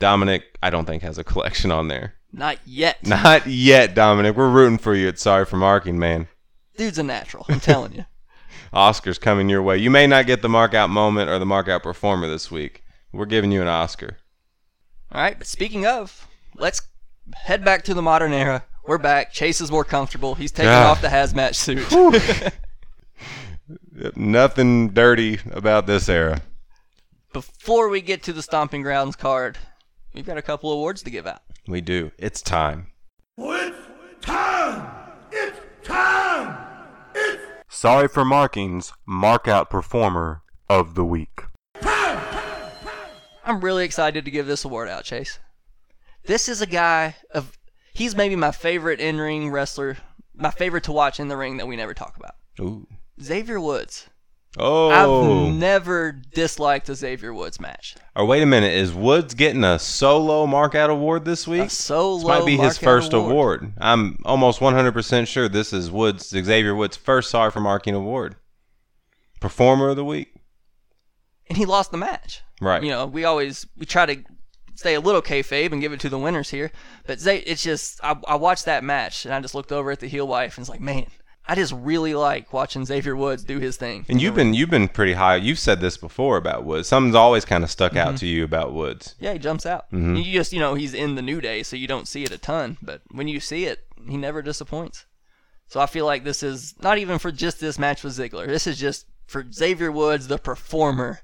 Dominic, 0.00 0.42
I 0.60 0.70
don't 0.70 0.86
think 0.86 1.02
has 1.02 1.18
a 1.18 1.24
collection 1.24 1.70
on 1.70 1.86
there. 1.88 2.14
Not 2.32 2.58
yet. 2.66 3.06
Not 3.06 3.46
yet, 3.46 3.94
Dominic. 3.94 4.36
We're 4.36 4.50
rooting 4.50 4.78
for 4.78 4.94
you. 4.94 5.06
It's 5.06 5.22
sorry 5.22 5.44
for 5.44 5.56
marking, 5.56 5.98
man. 6.00 6.26
Dude's 6.76 6.98
a 6.98 7.04
natural. 7.04 7.46
I'm 7.48 7.60
telling 7.60 7.94
you. 7.94 8.04
Oscar's 8.72 9.18
coming 9.18 9.48
your 9.48 9.62
way. 9.62 9.78
You 9.78 9.90
may 9.90 10.06
not 10.06 10.26
get 10.26 10.42
the 10.42 10.48
mark 10.48 10.74
out 10.74 10.90
moment 10.90 11.30
or 11.30 11.38
the 11.38 11.46
mark 11.46 11.68
out 11.68 11.82
performer 11.82 12.26
this 12.26 12.50
week. 12.50 12.82
We're 13.12 13.26
giving 13.26 13.52
you 13.52 13.62
an 13.62 13.68
Oscar. 13.68 14.18
All 15.12 15.20
right. 15.20 15.38
But 15.38 15.46
speaking 15.46 15.86
of, 15.86 16.26
let's 16.56 16.82
head 17.34 17.64
back 17.64 17.84
to 17.84 17.94
the 17.94 18.02
modern 18.02 18.32
era. 18.32 18.64
We're 18.86 18.98
back. 18.98 19.32
Chase 19.32 19.60
is 19.60 19.70
more 19.70 19.84
comfortable. 19.84 20.34
He's 20.34 20.52
taking 20.52 20.70
God. 20.70 20.86
off 20.86 21.00
the 21.00 21.08
hazmat 21.08 21.54
suit. 21.54 22.52
Nothing 24.16 24.90
dirty 24.90 25.38
about 25.50 25.86
this 25.86 26.08
era. 26.08 26.42
Before 27.32 27.88
we 27.88 28.00
get 28.00 28.22
to 28.24 28.32
the 28.32 28.42
Stomping 28.42 28.82
Grounds 28.82 29.16
card, 29.16 29.58
we've 30.12 30.26
got 30.26 30.36
a 30.36 30.42
couple 30.42 30.70
awards 30.70 31.02
to 31.02 31.10
give 31.10 31.26
out. 31.26 31.42
We 31.66 31.80
do. 31.80 32.10
It's 32.18 32.42
time. 32.42 32.88
It's 33.38 33.76
time! 34.20 34.90
It's 35.32 35.60
time! 35.82 36.66
It's 37.14 37.42
Sorry 37.84 38.08
for 38.08 38.24
markings. 38.24 38.94
Mark 39.04 39.46
out 39.46 39.68
performer 39.68 40.40
of 40.70 40.94
the 40.94 41.04
week. 41.04 41.42
I'm 41.82 43.60
really 43.60 43.84
excited 43.84 44.24
to 44.24 44.30
give 44.30 44.46
this 44.46 44.64
award 44.64 44.88
out, 44.88 45.04
Chase. 45.04 45.38
This 46.24 46.48
is 46.48 46.62
a 46.62 46.66
guy 46.66 47.16
of 47.32 47.58
he's 47.92 48.16
maybe 48.16 48.36
my 48.36 48.52
favorite 48.52 49.00
in-ring 49.00 49.50
wrestler, 49.50 49.98
my 50.34 50.50
favorite 50.50 50.84
to 50.84 50.92
watch 50.92 51.20
in 51.20 51.28
the 51.28 51.36
ring 51.36 51.58
that 51.58 51.68
we 51.68 51.76
never 51.76 51.92
talk 51.92 52.16
about. 52.16 52.36
Ooh. 52.58 52.86
Xavier 53.20 53.60
Woods. 53.60 54.08
Oh. 54.56 55.46
I've 55.46 55.54
never 55.54 56.12
disliked 56.12 56.88
a 56.88 56.94
Xavier 56.94 57.34
Woods 57.34 57.58
match. 57.60 57.96
Or 58.14 58.24
wait 58.24 58.42
a 58.42 58.46
minute. 58.46 58.72
Is 58.72 58.92
Woods 58.92 59.34
getting 59.34 59.64
a 59.64 59.78
solo 59.78 60.46
mark 60.46 60.74
out 60.74 60.90
award 60.90 61.24
this 61.24 61.48
week? 61.48 61.62
A 61.62 61.70
solo 61.70 62.18
This 62.18 62.26
might 62.26 62.46
be 62.46 62.56
his 62.56 62.78
first 62.78 63.12
award. 63.12 63.32
award. 63.62 63.72
I'm 63.78 64.18
almost 64.24 64.60
100% 64.60 65.26
sure 65.26 65.48
this 65.48 65.72
is 65.72 65.90
Woods, 65.90 66.28
Xavier 66.28 66.74
Woods' 66.74 66.96
first 66.96 67.30
Sorry 67.30 67.50
for 67.50 67.60
Marking 67.60 67.94
award. 67.94 68.36
Performer 69.40 69.90
of 69.90 69.96
the 69.96 70.04
week. 70.04 70.34
And 71.48 71.58
he 71.58 71.66
lost 71.66 71.90
the 71.90 71.98
match. 71.98 72.42
Right. 72.60 72.82
You 72.82 72.90
know, 72.90 73.06
we 73.06 73.24
always 73.24 73.66
we 73.76 73.84
try 73.84 74.06
to 74.06 74.22
stay 74.76 74.94
a 74.94 75.00
little 75.00 75.20
kayfabe 75.22 75.72
and 75.72 75.80
give 75.80 75.92
it 75.92 76.00
to 76.00 76.08
the 76.08 76.18
winners 76.18 76.50
here, 76.50 76.70
but 77.06 77.24
it's 77.26 77.62
just 77.62 78.00
I, 78.02 78.16
I 78.26 78.36
watched 78.36 78.64
that 78.64 78.82
match 78.82 79.24
and 79.24 79.34
I 79.34 79.40
just 79.40 79.54
looked 79.54 79.72
over 79.72 79.90
at 79.90 80.00
the 80.00 80.06
heel 80.06 80.26
wife 80.26 80.56
and 80.56 80.62
it's 80.62 80.70
like, 80.70 80.80
man, 80.80 81.06
I 81.46 81.54
just 81.54 81.72
really 81.74 82.14
like 82.14 82.52
watching 82.54 82.84
Xavier 82.86 83.14
Woods 83.14 83.44
do 83.44 83.58
his 83.58 83.76
thing. 83.76 84.06
And 84.08 84.20
you've 84.20 84.34
been 84.34 84.54
you've 84.54 84.70
been 84.70 84.88
pretty 84.88 85.12
high. 85.12 85.36
You've 85.36 85.58
said 85.58 85.80
this 85.80 85.96
before 85.98 86.36
about 86.38 86.64
Woods. 86.64 86.88
Something's 86.88 87.14
always 87.14 87.44
kind 87.44 87.62
of 87.62 87.70
stuck 87.70 87.92
Mm-hmm. 87.92 88.08
out 88.08 88.16
to 88.18 88.26
you 88.26 88.44
about 88.44 88.72
Woods. 88.72 89.14
Yeah, 89.20 89.34
he 89.34 89.38
jumps 89.38 89.66
out. 89.66 89.86
Mm-hmm. 89.92 90.16
You 90.16 90.32
just, 90.32 90.52
you 90.54 90.60
know, 90.60 90.74
he's 90.74 90.94
in 90.94 91.16
the 91.16 91.22
New 91.22 91.40
Day, 91.42 91.62
so 91.62 91.76
you 91.76 91.86
don't 91.86 92.08
see 92.08 92.24
it 92.24 92.30
a 92.32 92.38
ton. 92.38 92.78
But 92.80 93.02
when 93.10 93.28
you 93.28 93.40
see 93.40 93.66
it, 93.66 93.80
he 94.08 94.16
never 94.16 94.40
disappoints. 94.40 95.04
So 95.66 95.80
I 95.80 95.86
feel 95.86 96.06
like 96.06 96.24
this 96.24 96.42
is 96.42 96.74
not 96.80 96.98
even 96.98 97.18
for 97.18 97.30
just 97.30 97.60
this 97.60 97.78
match 97.78 98.02
with 98.04 98.16
Ziggler. 98.16 98.46
This 98.46 98.66
is 98.66 98.78
just 98.78 99.06
for 99.26 99.44
Xavier 99.52 99.90
Woods, 99.92 100.28
the 100.28 100.38
performer, 100.38 101.20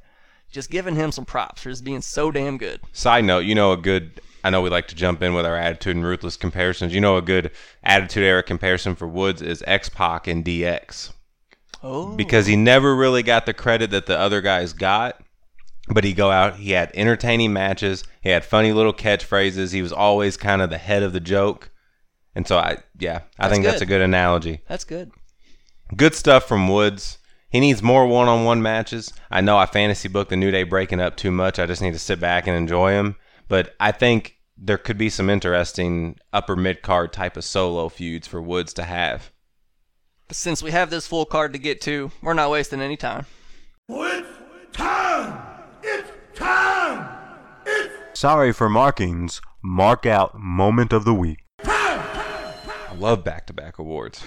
just 0.50 0.70
giving 0.70 0.96
him 0.96 1.12
some 1.12 1.24
props 1.24 1.62
for 1.62 1.70
just 1.70 1.84
being 1.84 2.00
so 2.02 2.30
damn 2.30 2.58
good. 2.58 2.80
Side 2.92 3.24
note, 3.24 3.40
you 3.46 3.54
know 3.54 3.72
a 3.72 3.76
good. 3.76 4.20
I 4.42 4.50
know 4.50 4.62
we 4.62 4.70
like 4.70 4.88
to 4.88 4.94
jump 4.94 5.22
in 5.22 5.34
with 5.34 5.46
our 5.46 5.56
attitude 5.56 5.96
and 5.96 6.04
ruthless 6.04 6.36
comparisons. 6.36 6.94
You 6.94 7.00
know 7.00 7.16
a 7.16 7.22
good 7.22 7.50
attitude 7.82 8.24
era 8.24 8.42
comparison 8.42 8.94
for 8.94 9.06
Woods 9.08 9.42
is 9.42 9.62
X 9.66 9.88
Pac 9.88 10.26
and 10.26 10.44
DX 10.44 11.12
Oh, 11.82 12.14
because 12.14 12.46
he 12.46 12.56
never 12.56 12.94
really 12.94 13.22
got 13.22 13.46
the 13.46 13.54
credit 13.54 13.90
that 13.90 14.06
the 14.06 14.18
other 14.18 14.40
guys 14.40 14.72
got. 14.72 15.22
But 15.88 16.04
he 16.04 16.12
go 16.12 16.30
out. 16.30 16.56
He 16.56 16.70
had 16.72 16.90
entertaining 16.94 17.52
matches. 17.52 18.04
He 18.20 18.28
had 18.28 18.44
funny 18.44 18.72
little 18.72 18.92
catchphrases. 18.92 19.72
He 19.72 19.82
was 19.82 19.92
always 19.92 20.36
kind 20.36 20.62
of 20.62 20.70
the 20.70 20.78
head 20.78 21.02
of 21.02 21.12
the 21.12 21.20
joke. 21.20 21.70
And 22.34 22.46
so 22.46 22.58
I, 22.58 22.78
yeah, 22.98 23.22
I 23.38 23.48
That's 23.48 23.52
think 23.54 23.64
that's 23.64 23.82
a 23.82 23.86
good 23.86 24.00
analogy. 24.00 24.60
that's 24.68 24.84
good. 24.84 25.10
Good 25.96 26.14
stuff 26.14 26.46
from 26.46 26.68
Woods. 26.68 27.18
He 27.48 27.58
needs 27.58 27.82
more 27.82 28.06
one-on-one 28.06 28.62
matches. 28.62 29.12
I 29.30 29.40
know 29.40 29.58
I 29.58 29.66
fantasy 29.66 30.06
booked 30.06 30.30
the 30.30 30.36
New 30.36 30.52
Day 30.52 30.62
breaking 30.62 31.00
up 31.00 31.16
too 31.16 31.32
much. 31.32 31.58
I 31.58 31.66
just 31.66 31.82
need 31.82 31.94
to 31.94 31.98
sit 31.98 32.20
back 32.20 32.46
and 32.46 32.56
enjoy 32.56 32.92
him. 32.92 33.16
But 33.50 33.74
I 33.80 33.90
think 33.90 34.36
there 34.56 34.78
could 34.78 34.96
be 34.96 35.10
some 35.10 35.28
interesting 35.28 36.16
upper 36.32 36.54
mid 36.54 36.82
card 36.82 37.12
type 37.12 37.36
of 37.36 37.42
solo 37.42 37.88
feuds 37.88 38.28
for 38.28 38.40
Woods 38.40 38.72
to 38.74 38.84
have. 38.84 39.32
But 40.28 40.36
since 40.36 40.62
we 40.62 40.70
have 40.70 40.88
this 40.88 41.08
full 41.08 41.26
card 41.26 41.52
to 41.54 41.58
get 41.58 41.80
to, 41.80 42.12
we're 42.22 42.32
not 42.32 42.50
wasting 42.50 42.80
any 42.80 42.96
time. 42.96 43.26
It's 43.88 44.28
time! 44.72 45.42
It's 45.82 46.10
time! 46.38 47.08
It's 47.66 48.20
Sorry 48.20 48.52
for 48.52 48.68
markings. 48.68 49.42
Mark 49.64 50.06
out 50.06 50.38
moment 50.38 50.92
of 50.92 51.04
the 51.04 51.12
week. 51.12 51.44
I 51.64 52.94
love 52.96 53.24
back-to-back 53.24 53.80
awards. 53.80 54.22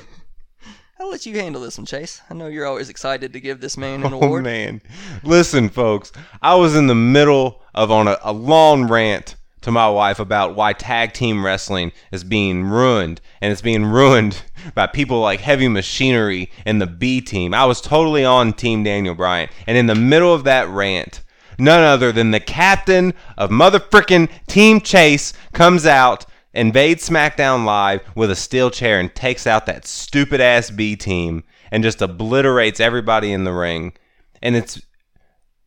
I'll 1.00 1.10
let 1.10 1.26
you 1.26 1.36
handle 1.40 1.62
this 1.62 1.78
one, 1.78 1.86
Chase. 1.86 2.22
I 2.30 2.34
know 2.34 2.48
you're 2.48 2.66
always 2.68 2.90
excited 2.90 3.34
to 3.34 3.40
give 3.40 3.60
this 3.60 3.78
man 3.78 4.04
an 4.04 4.14
award. 4.14 4.14
Oh 4.24 4.28
award. 4.28 4.44
man, 4.44 4.82
listen, 5.24 5.70
folks. 5.70 6.12
I 6.42 6.56
was 6.56 6.76
in 6.76 6.88
the 6.88 6.96
middle 6.96 7.62
of 7.74 7.92
on 7.92 8.08
a, 8.08 8.18
a 8.22 8.32
long 8.32 8.88
rant 8.88 9.36
to 9.62 9.72
my 9.72 9.90
wife 9.90 10.20
about 10.20 10.56
why 10.56 10.74
tag 10.74 11.14
team 11.14 11.44
wrestling 11.44 11.92
is 12.12 12.24
being 12.24 12.64
ruined, 12.66 13.22
and 13.42 13.52
it's 13.52 13.62
being 13.62 13.86
ruined 13.86 14.44
by 14.76 14.86
people 14.86 15.20
like 15.20 15.40
Heavy 15.40 15.68
Machinery 15.68 16.52
and 16.66 16.82
the 16.82 16.88
B 16.88 17.22
Team. 17.22 17.54
I 17.54 17.66
was 17.66 17.82
totally 17.82 18.24
on 18.24 18.54
Team 18.54 18.84
Daniel 18.84 19.16
Bryan, 19.16 19.50
and 19.66 19.78
in 19.78 19.88
the 19.88 19.96
middle 19.96 20.34
of 20.34 20.44
that 20.44 20.68
rant, 20.70 21.22
none 21.58 21.82
other 21.84 22.12
than 22.12 22.32
the 22.32 22.40
captain 22.40 23.14
of 23.38 23.50
motherfucking 23.50 24.30
Team 24.48 24.80
Chase 24.80 25.34
comes 25.54 25.86
out, 25.86 26.26
invades 26.54 27.08
SmackDown 27.08 27.66
Live 27.66 28.02
with 28.16 28.32
a 28.32 28.36
steel 28.36 28.70
chair 28.70 29.00
and 29.00 29.14
takes 29.14 29.48
out 29.48 29.66
that 29.66 29.86
stupid 29.86 30.40
ass 30.40 30.70
B 30.70 30.96
team 30.96 31.44
and 31.72 31.84
just 31.84 32.02
obliterates 32.02 32.80
everybody 32.80 33.32
in 33.32 33.44
the 33.44 33.54
ring. 33.54 33.94
And 34.42 34.56
it's 34.56 34.82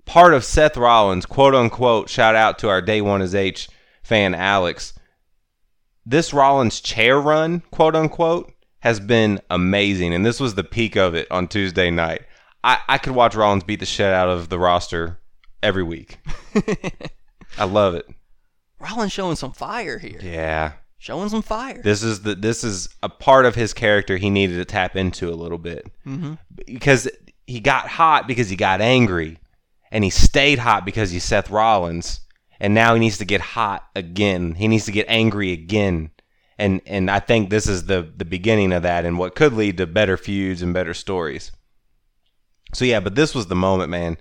part 0.05 0.35
of 0.35 0.45
Seth 0.45 0.77
Rollins, 0.77 1.27
quote 1.27 1.55
unquote, 1.55 2.09
shout 2.09 2.35
out 2.35 2.59
to 2.61 2.69
our 2.69 2.81
Day 2.81 3.01
One 3.01 3.23
is 3.23 3.35
H 3.35 3.69
fan 4.03 4.35
Alex. 4.35 4.95
This 6.05 6.33
Rollins 6.33 6.81
chair 6.81 7.21
run, 7.21 7.61
quote 7.73 7.97
unquote, 7.97 8.53
has 8.81 9.01
been 9.01 9.41
amazing. 9.51 10.15
And 10.15 10.25
this 10.25 10.39
was 10.39 10.55
the 10.55 10.63
peak 10.63 10.97
of 10.97 11.15
it 11.17 11.27
on 11.31 11.49
Tuesday 11.49 11.91
night. 11.91 12.23
I, 12.63 12.79
I 12.89 12.99
could 12.99 13.15
watch 13.15 13.35
Rollins 13.35 13.65
beat 13.65 13.81
the 13.81 13.87
shit 13.87 14.13
out 14.13 14.29
of 14.29 14.49
the 14.49 14.59
roster 14.59 15.19
every 15.63 15.83
week. 15.83 16.19
I 17.59 17.65
love 17.65 17.95
it. 17.95 18.07
Rollins 18.89 19.13
showing 19.13 19.37
some 19.37 19.53
fire 19.53 19.99
here. 19.99 20.21
Yeah. 20.23 20.73
Showing 20.99 21.29
some 21.29 21.43
fire. 21.43 21.81
This 21.83 22.03
is 22.03 22.23
the 22.23 22.35
this 22.35 22.65
is 22.65 22.89
a 23.03 23.09
part 23.09 23.45
of 23.47 23.55
his 23.55 23.73
character 23.75 24.17
he 24.17 24.31
needed 24.31 24.57
to 24.57 24.65
tap 24.65 24.97
into 24.97 25.29
a 25.29 25.37
little 25.37 25.59
bit. 25.59 25.87
mm-hmm. 26.07 26.35
Because 26.67 27.09
he 27.47 27.61
got 27.61 27.89
hot 27.89 28.27
because 28.27 28.49
he 28.49 28.57
got 28.57 28.81
angry. 28.81 29.39
And 29.93 30.03
he 30.03 30.11
stayed 30.11 30.59
hot 30.59 30.85
because 30.85 31.11
he's 31.11 31.25
Seth 31.25 31.51
Rollins. 31.51 32.21
And 32.59 32.75
now 32.75 32.95
he 32.95 33.01
needs 33.01 33.19
to 33.19 33.25
get 33.25 33.41
hot 33.41 33.87
again. 33.95 34.55
He 34.55 34.67
needs 34.69 34.87
to 34.87 34.93
get 34.93 35.07
angry 35.09 35.53
again. 35.53 36.11
And 36.59 36.81
and 36.87 37.11
I 37.11 37.21
think 37.21 37.51
this 37.51 37.67
is 37.69 37.85
the 37.85 38.11
the 38.17 38.25
beginning 38.25 38.73
of 38.73 38.83
that 38.83 39.05
and 39.05 39.19
what 39.19 39.35
could 39.35 39.53
lead 39.53 39.77
to 39.77 39.87
better 39.87 40.17
feuds 40.17 40.63
and 40.63 40.73
better 40.73 40.95
stories. 40.95 41.53
So 42.75 42.85
yeah, 42.85 43.01
but 43.01 43.15
this 43.15 43.35
was 43.35 43.47
the 43.47 43.55
moment, 43.55 43.91
man. 43.91 44.17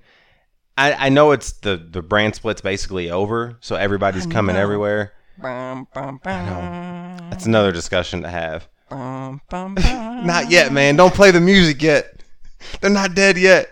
I, 0.78 0.94
I 0.94 1.10
know 1.10 1.32
it's 1.32 1.54
the 1.54 1.78
the 1.78 2.02
brand 2.02 2.36
split's 2.36 2.62
basically 2.62 3.10
over, 3.10 3.58
so 3.62 3.76
everybody's 3.76 4.28
I 4.28 4.32
coming 4.32 4.56
know. 4.56 4.62
everywhere. 4.62 5.14
Bum, 5.42 5.88
bum, 5.94 6.20
bum, 6.24 7.30
That's 7.30 7.46
another 7.46 7.72
discussion 7.72 8.22
to 8.22 8.30
have. 8.30 8.68
Not 8.92 10.50
yet, 10.50 10.72
man. 10.72 10.96
Don't 10.96 11.14
play 11.14 11.32
the 11.32 11.42
music 11.42 11.82
yet. 11.82 12.22
They're 12.80 12.90
not 12.90 13.16
dead 13.16 13.38
yet. 13.38 13.72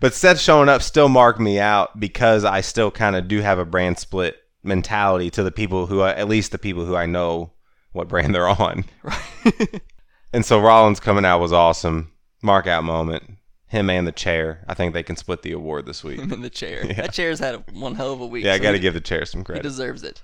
But 0.00 0.12
Seth 0.12 0.38
showing 0.40 0.68
up 0.68 0.82
still 0.82 1.08
marked 1.08 1.40
me 1.40 1.58
out 1.58 1.98
because 1.98 2.44
I 2.44 2.60
still 2.60 2.90
kind 2.90 3.16
of 3.16 3.28
do 3.28 3.40
have 3.40 3.58
a 3.58 3.64
brand 3.64 3.98
split 3.98 4.36
mentality 4.62 5.30
to 5.30 5.42
the 5.42 5.50
people 5.50 5.86
who, 5.86 6.00
I, 6.00 6.12
at 6.14 6.28
least 6.28 6.52
the 6.52 6.58
people 6.58 6.84
who 6.84 6.96
I 6.96 7.06
know 7.06 7.52
what 7.92 8.08
brand 8.08 8.34
they're 8.34 8.48
on. 8.48 8.84
And 10.34 10.44
so 10.44 10.58
Rollins 10.58 10.98
coming 10.98 11.24
out 11.24 11.38
was 11.38 11.52
awesome. 11.52 12.10
Mark 12.42 12.66
out 12.66 12.82
moment. 12.82 13.22
Him 13.66 13.90
and 13.90 14.06
the 14.06 14.12
chair. 14.12 14.64
I 14.68 14.74
think 14.74 14.92
they 14.94 15.02
can 15.02 15.16
split 15.16 15.42
the 15.42 15.52
award 15.52 15.86
this 15.86 16.04
week. 16.04 16.20
Him 16.20 16.32
in 16.32 16.42
the 16.42 16.50
chair. 16.50 16.84
Yeah. 16.86 16.92
That 16.94 17.12
chair's 17.12 17.38
had 17.38 17.64
one 17.72 17.94
hell 17.94 18.12
of 18.12 18.20
a 18.20 18.26
week. 18.26 18.44
Yeah, 18.44 18.54
I 18.54 18.58
so 18.58 18.62
got 18.62 18.72
to 18.72 18.78
give 18.78 18.94
the 18.94 19.00
chair 19.00 19.24
some 19.24 19.42
credit. 19.42 19.64
He 19.64 19.68
deserves 19.68 20.02
it. 20.02 20.22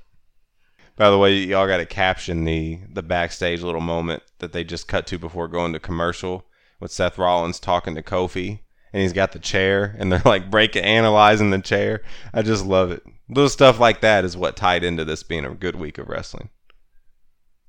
By 0.96 1.10
the 1.10 1.18
way, 1.18 1.34
y'all 1.34 1.66
got 1.66 1.78
to 1.78 1.86
caption 1.86 2.44
the 2.44 2.80
the 2.92 3.02
backstage 3.02 3.62
little 3.62 3.80
moment 3.80 4.22
that 4.38 4.52
they 4.52 4.64
just 4.64 4.86
cut 4.88 5.06
to 5.08 5.18
before 5.18 5.48
going 5.48 5.72
to 5.72 5.80
commercial 5.80 6.44
with 6.78 6.92
Seth 6.92 7.16
Rollins 7.18 7.58
talking 7.58 7.94
to 7.94 8.02
Kofi, 8.02 8.60
and 8.92 9.02
he's 9.02 9.12
got 9.14 9.32
the 9.32 9.38
chair, 9.38 9.96
and 9.98 10.12
they're 10.12 10.22
like 10.24 10.50
breaking, 10.50 10.84
analyzing 10.84 11.50
the 11.50 11.60
chair. 11.60 12.02
I 12.34 12.42
just 12.42 12.64
love 12.66 12.90
it. 12.90 13.02
Little 13.28 13.48
stuff 13.48 13.80
like 13.80 14.00
that 14.02 14.24
is 14.24 14.36
what 14.36 14.56
tied 14.56 14.84
into 14.84 15.04
this 15.04 15.22
being 15.22 15.44
a 15.44 15.50
good 15.54 15.76
week 15.76 15.98
of 15.98 16.08
wrestling. 16.08 16.50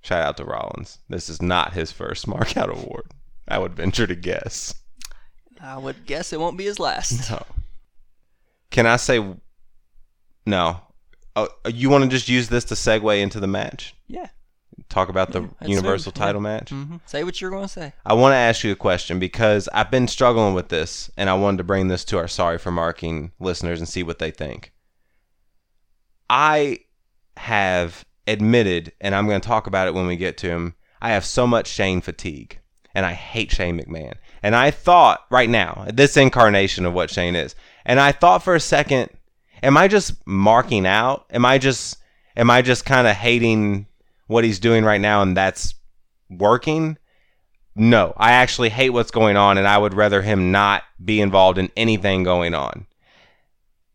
Shout 0.01 0.23
out 0.23 0.37
to 0.37 0.45
Rollins. 0.45 0.97
This 1.07 1.29
is 1.29 1.41
not 1.41 1.73
his 1.73 1.91
first 1.91 2.27
Mark 2.27 2.57
Out 2.57 2.69
Award. 2.69 3.11
I 3.47 3.59
would 3.59 3.75
venture 3.75 4.07
to 4.07 4.15
guess. 4.15 4.73
I 5.63 5.77
would 5.77 6.05
guess 6.05 6.33
it 6.33 6.39
won't 6.39 6.57
be 6.57 6.65
his 6.65 6.79
last. 6.79 7.29
No. 7.29 7.43
Can 8.71 8.85
I 8.87 8.95
say 8.95 9.23
no? 10.45 10.81
Oh, 11.35 11.47
you 11.71 11.89
want 11.89 12.03
to 12.03 12.09
just 12.09 12.27
use 12.29 12.49
this 12.49 12.65
to 12.65 12.73
segue 12.75 13.21
into 13.21 13.39
the 13.39 13.47
match? 13.47 13.95
Yeah. 14.07 14.27
talk 14.89 15.07
about 15.09 15.31
the 15.31 15.41
Yeah, 15.61 15.67
universal 15.67 16.11
soon, 16.11 16.19
yeah. 16.19 16.25
title 16.25 16.41
match 16.41 16.69
hmm 16.69 16.95
Say 17.05 17.23
what 17.23 17.39
you're 17.39 17.51
going 17.51 17.63
to 17.63 17.69
say. 17.69 17.93
i 18.05 18.13
want 18.13 18.33
to 18.33 18.37
ask 18.37 18.63
you 18.63 18.71
a 18.71 18.75
question 18.75 19.19
because 19.19 19.69
i've 19.73 19.91
been 19.91 20.07
struggling 20.07 20.53
with 20.53 20.67
this 20.69 21.09
and 21.17 21.29
i 21.29 21.33
wanted 21.33 21.57
to 21.59 21.63
bring 21.63 21.87
this 21.87 22.03
to 22.05 22.17
our 22.17 22.27
sorry 22.27 22.57
for 22.57 22.71
marking 22.71 23.31
listeners 23.39 23.79
and 23.79 23.87
see 23.87 24.03
what 24.03 24.19
they 24.19 24.31
think 24.31 24.73
i 26.29 26.79
have 27.37 28.05
admitted 28.27 28.91
and 28.99 29.13
i'm 29.15 29.27
going 29.27 29.39
to 29.41 29.47
talk 29.47 29.67
about 29.67 29.87
it 29.87 29.93
when 29.93 30.07
we 30.07 30.15
get 30.17 30.37
to 30.37 30.47
him 30.49 30.75
i 31.01 31.11
have 31.11 31.23
so 31.25 31.45
much 31.47 31.67
shane 31.67 32.01
fatigue 32.01 32.59
and 32.93 33.05
i 33.05 33.13
hate 33.13 33.51
shane 33.51 33.79
mcmahon. 33.79 34.13
And 34.43 34.55
i 34.55 34.71
thought 34.71 35.25
right 35.29 35.49
now 35.49 35.87
this 35.93 36.17
incarnation 36.17 36.85
of 36.85 36.93
what 36.93 37.09
shane 37.09 37.35
is 37.35 37.55
and 37.85 37.99
i 37.99 38.11
thought 38.11 38.43
for 38.43 38.55
a 38.55 38.59
second 38.59 39.09
am 39.63 39.77
i 39.77 39.87
just 39.87 40.15
marking 40.25 40.85
out? 40.85 41.25
Am 41.31 41.45
i 41.45 41.57
just 41.57 41.97
am 42.35 42.49
i 42.49 42.61
just 42.61 42.85
kind 42.85 43.07
of 43.07 43.15
hating 43.15 43.87
what 44.27 44.43
he's 44.43 44.59
doing 44.59 44.83
right 44.83 45.01
now 45.01 45.21
and 45.21 45.35
that's 45.35 45.75
working? 46.29 46.97
No 47.75 48.13
i 48.17 48.31
actually 48.31 48.69
hate 48.69 48.89
what's 48.89 49.11
going 49.11 49.37
on 49.37 49.57
and 49.57 49.67
i 49.67 49.77
would 49.77 49.93
rather 49.93 50.21
him 50.21 50.51
not 50.51 50.83
be 51.03 51.21
involved 51.21 51.57
in 51.57 51.69
anything 51.75 52.23
going 52.23 52.53
on. 52.53 52.87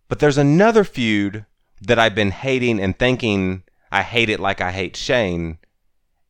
But 0.09 0.21
there's 0.21 0.39
another 0.39 0.85
feud 0.85 1.45
that 1.83 1.99
i've 1.99 2.15
been 2.15 2.31
hating 2.31 2.81
and 2.81 2.99
thinking 2.99 3.63
i 3.93 4.03
hate 4.03 4.31
it 4.31 4.41
like 4.41 4.61
i 4.61 4.73
hate 4.73 4.97
shane 4.97 5.59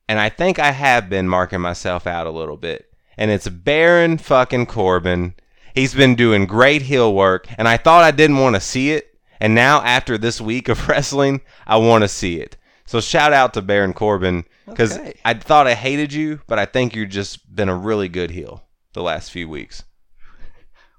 and 0.08 0.18
i 0.20 0.28
think 0.28 0.58
i 0.58 0.70
have 0.72 1.08
been 1.08 1.28
marking 1.28 1.60
myself 1.60 2.06
out 2.06 2.26
a 2.26 2.30
little 2.30 2.56
bit 2.56 2.92
and 3.16 3.30
it's 3.30 3.48
baron 3.48 4.18
fucking 4.18 4.66
corbin 4.66 5.34
he's 5.74 5.94
been 5.94 6.14
doing 6.14 6.46
great 6.46 6.82
heel 6.82 7.14
work 7.14 7.46
and 7.58 7.66
i 7.68 7.76
thought 7.76 8.04
i 8.04 8.10
didn't 8.10 8.38
want 8.38 8.54
to 8.54 8.60
see 8.60 8.92
it 8.92 9.18
and 9.40 9.54
now 9.54 9.82
after 9.82 10.16
this 10.18 10.40
week 10.40 10.68
of 10.68 10.88
wrestling 10.88 11.40
i 11.66 11.76
want 11.76 12.02
to 12.02 12.08
see 12.08 12.40
it 12.40 12.56
so 12.84 13.00
shout 13.00 13.32
out 13.32 13.52
to 13.54 13.62
baron 13.62 13.92
corbin 13.92 14.44
because 14.66 14.98
Okay. 14.98 15.14
I 15.24 15.34
thought 15.34 15.68
I 15.68 15.74
hated 15.74 16.12
you, 16.12 16.40
but 16.48 16.58
I 16.58 16.66
think 16.66 16.96
you've 16.96 17.10
just 17.10 17.54
been 17.54 17.68
a 17.68 17.76
really 17.76 18.08
good 18.08 18.32
heel 18.32 18.64
the 18.94 19.02
last 19.02 19.30
few 19.30 19.48
weeks. 19.48 19.84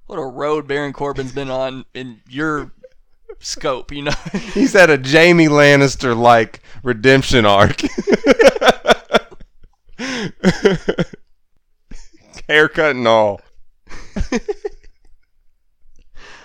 What 0.06 0.16
a 0.18 0.26
road 0.26 0.68
Baron 0.70 0.94
Corbin's 0.94 1.34
been 1.34 1.50
on 1.52 1.84
in 1.94 2.22
your 2.30 2.72
scope, 3.40 3.92
you 3.92 4.04
know? 4.04 4.14
He's 4.54 4.72
had 4.72 4.90
a 4.90 4.96
Jaime 4.96 5.48
Lannister 5.48 6.18
like 6.18 6.62
redemption 6.82 7.46
arc. 7.46 7.82
Haircut 12.48 12.96
and 12.96 13.08
all. 13.08 13.42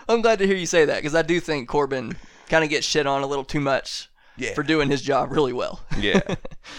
I'm 0.09 0.21
glad 0.21 0.39
to 0.41 0.47
hear 0.47 0.57
you 0.57 0.67
say 0.67 0.85
that 0.85 0.97
because 0.97 1.15
I 1.15 1.23
do 1.23 1.39
think 1.41 1.69
Corbin 1.69 2.17
kind 2.49 2.65
of 2.65 2.71
gets 2.71 2.87
shit 2.87 3.07
on 3.07 3.23
a 3.23 3.27
little 3.27 3.45
too 3.45 3.61
much 3.61 4.09
Yeah. 4.37 4.53
for 4.55 4.63
doing 4.63 4.91
his 4.91 5.01
job 5.03 5.31
really 5.33 5.53
well. 5.53 5.81
Yeah. 5.99 6.21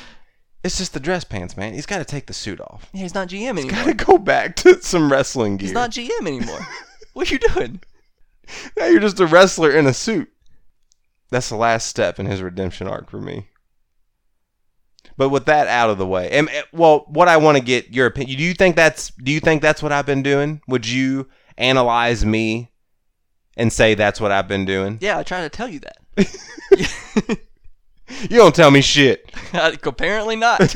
it's 0.63 0.77
just 0.77 0.93
the 0.93 0.99
dress 0.99 1.23
pants, 1.23 1.55
man. 1.57 1.73
He's 1.73 1.85
got 1.85 1.99
to 1.99 2.05
take 2.05 2.27
the 2.27 2.33
suit 2.33 2.59
off. 2.59 2.89
Yeah, 2.93 3.01
he's 3.03 3.15
not 3.15 3.29
GM 3.29 3.55
He's 3.57 3.65
anymore. 3.65 3.71
got 3.71 3.85
to 3.85 3.93
go 4.05 4.17
back 4.17 4.55
to 4.57 4.81
some 4.81 5.11
wrestling 5.11 5.57
gear. 5.57 5.67
He's 5.67 5.73
not 5.73 5.91
GM 5.91 6.27
anymore. 6.27 6.67
what 7.13 7.29
are 7.31 7.33
you 7.33 7.39
doing? 7.39 7.79
Now 8.77 8.87
you're 8.87 8.99
just 8.99 9.19
a 9.21 9.25
wrestler 9.25 9.71
in 9.71 9.87
a 9.87 9.93
suit. 9.93 10.29
That's 11.29 11.49
the 11.49 11.55
last 11.55 11.87
step 11.87 12.19
in 12.19 12.25
his 12.27 12.41
redemption 12.41 12.87
arc 12.87 13.09
for 13.09 13.19
me. 13.21 13.47
But 15.17 15.29
with 15.29 15.45
that 15.45 15.67
out 15.67 15.89
of 15.89 15.97
the 15.97 16.07
way, 16.07 16.25
and 16.31 16.47
and- 16.49 16.57
eh, 16.57 16.61
well, 16.71 17.05
what 17.07 17.27
I 17.27 17.37
want 17.37 17.57
to 17.57 17.63
get 17.63 17.93
your 17.93 18.07
opinion. 18.07 18.37
Do 18.37 18.43
you 18.43 18.53
think 18.53 18.75
that's 18.75 19.09
do 19.11 19.31
you 19.31 19.39
think 19.39 19.61
that's 19.61 19.81
what 19.83 19.91
I've 19.91 20.05
been 20.05 20.23
doing? 20.23 20.61
Would 20.67 20.87
you 20.87 21.27
analyze 21.57 22.25
me 22.25 22.71
and 23.55 23.71
say 23.71 23.93
that's 23.93 24.19
what 24.19 24.31
I've 24.31 24.47
been 24.47 24.65
doing? 24.65 24.97
Yeah, 25.01 25.19
I 25.19 25.23
try 25.23 25.41
to 25.41 25.49
tell 25.49 25.67
you 25.69 25.81
that. 25.81 27.37
You 28.29 28.37
don't 28.37 28.53
tell 28.53 28.69
me 28.69 28.81
shit. 28.81 29.31
Apparently 29.53 30.35
not. 30.35 30.75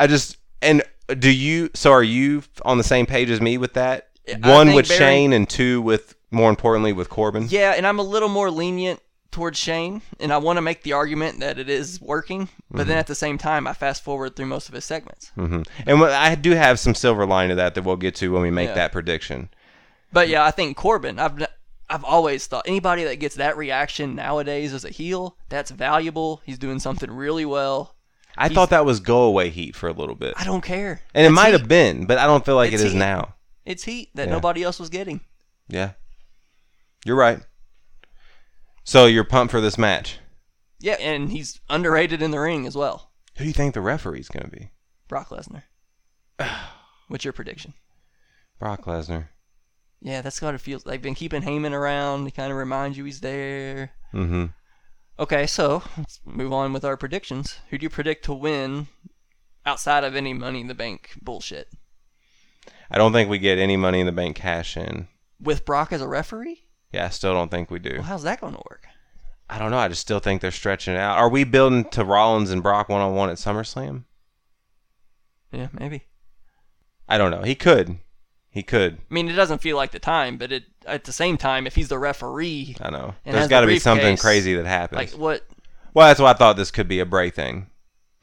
I 0.00 0.06
just 0.06 0.36
and 0.60 0.82
do 1.18 1.30
you? 1.30 1.70
So 1.74 1.92
are 1.92 2.02
you 2.02 2.42
on 2.64 2.76
the 2.76 2.84
same 2.84 3.06
page 3.06 3.30
as 3.30 3.40
me 3.40 3.56
with 3.56 3.74
that? 3.74 4.08
I 4.28 4.50
One 4.52 4.74
with 4.74 4.88
Barry- 4.88 4.98
Shane 4.98 5.32
and 5.32 5.48
two 5.48 5.80
with 5.80 6.16
more 6.30 6.50
importantly 6.50 6.92
with 6.92 7.08
Corbin. 7.08 7.46
yeah, 7.48 7.72
and 7.76 7.86
I'm 7.86 7.98
a 7.98 8.02
little 8.02 8.28
more 8.28 8.50
lenient 8.50 9.00
towards 9.30 9.58
Shane, 9.58 10.02
and 10.20 10.32
I 10.32 10.38
want 10.38 10.56
to 10.56 10.62
make 10.62 10.82
the 10.82 10.92
argument 10.94 11.40
that 11.40 11.58
it 11.58 11.68
is 11.68 12.00
working, 12.00 12.48
but 12.70 12.86
then 12.86 12.96
at 12.98 13.06
the 13.06 13.14
same 13.14 13.36
time, 13.38 13.66
I 13.66 13.72
fast 13.74 14.02
forward 14.02 14.34
through 14.36 14.46
most 14.46 14.68
of 14.68 14.74
his 14.74 14.84
segments. 14.84 15.30
hmm 15.34 15.62
And 15.86 16.02
I 16.02 16.34
do 16.34 16.52
have 16.52 16.78
some 16.80 16.94
silver 16.94 17.26
line 17.26 17.50
to 17.50 17.54
that 17.56 17.74
that 17.74 17.82
we'll 17.84 17.96
get 17.96 18.14
to 18.16 18.32
when 18.32 18.42
we 18.42 18.50
make 18.50 18.68
Yeah. 18.70 18.74
that 18.74 18.92
prediction. 18.92 19.50
But 20.12 20.28
yeah, 20.28 20.44
I 20.44 20.50
think 20.50 20.76
Corbin. 20.76 21.18
I've 21.18 21.46
I've 21.90 22.04
always 22.04 22.46
thought 22.46 22.64
anybody 22.66 23.04
that 23.04 23.16
gets 23.16 23.36
that 23.36 23.56
reaction 23.56 24.14
nowadays 24.14 24.74
as 24.74 24.84
a 24.84 24.90
heel, 24.90 25.36
that's 25.48 25.70
valuable. 25.70 26.42
He's 26.44 26.58
doing 26.58 26.78
something 26.80 27.10
really 27.10 27.44
well. 27.46 27.94
I 28.36 28.48
thought 28.48 28.70
that 28.70 28.84
was 28.84 29.00
go 29.00 29.22
away 29.22 29.48
heat 29.50 29.74
for 29.74 29.88
a 29.88 29.92
little 29.92 30.14
bit, 30.14 30.34
I 30.36 30.44
don't 30.44 30.60
care. 30.62 31.00
and 31.14 31.26
it 31.26 31.30
might 31.30 31.46
heat. 31.52 31.58
have 31.60 31.68
been, 31.68 32.06
but 32.06 32.18
I 32.18 32.26
don't 32.26 32.44
feel 32.44 32.56
like 32.56 32.72
It's 32.72 32.82
it 32.82 32.86
is 32.88 32.94
now. 32.94 33.34
It's 33.66 33.84
heat 33.84 34.10
that 34.14 34.28
Yeah. 34.28 34.34
nobody 34.34 34.62
else 34.62 34.78
was 34.78 34.88
getting. 34.90 35.20
Yeah, 35.68 35.92
you're 37.04 37.16
right. 37.16 37.40
So 38.88 39.04
you're 39.04 39.22
pumped 39.22 39.50
for 39.50 39.60
this 39.60 39.76
match. 39.76 40.18
Yeah, 40.80 40.94
and 40.94 41.30
he's 41.30 41.60
underrated 41.68 42.22
in 42.22 42.30
the 42.30 42.40
ring 42.40 42.66
as 42.66 42.74
well. 42.74 43.10
Who 43.36 43.44
do 43.44 43.48
you 43.48 43.52
think 43.52 43.74
the 43.74 43.82
referee's 43.82 44.30
going 44.30 44.46
to 44.46 44.50
be? 44.50 44.70
Brock 45.08 45.28
Lesnar. 45.28 45.64
What's 47.08 47.22
your 47.22 47.34
prediction? 47.34 47.74
Brock 48.58 48.86
Lesnar. 48.86 49.28
Yeah, 50.00 50.22
that's 50.22 50.40
what 50.40 50.54
it 50.54 50.62
feels. 50.62 50.86
Like. 50.86 50.94
They've 50.94 51.02
been 51.02 51.14
keeping 51.14 51.42
Heyman 51.42 51.72
around. 51.72 52.24
He 52.24 52.30
kind 52.30 52.50
of 52.50 52.56
reminds 52.56 52.96
you 52.96 53.04
he's 53.04 53.20
there. 53.20 53.90
Mm-hmm. 54.14 54.46
Okay, 55.18 55.46
so 55.46 55.82
let's 55.98 56.20
move 56.24 56.54
on 56.54 56.72
with 56.72 56.86
our 56.86 56.96
predictions. 56.96 57.58
Who 57.68 57.76
do 57.76 57.82
you 57.82 57.90
predict 57.90 58.24
to 58.24 58.32
win 58.32 58.88
outside 59.66 60.02
of 60.02 60.16
any 60.16 60.32
Money 60.32 60.62
in 60.62 60.66
the 60.66 60.74
Bank 60.74 61.10
bullshit? 61.20 61.68
I 62.90 62.96
don't 62.96 63.12
think 63.12 63.28
we 63.28 63.38
get 63.38 63.58
any 63.58 63.76
money 63.76 64.00
in 64.00 64.06
the 64.06 64.12
bank 64.12 64.36
cash 64.36 64.78
in. 64.78 65.08
With 65.38 65.66
Brock 65.66 65.92
as 65.92 66.00
a 66.00 66.08
referee? 66.08 66.67
Yeah, 66.92 67.06
I 67.06 67.08
still 67.10 67.34
don't 67.34 67.50
think 67.50 67.70
we 67.70 67.78
do. 67.78 67.94
Well, 67.94 68.02
how's 68.02 68.22
that 68.22 68.40
going 68.40 68.54
to 68.54 68.62
work? 68.70 68.86
I 69.50 69.58
don't 69.58 69.70
know. 69.70 69.78
I 69.78 69.88
just 69.88 70.02
still 70.02 70.20
think 70.20 70.40
they're 70.40 70.50
stretching 70.50 70.94
it 70.94 70.98
out. 70.98 71.18
Are 71.18 71.28
we 71.28 71.44
building 71.44 71.84
to 71.90 72.04
Rollins 72.04 72.50
and 72.50 72.62
Brock 72.62 72.88
one 72.88 73.00
on 73.00 73.14
one 73.14 73.30
at 73.30 73.36
SummerSlam? 73.36 74.04
Yeah, 75.52 75.68
maybe. 75.72 76.04
I 77.08 77.16
don't 77.16 77.30
know. 77.30 77.42
He 77.42 77.54
could. 77.54 77.98
He 78.50 78.62
could. 78.62 78.98
I 79.10 79.14
mean, 79.14 79.28
it 79.28 79.34
doesn't 79.34 79.62
feel 79.62 79.76
like 79.76 79.92
the 79.92 79.98
time, 79.98 80.36
but 80.36 80.52
it 80.52 80.64
at 80.86 81.04
the 81.04 81.12
same 81.12 81.36
time, 81.36 81.66
if 81.66 81.74
he's 81.74 81.88
the 81.88 81.98
referee, 81.98 82.76
I 82.80 82.90
know. 82.90 83.14
there's 83.24 83.48
got 83.48 83.60
to 83.60 83.66
the 83.66 83.74
be 83.74 83.78
something 83.78 84.16
crazy 84.16 84.54
that 84.54 84.66
happens. 84.66 84.98
like 84.98 85.20
what? 85.20 85.44
well, 85.94 86.08
that's 86.08 86.20
why 86.20 86.30
I 86.30 86.34
thought 86.34 86.56
this 86.56 86.70
could 86.70 86.88
be 86.88 87.00
a 87.00 87.06
Bray 87.06 87.30
thing. 87.30 87.68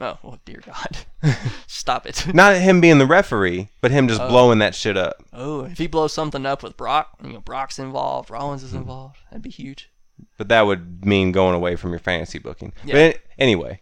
Oh, 0.02 0.18
well, 0.24 0.40
dear 0.44 0.62
God, 0.66 0.98
stop 1.68 2.06
it. 2.06 2.28
Not 2.34 2.58
him 2.58 2.82
being 2.82 2.98
the 2.98 3.06
referee, 3.06 3.70
but 3.82 3.92
him 3.92 4.08
just 4.10 4.20
Oh. 4.22 4.28
blowing 4.28 4.60
that 4.60 4.76
shit 4.76 4.98
up. 4.98 5.16
Oh, 5.32 5.64
if 5.64 5.78
he 5.78 5.88
blows 5.88 6.12
something 6.14 6.46
up 6.46 6.64
with 6.64 6.76
Brock, 6.76 7.12
you 7.24 7.32
know, 7.34 7.40
Brock's 7.40 7.80
involved, 7.80 8.30
Rollins 8.30 8.62
is 8.64 8.74
involved, 8.74 9.18
that'd 9.30 9.42
be 9.42 9.50
huge. 9.50 9.90
But 10.38 10.50
that 10.50 10.64
would 10.64 11.06
mean 11.06 11.32
going 11.32 11.56
away 11.56 11.76
from 11.78 11.92
your 11.92 12.00
fantasy 12.00 12.40
booking. 12.40 12.74
Yeah. 12.84 12.94
But 13.12 13.20
anyway, 13.40 13.82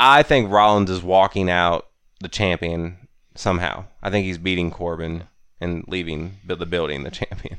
I 0.00 0.22
think 0.24 0.50
Rollins 0.50 0.90
is 0.90 1.02
walking 1.02 1.48
out 1.48 1.86
the 2.20 2.28
champion 2.28 3.08
somehow. 3.36 3.84
I 4.02 4.10
think 4.10 4.24
he's 4.26 4.38
beating 4.38 4.70
Corbin 4.72 5.24
and 5.60 5.84
leaving 5.86 6.38
the 6.44 6.56
building 6.66 7.02
the 7.04 7.10
champion. 7.10 7.58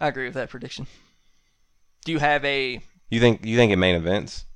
I 0.00 0.08
agree 0.08 0.24
with 0.24 0.34
that 0.34 0.48
prediction. 0.50 0.86
Do 2.06 2.12
you 2.12 2.18
have 2.18 2.42
a 2.46 2.80
You 3.10 3.20
think 3.20 3.44
you 3.44 3.56
think 3.58 3.72
it 3.72 3.76
main 3.76 3.94
events? 3.94 4.46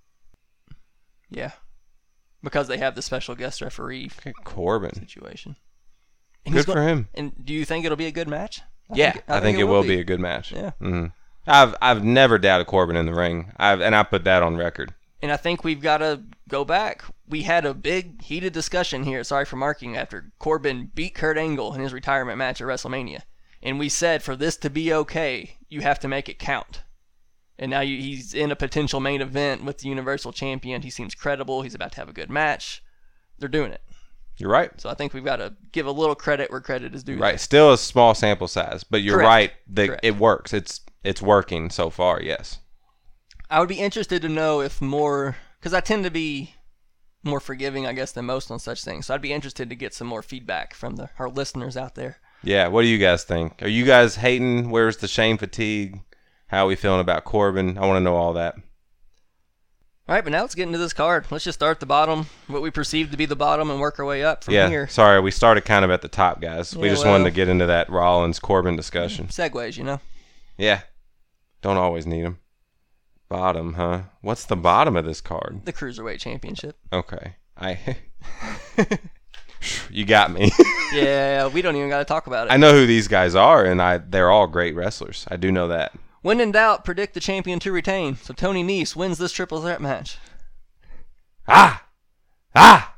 yeah? 1.30 1.52
Because 2.44 2.68
they 2.68 2.78
have 2.78 2.94
the 2.94 3.02
special 3.02 3.34
guest 3.34 3.60
referee 3.60 4.10
Corbin. 4.44 4.94
situation. 4.94 5.56
And 6.46 6.54
Good 6.54 6.66
for 6.66 6.82
him. 6.82 7.08
And 7.14 7.32
do 7.44 7.52
you 7.54 7.64
think 7.64 7.84
it'll 7.84 7.96
be 7.96 8.06
a 8.06 8.12
good 8.12 8.28
match? 8.28 8.60
I 8.90 8.94
Yeah, 8.96 9.12
think- 9.12 9.24
I, 9.28 9.40
think, 9.40 9.58
it 9.58 9.64
will 9.64 9.82
be. 9.82 9.98
a 9.98 10.04
good 10.04 10.20
match. 10.20 10.52
Yeah. 10.52 10.72
hmm 10.78 11.06
I've 11.46 11.74
I've 11.82 12.04
never 12.04 12.38
doubted 12.38 12.66
Corbin 12.66 12.96
in 12.96 13.06
the 13.06 13.14
ring. 13.14 13.52
I've 13.58 13.80
and 13.80 13.94
I 13.96 14.02
put 14.02 14.24
that 14.24 14.42
on 14.42 14.56
record. 14.56 14.94
And 15.22 15.32
I 15.32 15.36
think 15.38 15.64
we've 15.64 15.80
got 15.80 15.98
to 15.98 16.22
go 16.48 16.64
back. 16.66 17.02
We 17.28 17.42
had 17.42 17.64
a 17.64 17.72
big 17.74 18.20
heated 18.22 18.52
discussion 18.52 19.04
here. 19.04 19.24
Sorry 19.24 19.44
for 19.46 19.56
marking 19.56 19.96
after 19.96 20.32
Corbin 20.38 20.90
beat 20.94 21.14
Kurt 21.14 21.38
Angle 21.38 21.74
in 21.74 21.80
his 21.80 21.92
retirement 21.94 22.36
match 22.38 22.60
at 22.60 22.66
WrestleMania, 22.66 23.22
and 23.62 23.78
we 23.78 23.88
said 23.88 24.22
for 24.22 24.36
this 24.36 24.56
to 24.58 24.68
be 24.70 24.92
okay, 24.92 25.56
you 25.70 25.80
have 25.80 25.98
to 26.00 26.08
make 26.08 26.28
it 26.28 26.38
count. 26.38 26.82
And 27.58 27.70
now 27.70 27.80
you, 27.80 27.96
he's 27.98 28.34
in 28.34 28.50
a 28.50 28.56
potential 28.56 29.00
main 29.00 29.20
event 29.20 29.64
with 29.64 29.78
the 29.78 29.88
Universal 29.88 30.32
Champion. 30.32 30.82
He 30.82 30.90
seems 30.90 31.14
credible. 31.14 31.62
He's 31.62 31.74
about 31.74 31.92
to 31.92 31.98
have 31.98 32.08
a 32.08 32.12
good 32.12 32.30
match. 32.30 32.82
They're 33.38 33.48
doing 33.48 33.72
it. 33.72 33.82
You're 34.36 34.50
right. 34.50 34.70
So 34.80 34.90
I 34.90 34.94
think 34.94 35.14
we've 35.14 35.24
got 35.24 35.36
to 35.36 35.54
give 35.70 35.86
a 35.86 35.92
little 35.92 36.16
credit 36.16 36.50
where 36.50 36.60
credit 36.60 36.94
is 36.94 37.04
due. 37.04 37.18
Right. 37.18 37.38
Still 37.38 37.72
a 37.72 37.78
small 37.78 38.14
sample 38.14 38.48
size, 38.48 38.82
but 38.82 39.02
you're 39.02 39.16
Correct. 39.18 39.28
right 39.28 39.52
that 39.68 39.86
Correct. 39.86 40.04
it 40.04 40.16
works. 40.16 40.52
It's 40.52 40.80
it's 41.04 41.22
working 41.22 41.70
so 41.70 41.90
far. 41.90 42.20
Yes. 42.20 42.58
I 43.50 43.60
would 43.60 43.68
be 43.68 43.78
interested 43.78 44.22
to 44.22 44.28
know 44.28 44.60
if 44.60 44.80
more, 44.80 45.36
because 45.60 45.74
I 45.74 45.80
tend 45.80 46.02
to 46.04 46.10
be 46.10 46.54
more 47.22 47.40
forgiving, 47.40 47.86
I 47.86 47.92
guess, 47.92 48.10
than 48.10 48.24
most 48.24 48.50
on 48.50 48.58
such 48.58 48.82
things. 48.82 49.06
So 49.06 49.14
I'd 49.14 49.22
be 49.22 49.32
interested 49.32 49.68
to 49.68 49.76
get 49.76 49.94
some 49.94 50.08
more 50.08 50.22
feedback 50.22 50.74
from 50.74 50.96
the 50.96 51.10
our 51.18 51.28
listeners 51.28 51.76
out 51.76 51.94
there. 51.94 52.16
Yeah. 52.42 52.66
What 52.66 52.82
do 52.82 52.88
you 52.88 52.98
guys 52.98 53.22
think? 53.22 53.62
Are 53.62 53.68
you 53.68 53.84
guys 53.84 54.16
hating? 54.16 54.70
Where's 54.70 54.96
the 54.96 55.06
Shane 55.08 55.38
fatigue? 55.38 56.00
How 56.54 56.66
are 56.66 56.68
we 56.68 56.76
feeling 56.76 57.00
about 57.00 57.24
Corbin? 57.24 57.76
I 57.78 57.80
want 57.84 57.96
to 57.96 58.00
know 58.00 58.14
all 58.14 58.34
that. 58.34 58.54
All 58.54 60.14
right, 60.14 60.22
but 60.22 60.30
now 60.30 60.42
let's 60.42 60.54
get 60.54 60.68
into 60.68 60.78
this 60.78 60.92
card. 60.92 61.26
Let's 61.28 61.42
just 61.42 61.58
start 61.58 61.78
at 61.78 61.80
the 61.80 61.86
bottom, 61.86 62.26
what 62.46 62.62
we 62.62 62.70
perceive 62.70 63.10
to 63.10 63.16
be 63.16 63.26
the 63.26 63.34
bottom, 63.34 63.72
and 63.72 63.80
work 63.80 63.98
our 63.98 64.04
way 64.04 64.22
up 64.22 64.44
from 64.44 64.54
yeah. 64.54 64.68
here. 64.68 64.86
Sorry, 64.86 65.20
we 65.20 65.32
started 65.32 65.64
kind 65.64 65.84
of 65.84 65.90
at 65.90 66.00
the 66.00 66.06
top, 66.06 66.40
guys. 66.40 66.76
we 66.76 66.86
Yeah, 66.86 66.94
just 66.94 67.06
wanted 67.06 67.24
to 67.24 67.32
get 67.32 67.48
into 67.48 67.66
that 67.66 67.90
Rollins 67.90 68.38
Corbin 68.38 68.76
discussion. 68.76 69.26
Mm-hmm. 69.26 69.58
Segues, 69.58 69.76
you 69.76 69.82
know. 69.82 70.00
Yeah. 70.56 70.82
Don't 71.60 71.76
always 71.76 72.06
need 72.06 72.22
them. 72.22 72.38
Bottom, 73.28 73.72
huh? 73.72 74.02
What's 74.20 74.44
the 74.44 74.54
bottom 74.54 74.94
of 74.94 75.04
this 75.04 75.20
card? 75.20 75.62
The 75.64 75.72
Cruiserweight 75.72 76.20
Championship. 76.20 76.78
Okay. 76.92 77.34
I 77.58 77.96
You 79.90 80.04
got 80.04 80.30
me. 80.30 80.52
yeah, 80.92 81.48
we 81.48 81.62
don't 81.62 81.74
even 81.74 81.88
got 81.88 81.98
to 81.98 82.04
talk 82.04 82.28
about 82.28 82.46
it. 82.46 82.52
I 82.52 82.58
know 82.58 82.70
who 82.70 82.86
these 82.86 83.08
guys 83.08 83.34
are 83.34 83.64
and 83.64 83.82
I 83.82 83.98
they're 83.98 84.30
all 84.30 84.46
great 84.46 84.76
wrestlers. 84.76 85.26
I 85.28 85.36
do 85.36 85.50
know 85.50 85.66
that. 85.68 85.92
When 86.24 86.40
in 86.40 86.52
doubt, 86.52 86.86
predict 86.86 87.12
the 87.12 87.20
champion 87.20 87.58
to 87.60 87.70
retain. 87.70 88.16
So 88.16 88.32
Tony 88.32 88.64
Nese 88.64 88.96
wins 88.96 89.18
this 89.18 89.30
triple 89.30 89.60
threat 89.60 89.82
match. 89.82 90.16
Ah! 91.46 91.84
Ah! 92.54 92.94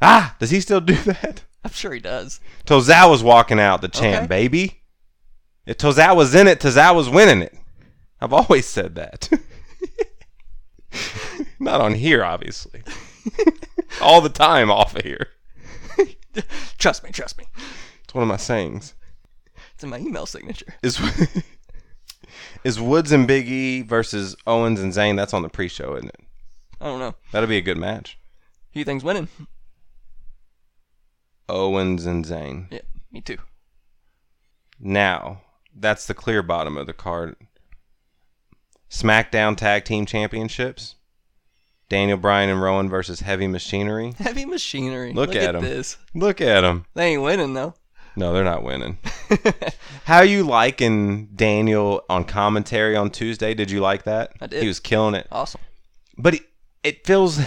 Ah! 0.00 0.36
Does 0.38 0.50
he 0.50 0.60
still 0.60 0.80
do 0.80 0.94
that? 1.04 1.42
I'm 1.64 1.72
sure 1.72 1.92
he 1.92 1.98
does. 1.98 2.38
Tozawa's 2.64 3.24
walking 3.24 3.58
out 3.58 3.80
the 3.80 3.88
champ, 3.88 4.24
Okay. 4.24 4.26
baby. 4.28 4.82
If 5.66 5.78
Tozawa's 5.78 6.36
in 6.36 6.46
it, 6.46 6.60
Tozawa's 6.60 7.10
winning 7.10 7.42
it. 7.42 7.56
I've 8.20 8.32
always 8.32 8.66
said 8.66 8.94
that. 8.94 9.28
Not 11.58 11.80
on 11.80 11.94
here, 11.94 12.24
obviously. 12.24 12.82
All 14.00 14.20
the 14.20 14.28
time 14.28 14.70
off 14.70 14.94
of 14.94 15.02
here. 15.02 15.26
Trust 16.78 17.02
me, 17.02 17.10
trust 17.10 17.38
me. 17.38 17.44
It's 18.04 18.14
one 18.14 18.22
of 18.22 18.28
my 18.28 18.36
sayings. 18.36 18.94
It's 19.74 19.82
in 19.82 19.90
my 19.90 19.98
email 19.98 20.26
signature. 20.26 20.74
Is 20.82 21.00
is 22.64 22.80
Woods 22.80 23.12
and 23.12 23.26
Big 23.26 23.48
E 23.48 23.82
versus 23.82 24.36
Owens 24.46 24.80
and 24.80 24.92
Zayn? 24.92 25.16
That's 25.16 25.34
on 25.34 25.42
the 25.42 25.48
pre-show, 25.48 25.94
isn't 25.96 26.08
it? 26.08 26.20
I 26.80 26.86
don't 26.86 26.98
know. 26.98 27.14
That'll 27.32 27.48
be 27.48 27.58
a 27.58 27.62
good 27.62 27.78
match. 27.78 28.18
Who 28.72 28.80
you 28.80 28.84
think's 28.84 29.04
winning? 29.04 29.28
Owens 31.48 32.06
and 32.06 32.24
Zayn. 32.24 32.66
Yeah, 32.70 32.80
me 33.10 33.20
too. 33.20 33.38
Now, 34.80 35.42
that's 35.74 36.06
the 36.06 36.14
clear 36.14 36.42
bottom 36.42 36.76
of 36.76 36.86
the 36.86 36.92
card. 36.92 37.36
SmackDown 38.90 39.56
Tag 39.56 39.84
Team 39.84 40.06
Championships. 40.06 40.96
Daniel 41.88 42.16
Bryan 42.16 42.48
and 42.48 42.62
Rowan 42.62 42.88
versus 42.88 43.20
Heavy 43.20 43.46
Machinery. 43.46 44.14
Heavy 44.18 44.46
machinery. 44.46 45.12
Look 45.12 45.34
at 45.34 45.54
'em. 45.54 45.62
this. 45.62 45.98
Look 46.14 46.40
at 46.40 46.62
them. 46.62 46.86
They 46.94 47.12
ain't 47.12 47.22
winning 47.22 47.52
though. 47.54 47.74
No, 48.16 48.32
they're 48.32 48.44
not 48.44 48.62
winning. 48.62 48.98
How 50.04 50.20
you 50.20 50.44
liking 50.44 51.26
Daniel 51.34 52.04
on 52.10 52.24
commentary 52.24 52.96
on 52.96 53.10
Tuesday? 53.10 53.54
Did 53.54 53.70
you 53.70 53.80
like 53.80 54.02
that? 54.04 54.32
I 54.40 54.46
did. 54.46 54.62
He 54.62 54.68
was 54.68 54.80
killing 54.80 55.14
it. 55.14 55.26
Awesome. 55.32 55.60
But 56.18 56.34
it, 56.34 56.42
it 56.82 57.06
feels. 57.06 57.40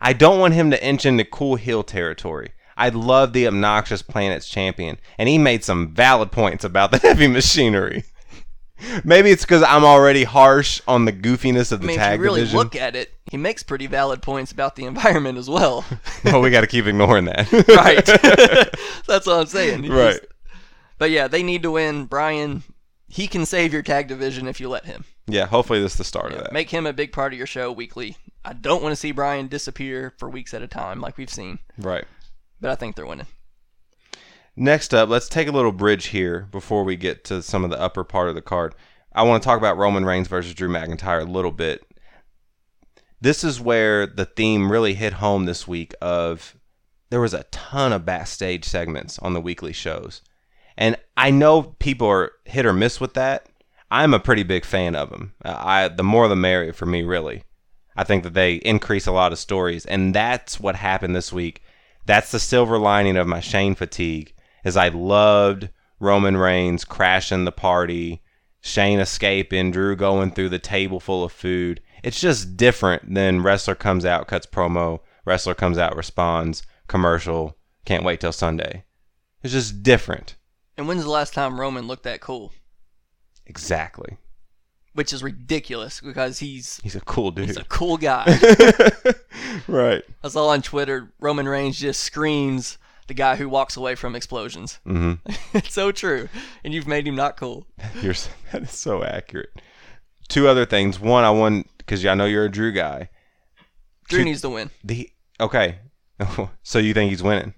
I 0.00 0.12
don't 0.12 0.40
want 0.40 0.54
him 0.54 0.70
to 0.70 0.84
inch 0.84 1.06
into 1.06 1.24
cool 1.24 1.56
heel 1.56 1.82
territory. 1.82 2.52
I 2.76 2.88
love 2.88 3.32
the 3.32 3.46
obnoxious 3.46 4.02
Planets 4.02 4.48
champion, 4.48 4.98
and 5.16 5.28
he 5.28 5.38
made 5.38 5.62
some 5.62 5.94
valid 5.94 6.32
points 6.32 6.64
about 6.64 6.90
the 6.90 6.98
heavy 7.02 7.28
machinery. 7.28 8.04
Maybe 9.04 9.30
it's 9.30 9.42
because 9.42 9.62
I'm 9.62 9.84
already 9.84 10.24
harsh 10.24 10.80
on 10.86 11.04
the 11.04 11.12
goofiness 11.12 11.72
of 11.72 11.80
the 11.80 11.86
I 11.86 11.88
mean, 11.88 11.96
if 11.96 12.02
tag 12.02 12.18
you 12.18 12.24
really 12.24 12.40
division. 12.40 12.58
look 12.58 12.76
at 12.76 12.94
it, 12.96 13.12
he 13.30 13.36
makes 13.36 13.62
pretty 13.62 13.86
valid 13.86 14.22
points 14.22 14.52
about 14.52 14.76
the 14.76 14.84
environment 14.84 15.38
as 15.38 15.48
well. 15.48 15.84
well, 16.24 16.40
we 16.40 16.50
got 16.50 16.60
to 16.62 16.66
keep 16.66 16.86
ignoring 16.86 17.24
that. 17.26 17.50
right. 17.68 18.04
That's 19.06 19.26
what 19.26 19.38
I'm 19.40 19.46
saying. 19.46 19.82
He 19.84 19.90
Right. 19.90 20.12
just- 20.20 20.24
but 20.98 21.10
yeah, 21.10 21.26
they 21.28 21.42
need 21.42 21.62
to 21.64 21.72
win. 21.72 22.04
Bryan, 22.06 22.62
he 23.08 23.26
can 23.26 23.44
save 23.46 23.72
your 23.72 23.82
tag 23.82 24.06
division 24.08 24.46
if 24.46 24.60
you 24.60 24.68
let 24.68 24.84
him. 24.86 25.04
Yeah. 25.26 25.46
Hopefully, 25.46 25.80
this 25.80 25.92
is 25.92 25.98
the 25.98 26.04
start 26.04 26.30
Yeah, 26.30 26.38
of 26.38 26.44
that. 26.44 26.52
Make 26.52 26.70
him 26.70 26.86
a 26.86 26.92
big 26.92 27.12
part 27.12 27.32
of 27.32 27.36
your 27.38 27.46
show 27.48 27.72
weekly. 27.72 28.16
I 28.44 28.52
don't 28.52 28.82
want 28.82 28.92
to 28.92 28.96
see 28.96 29.10
Bryan 29.10 29.48
disappear 29.48 30.12
for 30.18 30.28
weeks 30.30 30.54
at 30.54 30.62
a 30.62 30.68
time 30.68 31.00
like 31.00 31.16
we've 31.18 31.30
seen, 31.30 31.58
right. 31.78 32.04
but 32.60 32.70
I 32.70 32.74
think 32.74 32.94
they're 32.94 33.06
winning. 33.06 33.26
Next 34.56 34.94
up, 34.94 35.08
let's 35.08 35.28
take 35.28 35.48
a 35.48 35.52
little 35.52 35.72
bridge 35.72 36.06
here 36.06 36.46
before 36.52 36.84
we 36.84 36.94
get 36.94 37.24
to 37.24 37.42
some 37.42 37.64
of 37.64 37.70
the 37.70 37.80
upper 37.80 38.04
part 38.04 38.28
of 38.28 38.36
the 38.36 38.42
card. 38.42 38.74
I 39.12 39.24
want 39.24 39.42
to 39.42 39.46
talk 39.46 39.58
about 39.58 39.76
Roman 39.76 40.04
Reigns 40.04 40.28
versus 40.28 40.54
Drew 40.54 40.68
McIntyre 40.68 41.22
a 41.22 41.30
little 41.30 41.50
bit. 41.50 41.84
This 43.20 43.42
is 43.42 43.60
where 43.60 44.06
the 44.06 44.26
theme 44.26 44.70
really 44.70 44.94
hit 44.94 45.14
home 45.14 45.46
this 45.46 45.66
week 45.66 45.92
of 46.00 46.56
there 47.10 47.20
was 47.20 47.34
a 47.34 47.44
ton 47.44 47.92
of 47.92 48.04
backstage 48.04 48.64
segments 48.64 49.18
on 49.18 49.32
the 49.32 49.40
weekly 49.40 49.72
shows. 49.72 50.22
And 50.76 50.96
I 51.16 51.30
know 51.30 51.74
people 51.78 52.08
are 52.08 52.32
hit 52.44 52.66
or 52.66 52.72
miss 52.72 53.00
with 53.00 53.14
that. 53.14 53.48
I'm 53.90 54.14
a 54.14 54.20
pretty 54.20 54.42
big 54.44 54.64
fan 54.64 54.94
of 54.94 55.10
them. 55.10 55.34
Uh, 55.44 55.56
I 55.58 55.88
the 55.88 56.02
more 56.02 56.28
the 56.28 56.36
merrier 56.36 56.72
for 56.72 56.86
me 56.86 57.02
really. 57.02 57.42
I 57.96 58.04
think 58.04 58.24
that 58.24 58.34
they 58.34 58.54
increase 58.56 59.06
a 59.06 59.12
lot 59.12 59.32
of 59.32 59.38
stories 59.38 59.84
and 59.86 60.14
that's 60.14 60.60
what 60.60 60.76
happened 60.76 61.14
this 61.14 61.32
week. 61.32 61.62
That's 62.06 62.30
the 62.30 62.40
silver 62.40 62.78
lining 62.78 63.16
of 63.16 63.26
my 63.26 63.40
Shane 63.40 63.74
fatigue 63.74 64.33
is 64.64 64.76
I 64.76 64.88
loved 64.88 65.68
Roman 66.00 66.36
Reigns 66.36 66.84
crashing 66.84 67.44
the 67.44 67.52
party, 67.52 68.22
Shane 68.60 68.98
escaping, 69.00 69.70
Drew 69.70 69.94
going 69.94 70.30
through 70.32 70.48
the 70.48 70.58
table 70.58 71.00
full 71.00 71.22
of 71.24 71.32
food. 71.32 71.80
It's 72.02 72.20
just 72.20 72.56
different 72.56 73.14
than 73.14 73.42
wrestler 73.42 73.74
comes 73.74 74.04
out, 74.04 74.26
cuts 74.26 74.46
promo, 74.46 75.00
wrestler 75.24 75.54
comes 75.54 75.78
out, 75.78 75.96
responds, 75.96 76.62
commercial, 76.88 77.56
can't 77.84 78.04
wait 78.04 78.20
till 78.20 78.32
Sunday. 78.32 78.84
It's 79.42 79.52
just 79.52 79.82
different. 79.82 80.36
And 80.76 80.88
when's 80.88 81.04
the 81.04 81.10
last 81.10 81.34
time 81.34 81.60
Roman 81.60 81.86
looked 81.86 82.04
that 82.04 82.20
cool? 82.20 82.52
Exactly. 83.46 84.16
Which 84.94 85.12
is 85.12 85.22
ridiculous 85.22 86.00
because 86.00 86.38
he's 86.38 86.80
He's 86.82 86.94
a 86.96 87.00
cool 87.00 87.30
dude. 87.30 87.46
he's 87.46 87.56
a 87.56 87.64
cool 87.64 87.96
guy. 87.96 88.24
right. 89.68 90.02
I 90.22 90.28
saw 90.28 90.48
on 90.48 90.62
Twitter 90.62 91.12
Roman 91.20 91.48
Reigns 91.48 91.78
just 91.78 92.00
screams 92.00 92.78
the 93.06 93.14
guy 93.14 93.36
who 93.36 93.48
walks 93.48 93.76
away 93.76 93.94
from 93.94 94.14
explosions. 94.14 94.78
hmm 94.84 95.14
it's 95.54 95.72
so 95.74 95.92
true, 95.92 96.28
and 96.64 96.72
you've 96.74 96.86
made 96.88 97.06
him 97.06 97.16
not 97.16 97.36
cool. 97.36 97.66
You're 98.02 98.14
that 98.52 98.62
is 98.62 98.70
so 98.70 99.02
accurate. 99.04 99.50
Two 100.28 100.48
other 100.48 100.64
things. 100.66 100.98
One, 100.98 101.24
I 101.24 101.30
want 101.30 101.68
because 101.78 102.04
I 102.04 102.14
know 102.14 102.24
you're 102.24 102.46
a 102.46 102.50
Drew 102.50 102.72
guy. 102.72 103.10
Drew 104.08 104.20
Two- 104.20 104.24
needs 104.24 104.40
to 104.42 104.50
win. 104.50 104.70
The 104.82 105.10
okay. 105.40 105.78
so 106.62 106.78
you 106.78 106.94
think 106.94 107.10
he's 107.10 107.22
winning? 107.22 107.54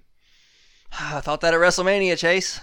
I 0.99 1.21
thought 1.21 1.41
that 1.41 1.53
at 1.53 1.59
WrestleMania, 1.59 2.17
Chase. 2.17 2.59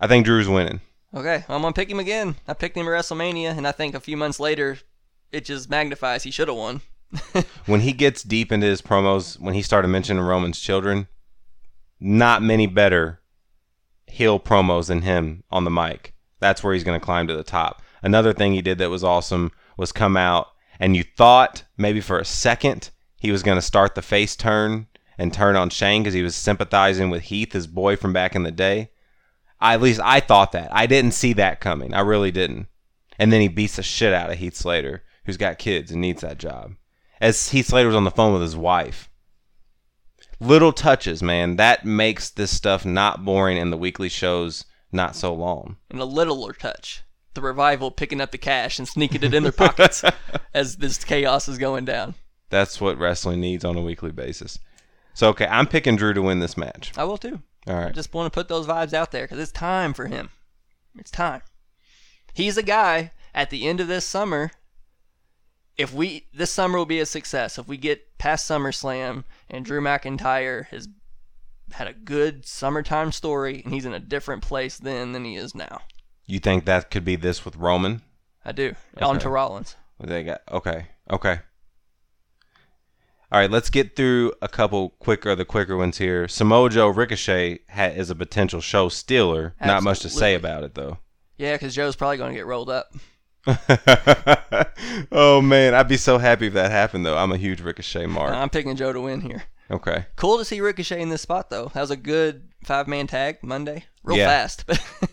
I 0.00 0.06
think 0.06 0.24
Drew's 0.24 0.48
winning. 0.48 0.80
Okay, 1.14 1.44
I'm 1.48 1.62
gonna 1.62 1.72
pick 1.72 1.90
him 1.90 2.00
again. 2.00 2.36
I 2.46 2.54
picked 2.54 2.76
him 2.76 2.86
at 2.86 2.90
WrestleMania, 2.90 3.56
and 3.56 3.66
I 3.66 3.72
think 3.72 3.94
a 3.94 4.00
few 4.00 4.16
months 4.16 4.38
later, 4.38 4.78
it 5.32 5.44
just 5.44 5.70
magnifies 5.70 6.22
he 6.24 6.30
should 6.30 6.48
have 6.48 6.56
won. 6.56 6.80
When 7.64 7.80
he 7.80 7.92
gets 7.92 8.22
deep 8.22 8.52
into 8.52 8.66
his 8.66 8.82
promos, 8.82 9.40
when 9.40 9.54
he 9.54 9.62
started 9.62 9.88
mentioning 9.88 10.22
Roman's 10.22 10.60
children, 10.60 11.08
not 12.00 12.42
many 12.42 12.66
better 12.66 13.20
heel 14.06 14.40
promos 14.40 14.86
than 14.88 15.02
him 15.02 15.44
on 15.50 15.64
the 15.64 15.70
mic. 15.70 16.14
That's 16.40 16.62
where 16.62 16.74
he's 16.74 16.84
going 16.84 16.98
to 16.98 17.04
climb 17.04 17.26
to 17.28 17.36
the 17.36 17.42
top. 17.42 17.82
Another 18.02 18.32
thing 18.32 18.52
he 18.52 18.62
did 18.62 18.78
that 18.78 18.90
was 18.90 19.04
awesome 19.04 19.52
was 19.76 19.92
come 19.92 20.16
out 20.16 20.48
and 20.78 20.96
you 20.96 21.04
thought 21.16 21.64
maybe 21.76 22.00
for 22.00 22.18
a 22.18 22.24
second 22.24 22.90
he 23.18 23.32
was 23.32 23.42
going 23.42 23.58
to 23.58 23.62
start 23.62 23.94
the 23.94 24.02
face 24.02 24.36
turn 24.36 24.86
and 25.18 25.32
turn 25.32 25.56
on 25.56 25.70
Shane 25.70 26.02
because 26.02 26.14
he 26.14 26.22
was 26.22 26.36
sympathizing 26.36 27.10
with 27.10 27.24
Heath, 27.24 27.52
his 27.52 27.66
boy 27.66 27.96
from 27.96 28.12
back 28.12 28.36
in 28.36 28.44
the 28.44 28.52
day. 28.52 28.90
I, 29.60 29.74
at 29.74 29.82
least 29.82 30.00
I 30.02 30.20
thought 30.20 30.52
that. 30.52 30.68
I 30.72 30.86
didn't 30.86 31.12
see 31.12 31.32
that 31.34 31.60
coming. 31.60 31.92
I 31.92 32.00
really 32.00 32.30
didn't. 32.30 32.68
And 33.18 33.32
then 33.32 33.40
he 33.40 33.48
beats 33.48 33.76
the 33.76 33.82
shit 33.82 34.12
out 34.12 34.30
of 34.30 34.38
Heath 34.38 34.54
Slater, 34.54 35.02
who's 35.24 35.36
got 35.36 35.58
kids 35.58 35.90
and 35.90 36.00
needs 36.00 36.22
that 36.22 36.38
job. 36.38 36.74
As 37.20 37.50
Heath 37.50 37.66
Slater 37.66 37.88
was 37.88 37.96
on 37.96 38.04
the 38.04 38.12
phone 38.12 38.32
with 38.32 38.42
his 38.42 38.56
wife. 38.56 39.07
Little 40.40 40.72
touches, 40.72 41.22
man. 41.22 41.56
That 41.56 41.84
makes 41.84 42.30
this 42.30 42.54
stuff 42.54 42.84
not 42.84 43.24
boring 43.24 43.58
and 43.58 43.72
the 43.72 43.76
weekly 43.76 44.08
shows 44.08 44.64
not 44.92 45.16
so 45.16 45.34
long. 45.34 45.76
And 45.90 46.00
a 46.00 46.04
littler 46.04 46.52
touch, 46.52 47.02
the 47.34 47.40
revival 47.40 47.90
picking 47.90 48.20
up 48.20 48.30
the 48.30 48.38
cash 48.38 48.78
and 48.78 48.86
sneaking 48.86 49.22
it 49.22 49.34
in 49.34 49.42
their 49.42 49.52
pockets 49.52 50.04
as 50.54 50.76
this 50.76 51.04
chaos 51.04 51.48
is 51.48 51.58
going 51.58 51.84
down. 51.84 52.14
That's 52.50 52.80
what 52.80 52.98
wrestling 52.98 53.40
needs 53.40 53.64
on 53.64 53.76
a 53.76 53.82
weekly 53.82 54.12
basis. 54.12 54.58
So, 55.12 55.28
okay, 55.30 55.46
I'm 55.46 55.66
picking 55.66 55.96
Drew 55.96 56.14
to 56.14 56.22
win 56.22 56.38
this 56.38 56.56
match. 56.56 56.92
I 56.96 57.04
will 57.04 57.18
too. 57.18 57.42
All 57.66 57.74
right. 57.74 57.88
I 57.88 57.92
just 57.92 58.14
want 58.14 58.32
to 58.32 58.34
put 58.34 58.48
those 58.48 58.66
vibes 58.66 58.94
out 58.94 59.10
there 59.10 59.24
because 59.24 59.40
it's 59.40 59.52
time 59.52 59.92
for 59.92 60.06
him. 60.06 60.30
It's 60.96 61.10
time. 61.10 61.42
He's 62.32 62.56
a 62.56 62.62
guy 62.62 63.10
at 63.34 63.50
the 63.50 63.66
end 63.66 63.80
of 63.80 63.88
this 63.88 64.04
summer. 64.04 64.52
If 65.78 65.94
we 65.94 66.26
this 66.34 66.50
summer 66.50 66.76
will 66.76 66.86
be 66.86 67.00
a 67.00 67.06
success 67.06 67.56
if 67.58 67.68
we 67.68 67.76
get 67.76 68.18
past 68.18 68.50
SummerSlam 68.50 69.24
and 69.48 69.64
Drew 69.64 69.80
McIntyre 69.80 70.66
has 70.66 70.88
had 71.72 71.86
a 71.86 71.92
good 71.92 72.44
summertime 72.44 73.12
story 73.12 73.62
and 73.64 73.72
he's 73.72 73.84
in 73.84 73.94
a 73.94 74.00
different 74.00 74.42
place 74.42 74.76
then 74.76 75.12
than 75.12 75.24
he 75.24 75.36
is 75.36 75.54
now. 75.54 75.80
You 76.26 76.40
think 76.40 76.64
that 76.64 76.90
could 76.90 77.04
be 77.04 77.16
this 77.16 77.44
with 77.44 77.56
Roman? 77.56 78.02
I 78.44 78.52
do. 78.52 78.74
On 79.00 79.18
to 79.20 79.28
Rollins. 79.28 79.76
They 80.00 80.24
got 80.24 80.42
okay, 80.50 80.88
okay. 81.10 81.40
All 83.30 83.38
right, 83.38 83.50
let's 83.50 83.68
get 83.68 83.94
through 83.94 84.32
a 84.40 84.48
couple 84.48 84.90
quicker, 85.00 85.34
the 85.34 85.44
quicker 85.44 85.76
ones 85.76 85.98
here. 85.98 86.26
Samoa 86.28 86.70
Joe 86.70 86.88
Ricochet 86.88 87.58
ha- 87.68 87.84
is 87.84 88.08
a 88.08 88.14
potential 88.14 88.62
show 88.62 88.88
stealer. 88.88 89.54
Not 89.60 89.82
much 89.82 90.00
to 90.00 90.08
say 90.08 90.34
about 90.34 90.64
it 90.64 90.74
though. 90.74 90.98
Yeah, 91.36 91.52
because 91.52 91.74
Joe's 91.74 91.94
probably 91.94 92.16
going 92.16 92.32
to 92.32 92.36
get 92.36 92.46
rolled 92.46 92.70
up. 92.70 92.94
oh 95.12 95.40
man, 95.42 95.74
I'd 95.74 95.88
be 95.88 95.96
so 95.96 96.18
happy 96.18 96.46
if 96.48 96.52
that 96.54 96.70
happened 96.70 97.04
though. 97.06 97.16
I'm 97.16 97.32
a 97.32 97.36
huge 97.36 97.60
Ricochet 97.60 98.06
mark. 98.06 98.34
I'm 98.34 98.50
picking 98.50 98.76
Joe 98.76 98.92
to 98.92 99.00
win 99.00 99.20
here. 99.20 99.44
Okay. 99.70 100.06
Cool 100.16 100.38
to 100.38 100.44
see 100.44 100.60
Ricochet 100.60 101.00
in 101.00 101.08
this 101.08 101.22
spot 101.22 101.50
though. 101.50 101.70
That 101.74 101.80
was 101.80 101.90
a 101.90 101.96
good 101.96 102.48
five 102.64 102.88
man 102.88 103.06
tag 103.06 103.38
Monday. 103.42 103.84
Real 104.02 104.18
Yeah. 104.18 104.26
fast, 104.28 104.64
but 104.66 104.80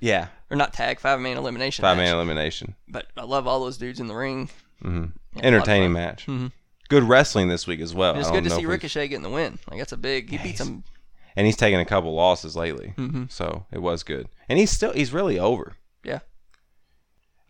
Yeah. 0.00 0.28
or 0.50 0.56
not 0.56 0.72
tag, 0.72 1.00
five 1.00 1.20
man 1.20 1.36
elimination. 1.36 1.82
Five 1.82 1.96
man 1.96 2.14
elimination. 2.14 2.74
But 2.88 3.06
I 3.16 3.24
love 3.24 3.46
all 3.46 3.60
those 3.60 3.78
dudes 3.78 4.00
in 4.00 4.08
the 4.08 4.14
ring. 4.16 4.48
Mm-hmm. 4.82 5.04
Yeah, 5.36 5.42
Entertaining 5.44 5.92
a 5.92 5.94
lot 5.94 6.00
of 6.00 6.06
match. 6.08 6.26
Mhm. 6.26 6.52
Good 6.88 7.04
wrestling 7.04 7.48
this 7.48 7.66
week 7.66 7.80
as 7.80 7.94
well. 7.94 8.18
It's 8.18 8.30
good 8.30 8.44
to 8.44 8.50
see 8.50 8.66
Ricochet 8.66 9.08
getting 9.08 9.22
the 9.22 9.30
win. 9.30 9.58
Like 9.70 9.78
that's 9.78 9.92
a 9.92 9.96
big. 9.96 10.28
He 10.30 10.36
Yeah, 10.36 10.42
beats 10.42 10.58
he's- 10.58 10.68
him. 10.68 10.84
and 11.36 11.46
he's 11.46 11.56
taken 11.56 11.80
a 11.80 11.84
couple 11.86 12.12
losses 12.14 12.54
lately, 12.56 12.92
mm-hmm. 12.98 13.24
so 13.28 13.64
it 13.72 13.78
was 13.80 14.02
good. 14.02 14.28
And 14.48 14.58
he's 14.58 14.70
still 14.70 14.92
he's 14.92 15.12
really 15.12 15.38
over. 15.38 15.74
Yeah. 16.04 16.18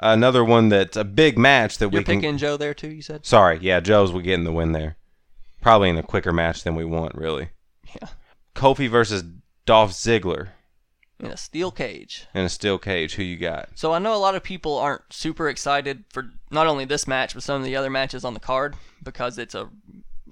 Another 0.02 0.44
one 0.44 0.68
that's 0.68 0.96
a 0.96 1.04
big 1.04 1.38
match 1.38 1.78
that 1.78 1.92
You're 1.92 2.00
we 2.00 2.04
can. 2.04 2.20
picking 2.20 2.36
Joe 2.38 2.56
there 2.56 2.74
too. 2.74 2.90
You 2.90 3.02
said. 3.02 3.24
Sorry, 3.24 3.58
yeah, 3.60 3.80
Joe's 3.80 4.12
we 4.12 4.22
getting 4.22 4.44
the 4.44 4.52
win 4.52 4.72
there. 4.72 4.96
Probably 5.60 5.88
in 5.88 5.96
a 5.96 6.02
quicker 6.02 6.32
match 6.32 6.64
than 6.64 6.74
we 6.74 6.84
want, 6.84 7.14
really. 7.14 7.50
Yeah. 8.00 8.08
Kofi 8.54 8.88
versus 8.88 9.22
Dolph 9.64 9.92
Ziggler 9.92 10.48
In 11.20 11.26
a 11.26 11.36
steel 11.36 11.70
cage. 11.70 12.26
in 12.34 12.44
a 12.44 12.48
steel 12.48 12.78
cage. 12.78 13.14
Who 13.14 13.22
you 13.22 13.36
got? 13.36 13.68
So 13.76 13.92
I 13.92 13.98
know 14.00 14.14
a 14.14 14.18
lot 14.18 14.34
of 14.34 14.42
people 14.42 14.76
aren't 14.78 15.02
super 15.12 15.48
excited 15.48 16.04
for 16.10 16.30
not 16.50 16.66
only 16.66 16.84
this 16.84 17.06
match 17.06 17.34
but 17.34 17.42
some 17.42 17.60
of 17.60 17.64
the 17.64 17.76
other 17.76 17.90
matches 17.90 18.24
on 18.24 18.34
the 18.34 18.40
card 18.40 18.74
because 19.04 19.38
it's 19.38 19.54
a 19.54 19.68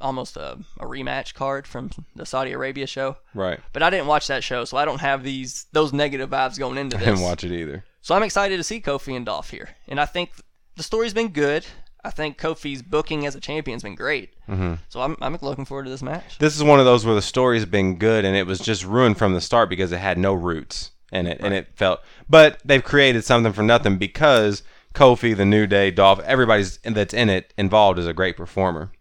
almost 0.00 0.36
a, 0.36 0.58
a 0.78 0.84
rematch 0.86 1.34
card 1.34 1.66
from 1.66 1.90
the 2.16 2.24
Saudi 2.26 2.52
Arabia 2.52 2.86
show. 2.86 3.16
Right. 3.34 3.60
But 3.72 3.82
I 3.82 3.90
didn't 3.90 4.06
watch 4.06 4.26
that 4.28 4.42
show, 4.42 4.64
so 4.64 4.76
I 4.78 4.84
don't 4.84 5.00
have 5.00 5.22
these 5.22 5.66
those 5.72 5.92
negative 5.92 6.30
vibes 6.30 6.58
going 6.58 6.78
into 6.78 6.96
I 6.96 7.00
this. 7.00 7.08
didn't 7.08 7.20
watch 7.22 7.44
it 7.44 7.52
either. 7.52 7.84
So 8.02 8.14
I'm 8.14 8.22
excited 8.22 8.56
to 8.56 8.64
see 8.64 8.80
Kofi 8.80 9.14
and 9.16 9.26
Dolph 9.26 9.50
here, 9.50 9.70
and 9.88 10.00
I 10.00 10.06
think 10.06 10.30
the 10.76 10.82
story's 10.82 11.14
been 11.14 11.28
good. 11.28 11.66
I 12.02 12.10
think 12.10 12.38
Kofi's 12.38 12.80
booking 12.80 13.26
as 13.26 13.34
a 13.34 13.40
champion's 13.40 13.82
been 13.82 13.94
great. 13.94 14.30
Mm-hmm. 14.48 14.74
So 14.88 15.02
I'm 15.02 15.16
I'm 15.20 15.36
looking 15.42 15.66
forward 15.66 15.84
to 15.84 15.90
this 15.90 16.02
match. 16.02 16.38
This 16.38 16.56
is 16.56 16.62
one 16.62 16.78
of 16.78 16.86
those 16.86 17.04
where 17.04 17.14
the 17.14 17.20
story's 17.20 17.66
been 17.66 17.96
good 17.96 18.24
and 18.24 18.34
it 18.34 18.46
was 18.46 18.58
just 18.58 18.84
ruined 18.86 19.18
from 19.18 19.34
the 19.34 19.40
start 19.42 19.68
because 19.68 19.92
it 19.92 19.98
had 19.98 20.16
no 20.16 20.32
roots 20.32 20.92
in 21.12 21.26
it 21.26 21.38
and 21.40 21.52
it 21.52 21.66
felt 21.76 22.00
but 22.28 22.58
they've 22.64 22.84
created 22.84 23.24
something 23.24 23.52
from 23.52 23.66
nothing 23.66 23.98
because 23.98 24.62
Kofi, 24.94 25.36
the 25.36 25.44
New 25.44 25.66
Day, 25.66 25.90
Dolph, 25.90 26.20
everybody's 26.20 26.78
that's 26.78 27.12
in 27.12 27.28
it 27.28 27.52
involved 27.58 27.98
is 27.98 28.06
a 28.06 28.14
great 28.14 28.36
performer. 28.36 28.92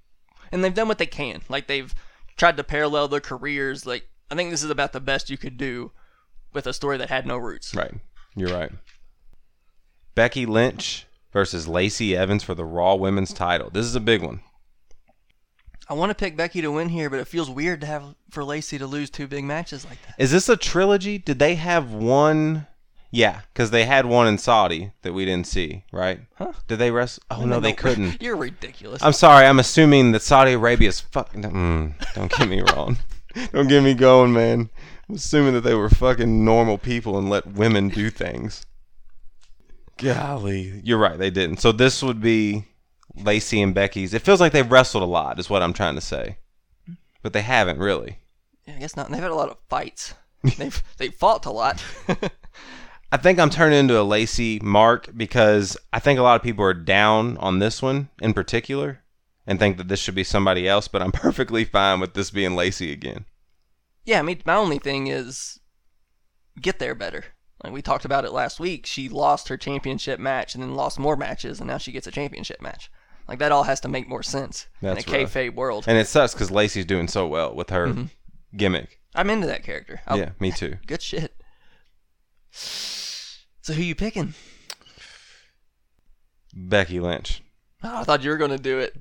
and 0.51 0.61
they've 0.63 0.73
done 0.73 0.87
what 0.89 0.97
they 0.97 1.05
can. 1.05 1.41
Like 1.47 1.67
they've 1.67 1.95
tried 2.35 2.57
to 2.57 2.63
parallel 2.65 3.07
their 3.07 3.21
careers. 3.21 3.85
Like 3.85 4.09
I 4.29 4.35
think 4.35 4.49
this 4.51 4.63
is 4.63 4.69
about 4.69 4.91
the 4.91 4.99
best 4.99 5.29
you 5.29 5.37
could 5.37 5.55
do 5.55 5.91
with 6.51 6.67
a 6.67 6.73
story 6.73 6.97
that 6.97 7.09
had 7.09 7.25
no 7.25 7.37
roots. 7.37 7.73
Right. 7.73 7.93
You're 8.35 8.53
right. 8.53 8.71
Becky 10.15 10.45
Lynch 10.45 11.05
versus 11.31 11.67
Lacey 11.67 12.15
Evans 12.15 12.43
for 12.43 12.55
the 12.55 12.65
Raw 12.65 12.95
Women's 12.95 13.33
title. 13.33 13.69
This 13.69 13.85
is 13.85 13.95
a 13.95 13.99
big 13.99 14.21
one. 14.21 14.41
I 15.87 15.93
want 15.93 16.11
to 16.11 16.15
pick 16.15 16.37
Becky 16.37 16.61
to 16.61 16.71
win 16.71 16.89
here, 16.89 17.09
but 17.09 17.19
it 17.19 17.27
feels 17.27 17.49
weird 17.49 17.81
to 17.81 17.87
have 17.87 18.15
for 18.29 18.43
Lacey 18.43 18.77
to 18.77 18.85
lose 18.85 19.09
two 19.09 19.27
big 19.27 19.43
matches 19.43 19.85
like 19.85 19.97
that. 20.05 20.15
Is 20.19 20.31
this 20.31 20.47
a 20.47 20.55
trilogy? 20.55 21.17
Did 21.17 21.39
they 21.39 21.55
have 21.55 21.91
one? 21.91 22.67
Yeah, 23.11 23.41
because 23.51 23.71
they 23.71 23.85
had 23.85 24.05
one 24.05 24.27
in 24.27 24.37
Saudi 24.37 24.91
that 25.01 25.13
we 25.13 25.25
didn't 25.25 25.47
see, 25.47 25.83
right? 25.91 26.19
Huh? 26.35 26.53
Did 26.67 26.77
they 26.77 26.91
wrestle? 26.91 27.23
Oh 27.31 27.43
no, 27.43 27.59
they 27.59 27.73
couldn't. 27.83 28.21
You're 28.21 28.35
ridiculous. 28.35 29.01
I'm 29.01 29.13
sorry. 29.13 29.47
I'm 29.47 29.57
assuming 29.57 30.11
that 30.11 30.21
Saudi 30.21 30.53
Arabia's 30.53 30.99
fucking. 30.99 31.41
Mm, 31.41 32.13
don't 32.13 32.31
get 32.31 32.47
me 32.47 32.61
wrong. 32.61 32.97
don't 33.51 33.67
get 33.67 33.83
me 33.83 33.95
going, 33.95 34.31
man. 34.31 34.69
Assuming 35.13 35.53
that 35.53 35.61
they 35.61 35.73
were 35.73 35.89
fucking 35.89 36.45
normal 36.45 36.77
people 36.77 37.17
and 37.17 37.29
let 37.29 37.47
women 37.47 37.89
do 37.89 38.09
things. 38.09 38.65
Golly, 39.97 40.81
you're 40.83 40.99
right. 40.99 41.17
They 41.17 41.29
didn't. 41.29 41.57
So 41.57 41.71
this 41.71 42.01
would 42.03 42.21
be 42.21 42.65
Lacey 43.15 43.61
and 43.61 43.73
Becky's. 43.73 44.13
It 44.13 44.21
feels 44.21 44.39
like 44.39 44.51
they've 44.51 44.71
wrestled 44.71 45.03
a 45.03 45.07
lot, 45.07 45.39
is 45.39 45.49
what 45.49 45.61
I'm 45.61 45.73
trying 45.73 45.95
to 45.95 46.01
say, 46.01 46.37
but 47.21 47.33
they 47.33 47.41
haven't 47.41 47.79
really. 47.79 48.19
Yeah, 48.65 48.75
I 48.75 48.79
guess 48.79 48.95
not. 48.95 49.09
They've 49.09 49.19
had 49.19 49.31
a 49.31 49.35
lot 49.35 49.49
of 49.49 49.57
fights. 49.67 50.13
they've 50.57 50.83
they 50.97 51.09
fought 51.09 51.45
a 51.45 51.51
lot. 51.51 51.83
I 53.11 53.17
think 53.17 53.39
I'm 53.39 53.49
turning 53.49 53.79
into 53.79 53.99
a 53.99 54.03
Lacey 54.03 54.59
mark 54.61 55.09
because 55.17 55.75
I 55.91 55.99
think 55.99 56.19
a 56.19 56.23
lot 56.23 56.35
of 56.35 56.43
people 56.43 56.63
are 56.63 56.75
down 56.75 57.37
on 57.37 57.57
this 57.57 57.81
one 57.81 58.09
in 58.21 58.33
particular 58.33 59.01
and 59.47 59.57
think 59.57 59.77
that 59.77 59.87
this 59.87 59.99
should 59.99 60.13
be 60.13 60.23
somebody 60.23 60.67
else, 60.67 60.87
but 60.87 61.01
I'm 61.01 61.11
perfectly 61.11 61.65
fine 61.65 61.99
with 61.99 62.13
this 62.13 62.29
being 62.29 62.55
Lacey 62.55 62.91
again. 62.91 63.25
Yeah, 64.05 64.19
I 64.19 64.21
mean, 64.21 64.41
my 64.45 64.55
only 64.55 64.79
thing 64.79 65.07
is 65.07 65.59
get 66.59 66.79
there 66.79 66.95
better. 66.95 67.25
Like 67.63 67.73
we 67.73 67.81
talked 67.81 68.05
about 68.05 68.25
it 68.25 68.31
last 68.31 68.59
week, 68.59 68.85
she 68.85 69.09
lost 69.09 69.49
her 69.49 69.57
championship 69.57 70.19
match 70.19 70.55
and 70.55 70.63
then 70.63 70.75
lost 70.75 70.97
more 70.97 71.17
matches, 71.17 71.59
and 71.59 71.67
now 71.67 71.77
she 71.77 71.91
gets 71.91 72.07
a 72.07 72.11
championship 72.11 72.61
match. 72.61 72.89
Like 73.27 73.39
that 73.39 73.51
all 73.51 73.63
has 73.63 73.79
to 73.81 73.87
make 73.87 74.07
more 74.07 74.23
sense 74.23 74.67
That's 74.81 75.05
in 75.05 75.13
a 75.13 75.19
rough. 75.21 75.33
kayfabe 75.33 75.53
world. 75.53 75.85
And 75.87 75.97
it 75.97 76.07
sucks 76.07 76.33
because 76.33 76.49
Lacey's 76.49 76.85
doing 76.85 77.07
so 77.07 77.27
well 77.27 77.53
with 77.53 77.69
her 77.69 77.87
mm-hmm. 77.87 78.05
gimmick. 78.57 78.99
I'm 79.13 79.29
into 79.29 79.47
that 79.47 79.63
character. 79.63 80.01
I'll- 80.07 80.17
yeah, 80.17 80.31
me 80.39 80.51
too. 80.51 80.77
Good 80.87 81.01
shit. 81.01 81.35
So 82.51 83.73
who 83.73 83.83
you 83.83 83.93
picking? 83.93 84.33
Becky 86.55 86.99
Lynch. 86.99 87.43
Oh, 87.83 87.99
I 87.99 88.03
thought 88.03 88.23
you 88.23 88.31
were 88.31 88.37
gonna 88.37 88.57
do 88.57 88.79
it. 88.79 88.95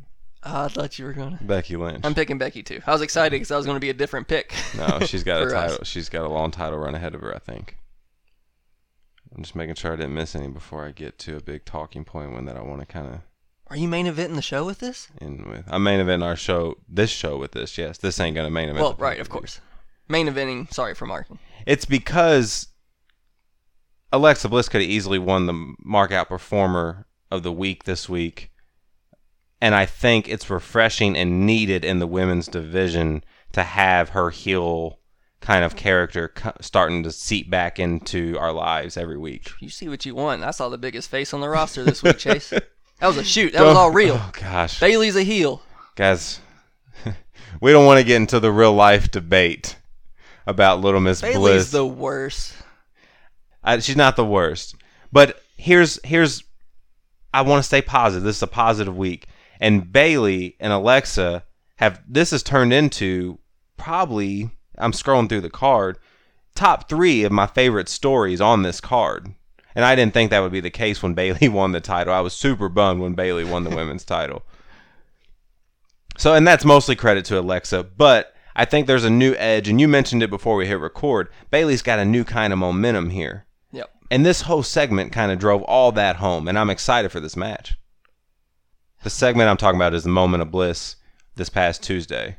Oh, 0.50 0.64
I 0.64 0.68
thought 0.68 0.98
you 0.98 1.04
were 1.04 1.12
gonna. 1.12 1.38
Becky 1.42 1.76
Lynch. 1.76 2.04
I'm 2.04 2.14
picking 2.14 2.38
Becky 2.38 2.62
too. 2.62 2.80
I 2.86 2.92
was 2.92 3.02
excited 3.02 3.32
because 3.32 3.48
that 3.48 3.56
was 3.56 3.66
gonna 3.66 3.80
be 3.80 3.90
a 3.90 3.94
different 3.94 4.28
pick. 4.28 4.54
no, 4.76 5.00
she's 5.00 5.22
got 5.24 5.42
a 5.42 5.48
for 5.48 5.54
us. 5.56 5.70
title. 5.72 5.84
She's 5.84 6.08
got 6.08 6.24
a 6.24 6.28
long 6.28 6.50
title 6.50 6.78
run 6.78 6.94
ahead 6.94 7.14
of 7.14 7.20
her, 7.20 7.34
I 7.34 7.38
think. 7.38 7.76
I'm 9.36 9.42
just 9.42 9.54
making 9.54 9.74
sure 9.74 9.92
I 9.92 9.96
didn't 9.96 10.14
miss 10.14 10.34
any 10.34 10.48
before 10.48 10.86
I 10.86 10.90
get 10.92 11.18
to 11.20 11.36
a 11.36 11.40
big 11.42 11.64
talking 11.66 12.04
point 12.04 12.32
one 12.32 12.46
that 12.46 12.56
I 12.56 12.62
want 12.62 12.80
to 12.80 12.86
kind 12.86 13.06
of 13.08 13.20
Are 13.66 13.76
you 13.76 13.86
main 13.86 14.06
eventing 14.06 14.36
the 14.36 14.42
show 14.42 14.64
with 14.64 14.78
this? 14.78 15.08
end 15.20 15.44
with. 15.44 15.64
I'm 15.68 15.82
main 15.82 16.00
eventing 16.00 16.24
our 16.24 16.34
show, 16.36 16.76
this 16.88 17.10
show 17.10 17.36
with 17.36 17.52
this. 17.52 17.76
Yes, 17.76 17.98
this 17.98 18.18
ain't 18.20 18.34
gonna 18.36 18.48
main 18.50 18.70
event. 18.70 18.80
Well, 18.82 18.94
the 18.94 19.02
right, 19.02 19.20
of 19.20 19.26
pay-per-view. 19.28 19.40
course. 19.40 19.60
Main 20.08 20.28
eventing. 20.28 20.72
Sorry 20.72 20.94
for 20.94 21.04
marking. 21.04 21.38
It's 21.66 21.84
because 21.84 22.68
Alexa 24.12 24.48
Bliss 24.48 24.70
could 24.70 24.80
have 24.80 24.90
easily 24.90 25.18
won 25.18 25.44
the 25.44 25.74
mark 25.84 26.10
out 26.12 26.28
performer 26.30 27.06
of 27.30 27.42
the 27.42 27.52
week 27.52 27.84
this 27.84 28.08
week. 28.08 28.50
And 29.60 29.74
I 29.74 29.86
think 29.86 30.28
it's 30.28 30.50
refreshing 30.50 31.16
and 31.16 31.44
needed 31.44 31.84
in 31.84 31.98
the 31.98 32.06
women's 32.06 32.46
division 32.46 33.24
to 33.52 33.62
have 33.62 34.10
her 34.10 34.30
heel 34.30 34.98
kind 35.40 35.64
of 35.64 35.76
character 35.76 36.32
starting 36.60 37.02
to 37.04 37.12
seep 37.12 37.50
back 37.50 37.78
into 37.78 38.36
our 38.38 38.52
lives 38.52 38.96
every 38.96 39.18
week. 39.18 39.50
You 39.60 39.68
see 39.68 39.88
what 39.88 40.04
you 40.04 40.14
want. 40.14 40.44
I 40.44 40.50
saw 40.50 40.68
the 40.68 40.78
biggest 40.78 41.10
face 41.10 41.32
on 41.32 41.40
the 41.40 41.48
roster 41.48 41.84
this 41.84 42.02
week, 42.02 42.18
Chase. 42.18 42.52
That 43.00 43.06
was 43.06 43.16
a 43.16 43.22
shoot. 43.22 43.52
That 43.52 43.62
was 43.62 43.76
oh, 43.76 43.80
all 43.80 43.90
real. 43.92 44.14
Oh 44.14 44.30
gosh, 44.32 44.80
Bayley's 44.80 45.14
a 45.14 45.22
heel. 45.22 45.62
guys, 45.94 46.40
we 47.60 47.70
don't 47.70 47.86
want 47.86 48.00
to 48.00 48.04
get 48.04 48.16
into 48.16 48.40
the 48.40 48.50
real 48.50 48.72
life 48.72 49.08
debate 49.12 49.76
about 50.48 50.80
Little 50.80 50.98
Miss 50.98 51.20
Bayley's 51.20 51.36
Bliss. 51.36 51.70
the 51.70 51.86
worst. 51.86 52.56
I, 53.62 53.78
she's 53.78 53.94
not 53.94 54.16
the 54.16 54.24
worst. 54.24 54.74
But 55.12 55.40
here's 55.56 56.00
here's 56.04 56.42
I 57.32 57.42
want 57.42 57.60
to 57.60 57.66
stay 57.66 57.82
positive. 57.82 58.24
This 58.24 58.38
is 58.38 58.42
a 58.42 58.48
positive 58.48 58.96
week. 58.96 59.28
And 59.60 59.92
Bayley 59.92 60.56
and 60.60 60.72
Alexa 60.72 61.44
have 61.76 62.02
this 62.08 62.30
has 62.30 62.42
turned 62.42 62.72
into 62.72 63.38
probably 63.76 64.50
I'm 64.76 64.92
scrolling 64.92 65.28
through 65.28 65.40
the 65.42 65.50
card 65.50 65.98
top 66.58 66.88
3 66.88 67.22
of 67.22 67.30
my 67.30 67.46
favorite 67.46 67.88
stories 67.88 68.40
on 68.40 68.62
this 68.62 68.80
card. 68.80 69.32
And 69.76 69.84
I 69.84 69.94
didn't 69.94 70.12
think 70.12 70.30
that 70.30 70.40
would 70.40 70.50
be 70.50 70.60
the 70.60 70.70
case 70.70 71.02
when 71.02 71.14
Bayley 71.14 71.48
won 71.48 71.70
the 71.70 71.80
title. 71.80 72.12
I 72.12 72.20
was 72.20 72.34
super 72.34 72.68
bummed 72.68 73.00
when 73.00 73.14
Bayley 73.14 73.44
won 73.44 73.62
the 73.62 73.74
women's 73.74 74.04
title. 74.04 74.42
So, 76.16 76.34
and 76.34 76.44
that's 76.44 76.64
mostly 76.64 76.96
credit 76.96 77.24
to 77.26 77.38
Alexa, 77.38 77.84
but 77.84 78.34
I 78.56 78.64
think 78.64 78.88
there's 78.88 79.04
a 79.04 79.10
new 79.10 79.36
edge, 79.36 79.68
and 79.68 79.80
you 79.80 79.86
mentioned 79.86 80.24
it 80.24 80.30
before 80.30 80.56
we 80.56 80.66
hit 80.66 80.80
record. 80.80 81.28
Bayley's 81.52 81.80
got 81.80 82.00
a 82.00 82.04
new 82.04 82.24
kind 82.24 82.52
of 82.52 82.58
momentum 82.58 83.10
here. 83.10 83.46
Yep. 83.70 83.88
And 84.10 84.26
this 84.26 84.40
whole 84.42 84.64
segment 84.64 85.12
kind 85.12 85.30
of 85.30 85.38
drove 85.38 85.62
all 85.62 85.92
that 85.92 86.16
home, 86.16 86.48
and 86.48 86.58
I'm 86.58 86.70
excited 86.70 87.12
for 87.12 87.20
this 87.20 87.36
match. 87.36 87.77
The 89.02 89.10
segment 89.10 89.48
I'm 89.48 89.56
talking 89.56 89.78
about 89.78 89.94
is 89.94 90.02
the 90.02 90.10
moment 90.10 90.42
of 90.42 90.50
bliss 90.50 90.96
this 91.36 91.48
past 91.48 91.82
Tuesday, 91.82 92.38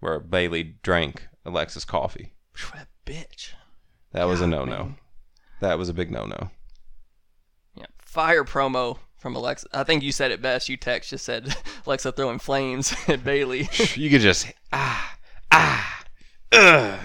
where 0.00 0.18
Bayley 0.18 0.76
drank 0.82 1.28
Alexa's 1.44 1.84
coffee. 1.84 2.32
That 2.74 2.88
bitch. 3.06 3.52
That 4.12 4.24
was 4.24 4.40
a 4.40 4.46
no 4.46 4.64
no. 4.64 4.94
That 5.60 5.78
was 5.78 5.88
a 5.88 5.94
big 5.94 6.10
no 6.10 6.24
no. 6.24 6.50
Yeah. 7.76 7.86
Fire 7.98 8.44
promo 8.44 8.98
from 9.18 9.36
Alexa. 9.36 9.68
I 9.72 9.84
think 9.84 10.02
you 10.02 10.12
said 10.12 10.30
it 10.30 10.40
best. 10.40 10.68
You 10.68 10.76
text 10.76 11.10
just 11.10 11.24
said 11.24 11.54
Alexa 11.86 12.12
throwing 12.12 12.38
flames 12.38 12.94
at 13.08 13.24
Bayley. 13.24 13.68
You 13.94 14.10
could 14.10 14.22
just 14.22 14.46
ah 14.72 15.16
ah 15.52 16.04
ugh. 16.52 17.00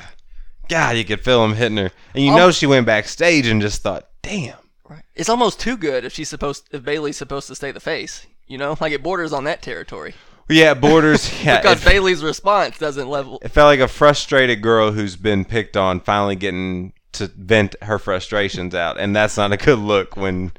God, 0.70 0.96
you 0.96 1.04
could 1.04 1.22
feel 1.22 1.44
him 1.44 1.56
hitting 1.56 1.78
her, 1.78 1.92
and 2.16 2.24
you 2.24 2.32
know 2.34 2.52
she 2.52 2.66
went 2.66 2.86
backstage 2.86 3.48
and 3.48 3.62
just 3.62 3.82
thought, 3.82 4.08
"Damn." 4.22 4.58
right. 4.90 5.04
It's 5.14 5.30
almost 5.30 5.60
too 5.60 5.76
good 5.76 6.06
if 6.06 6.14
she's 6.14 6.30
supposed 6.30 6.70
if 6.72 6.84
Bayley's 6.84 7.18
supposed 7.18 7.48
to 7.48 7.56
stay 7.56 7.72
the 7.72 7.80
face. 7.82 8.26
You 8.48 8.58
know, 8.58 8.76
like 8.82 8.92
it 8.94 9.04
borders 9.04 9.34
on 9.34 9.44
that 9.46 9.62
territory. 9.62 10.14
Yeah, 10.50 10.74
Borders. 10.74 11.32
Yeah, 11.44 11.62
because 11.62 11.82
it, 11.82 11.86
Bayley's 11.90 12.22
response 12.24 12.78
doesn't 12.78 13.10
level. 13.10 13.40
it 13.42 13.48
felt 13.50 13.68
like 13.68 13.80
a 13.80 13.88
frustrated 13.88 14.62
girl 14.62 14.92
who's 14.92 15.16
been 15.16 15.46
picked 15.46 15.78
on 15.78 16.02
finally 16.02 16.36
getting 16.36 16.92
to 17.14 17.28
vent 17.28 17.76
her 17.84 17.98
frustrations 17.98 18.76
out, 18.76 19.00
and 19.00 19.16
that's 19.16 19.38
not 19.38 19.52
a 19.54 19.58
good 19.58 19.80
look 19.80 20.18
when. 20.18 20.52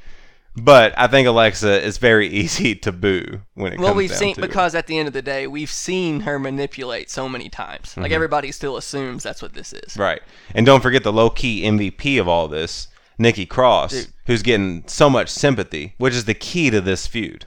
But 0.57 0.95
I 0.97 1.09
think 1.09 1.27
Alexa 1.27 1.83
is 1.85 1.99
very 1.99 2.29
easy 2.29 2.77
to 2.77 2.93
boo 2.93 3.41
when 3.55 3.73
it 3.73 3.79
Well, 3.81 3.89
comes 3.89 3.97
we've 3.97 4.11
down 4.11 4.19
seen 4.21 4.35
to 4.37 4.41
it. 4.41 4.47
because 4.47 4.77
at 4.77 4.87
the 4.87 4.97
end 4.97 5.09
of 5.09 5.13
the 5.13 5.21
day, 5.21 5.49
we've 5.49 5.71
seen 5.71 6.21
her 6.21 6.39
manipulate 6.39 7.11
so 7.11 7.29
many 7.29 7.49
times. 7.49 7.97
Like 7.97 8.07
Mm-hmm. 8.07 8.15
everybody 8.15 8.53
still 8.53 8.77
assumes 8.77 9.25
that's 9.25 9.43
what 9.43 9.53
this 9.55 9.73
is. 9.73 9.97
Right. 9.97 10.23
And 10.55 10.65
don't 10.65 10.81
forget 10.81 11.03
the 11.03 11.13
low 11.13 11.29
key 11.29 11.63
MVP 11.65 12.21
of 12.21 12.29
all 12.29 12.47
this, 12.47 12.87
Nikki 13.19 13.47
Cross, 13.47 13.91
Dude. 13.93 14.07
who's 14.27 14.43
getting 14.43 14.85
so 14.87 15.11
much 15.11 15.29
sympathy, 15.29 15.95
which 15.99 16.15
is 16.15 16.25
the 16.25 16.35
key 16.35 16.71
to 16.71 16.81
this 16.81 17.09
feud. 17.09 17.47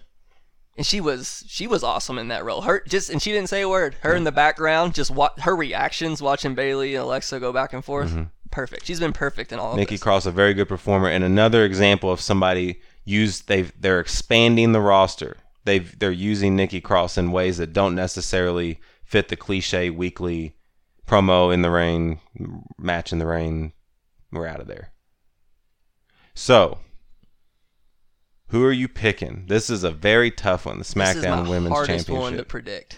And 0.78 0.86
she 0.86 1.02
was 1.02 1.44
she 1.48 1.66
was 1.66 1.84
awesome 1.84 2.20
in 2.20 2.28
that 2.28 2.46
role. 2.46 2.62
Her 2.62 2.84
just 2.88 3.10
and 3.10 3.20
she 3.22 3.32
didn't 3.32 3.50
say 3.50 3.62
a 3.62 3.70
word. 3.70 3.96
Her 4.02 4.14
in 4.14 4.24
the 4.26 4.32
background, 4.32 4.94
just 4.94 5.10
wa- 5.12 5.32
her 5.40 5.56
reactions 5.56 6.22
watching 6.22 6.54
Bayley 6.54 6.94
and 6.96 7.04
Alexa 7.04 7.40
go 7.40 7.52
back 7.52 7.74
and 7.74 7.84
forth. 7.84 8.16
Perfect. 8.52 8.86
She's 8.86 9.00
been 9.00 9.12
perfect 9.14 9.52
in 9.52 9.60
all 9.60 9.66
of 9.68 9.72
Mm-hmm. 9.72 9.80
Nikki 9.80 9.96
this. 9.96 10.04
Cross, 10.04 10.26
a 10.28 10.32
very 10.32 10.54
good 10.54 10.68
performer, 10.70 11.10
and 11.10 11.24
another 11.24 11.66
example 11.66 12.12
of 12.12 12.22
somebody 12.22 12.80
used 13.06 13.48
they've 13.48 13.74
they're 13.80 14.00
expanding 14.00 14.72
the 14.72 14.80
roster. 14.82 15.38
They've 15.66 15.98
they're 15.98 16.12
using 16.12 16.56
Nikki 16.56 16.80
Cross 16.80 17.18
in 17.18 17.32
ways 17.32 17.58
that 17.58 17.74
don't 17.74 17.96
necessarily 17.96 18.80
fit 19.04 19.30
the 19.30 19.36
cliche 19.36 19.90
weekly 19.90 20.56
promo 21.08 21.52
in 21.54 21.62
the 21.64 21.72
rain, 21.72 22.20
match 22.78 23.12
in 23.12 23.18
the 23.18 23.26
rain. 23.26 23.74
We're 24.32 24.48
out 24.48 24.60
of 24.62 24.68
there. 24.68 24.92
So, 26.36 26.78
who 28.50 28.64
are 28.64 28.72
you 28.72 28.88
picking? 28.88 29.46
This 29.48 29.70
is 29.70 29.84
a 29.84 29.92
very 29.92 30.32
tough 30.32 30.66
one. 30.66 30.78
The 30.78 30.80
this 30.80 30.90
is 30.90 30.96
SmackDown 30.96 31.44
my 31.44 31.50
Women's 31.50 31.76
Championship. 31.88 32.10
one 32.10 32.38
to 32.38 32.44
predict. 32.44 32.98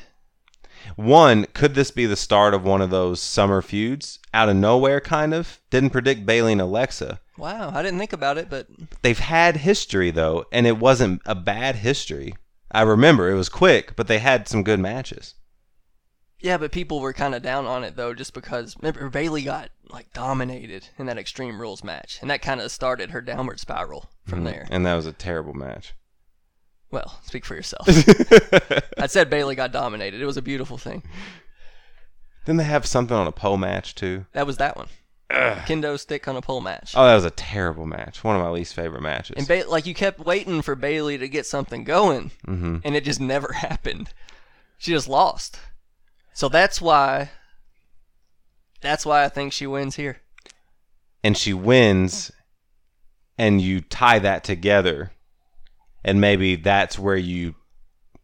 One, 0.95 1.45
could 1.53 1.75
this 1.75 1.91
be 1.91 2.05
the 2.05 2.15
start 2.15 2.53
of 2.53 2.63
one 2.63 2.81
of 2.81 2.89
those 2.89 3.19
summer 3.19 3.61
feuds? 3.61 4.19
Out 4.33 4.49
of 4.49 4.55
nowhere, 4.55 5.01
kind 5.01 5.33
of? 5.33 5.59
Didn't 5.69 5.89
predict 5.91 6.25
Bayley 6.25 6.53
and 6.53 6.61
Alexa. 6.61 7.19
Wow, 7.37 7.71
I 7.73 7.81
didn't 7.81 7.99
think 7.99 8.13
about 8.13 8.37
it, 8.37 8.49
but 8.49 8.67
They've 9.01 9.19
had 9.19 9.57
history, 9.57 10.11
though, 10.11 10.45
and 10.51 10.67
it 10.67 10.77
wasn't 10.77 11.21
a 11.25 11.35
bad 11.35 11.77
history. 11.77 12.33
I 12.71 12.81
remember 12.81 13.29
it 13.29 13.35
was 13.35 13.49
quick, 13.49 13.95
but 13.95 14.07
they 14.07 14.19
had 14.19 14.47
some 14.47 14.63
good 14.63 14.79
matches. 14.79 15.35
Yeah, 16.41 16.57
but 16.57 16.71
people 16.71 16.99
were 17.01 17.11
kind 17.13 17.35
of 17.35 17.41
down 17.41 17.65
on 17.65 17.83
it 17.83 17.95
though, 17.95 18.13
just 18.13 18.33
because 18.33 18.75
remember 18.81 19.09
Bayley 19.09 19.41
got 19.43 19.69
like 19.89 20.13
dominated 20.13 20.87
in 20.97 21.05
that 21.07 21.17
Extreme 21.17 21.59
Rules 21.59 21.83
match, 21.83 22.17
and 22.21 22.29
that 22.29 22.41
kind 22.41 22.61
of 22.61 22.71
started 22.71 23.11
her 23.11 23.21
downward 23.21 23.59
spiral 23.59 24.09
from 24.25 24.43
there. 24.45 24.65
And 24.71 24.85
that 24.85 24.95
was 24.95 25.05
a 25.05 25.11
terrible 25.11 25.53
match. 25.53 25.93
Well, 26.91 27.19
speak 27.23 27.45
for 27.45 27.55
yourself. 27.55 27.85
I 28.97 29.07
said 29.07 29.29
Bayley 29.29 29.55
got 29.55 29.71
dominated. 29.71 30.21
It 30.21 30.25
was 30.25 30.37
a 30.37 30.41
beautiful 30.41 30.77
thing. 30.77 31.03
Didn't 32.45 32.57
they 32.57 32.63
have 32.63 32.85
something 32.87 33.15
on 33.15 33.27
a 33.27 33.31
pole 33.31 33.57
match, 33.57 33.93
too? 33.93 34.25
That 34.31 34.47
was 34.47 34.57
that 34.57 34.75
one. 34.75 34.87
Kendo 35.29 35.99
stick 35.99 36.27
on 36.27 36.35
a 36.35 36.41
pole 36.41 36.61
match. 36.61 36.93
Oh, 36.95 37.05
that 37.05 37.13
was 37.13 37.25
a 37.25 37.29
terrible 37.29 37.85
match. 37.85 38.23
One 38.23 38.35
of 38.35 38.41
my 38.41 38.49
least 38.49 38.73
favorite 38.73 39.03
matches. 39.03 39.35
And 39.37 39.47
ba- 39.47 39.69
like 39.69 39.85
you 39.85 39.93
kept 39.93 40.19
waiting 40.19 40.63
for 40.63 40.73
Bayley 40.75 41.19
to 41.19 41.27
get 41.27 41.45
something 41.45 41.83
going, 41.83 42.31
hmm 42.45 42.77
and 42.83 42.95
it 42.95 43.03
just 43.03 43.19
never 43.19 43.53
happened. 43.53 44.11
She 44.79 44.91
just 44.91 45.07
lost. 45.07 45.59
So 46.39 46.47
that's 46.47 46.79
why. 46.79 47.31
That's 48.79 49.05
why 49.05 49.25
I 49.25 49.27
think 49.27 49.51
she 49.51 49.67
wins 49.67 49.97
here. 49.97 50.21
and 51.21 51.35
she 51.37 51.53
wins 51.53 52.31
and 53.37 53.59
you 53.59 53.81
tie 53.81 54.19
that 54.19 54.45
together 54.45 55.11
and 56.01 56.21
maybe 56.21 56.55
that's 56.55 56.97
where 56.97 57.17
you 57.17 57.55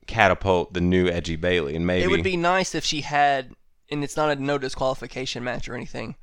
catapult 0.07 0.73
the 0.73 0.79
new 0.79 1.09
edgy 1.09 1.35
bayley 1.35 1.75
and 1.75 1.85
maybe 1.85 2.05
It 2.05 2.09
would 2.09 2.23
be 2.23 2.37
nice 2.37 2.73
if 2.73 2.85
she 2.85 3.01
had, 3.01 3.51
and 3.91 4.01
it's 4.01 4.15
not 4.15 4.29
a 4.29 4.41
no 4.41 4.57
disqualification 4.57 5.43
match 5.43 5.67
or 5.67 5.75
anything, 5.75 6.15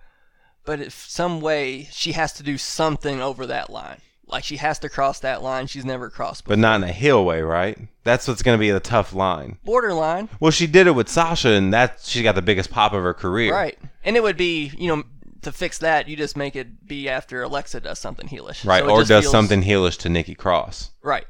but 0.64 0.80
if 0.80 0.94
some 0.94 1.42
way 1.42 1.88
she 1.92 2.12
has 2.12 2.32
to 2.34 2.42
do 2.42 2.56
something 2.56 3.20
over 3.20 3.44
that 3.44 3.68
line. 3.68 4.00
Like 4.32 4.44
she 4.44 4.56
has 4.56 4.78
to 4.80 4.88
cross 4.88 5.20
that 5.20 5.42
line 5.42 5.66
she's 5.66 5.84
never 5.84 6.08
crossed 6.10 6.44
before. 6.44 6.56
but 6.56 6.58
not 6.60 6.76
in 6.82 6.88
a 6.88 6.92
heel 6.92 7.24
way 7.24 7.42
right 7.42 7.78
that's 8.02 8.26
what's 8.26 8.42
going 8.42 8.56
to 8.56 8.60
be 8.60 8.70
the 8.70 8.80
tough 8.80 9.12
line 9.14 9.58
Borderline. 9.64 10.28
well 10.40 10.50
she 10.50 10.66
did 10.66 10.86
it 10.86 10.92
with 10.96 11.08
sasha 11.08 11.50
and 11.50 11.72
that 11.72 12.00
she 12.02 12.22
got 12.22 12.34
the 12.34 12.42
biggest 12.42 12.70
pop 12.70 12.92
of 12.94 13.02
her 13.02 13.14
career 13.14 13.52
Right. 13.52 13.78
And 14.04 14.16
it 14.16 14.22
would 14.22 14.36
be, 14.36 14.72
you 14.76 14.88
know, 14.88 15.04
to 15.42 15.52
fix 15.52 15.78
that, 15.78 16.08
you 16.08 16.16
just 16.16 16.36
make 16.36 16.56
it 16.56 16.86
be 16.88 17.08
after 17.08 17.42
Alexa 17.42 17.80
does 17.80 17.98
something 17.98 18.26
heelish. 18.26 18.64
right 18.66 18.82
So 18.82 18.90
or 18.90 19.04
does 19.04 19.24
feels- 19.24 19.30
something 19.30 19.62
heelish 19.62 19.98
to 19.98 20.08
nikki 20.08 20.34
cross 20.34 20.90
Right. 21.02 21.26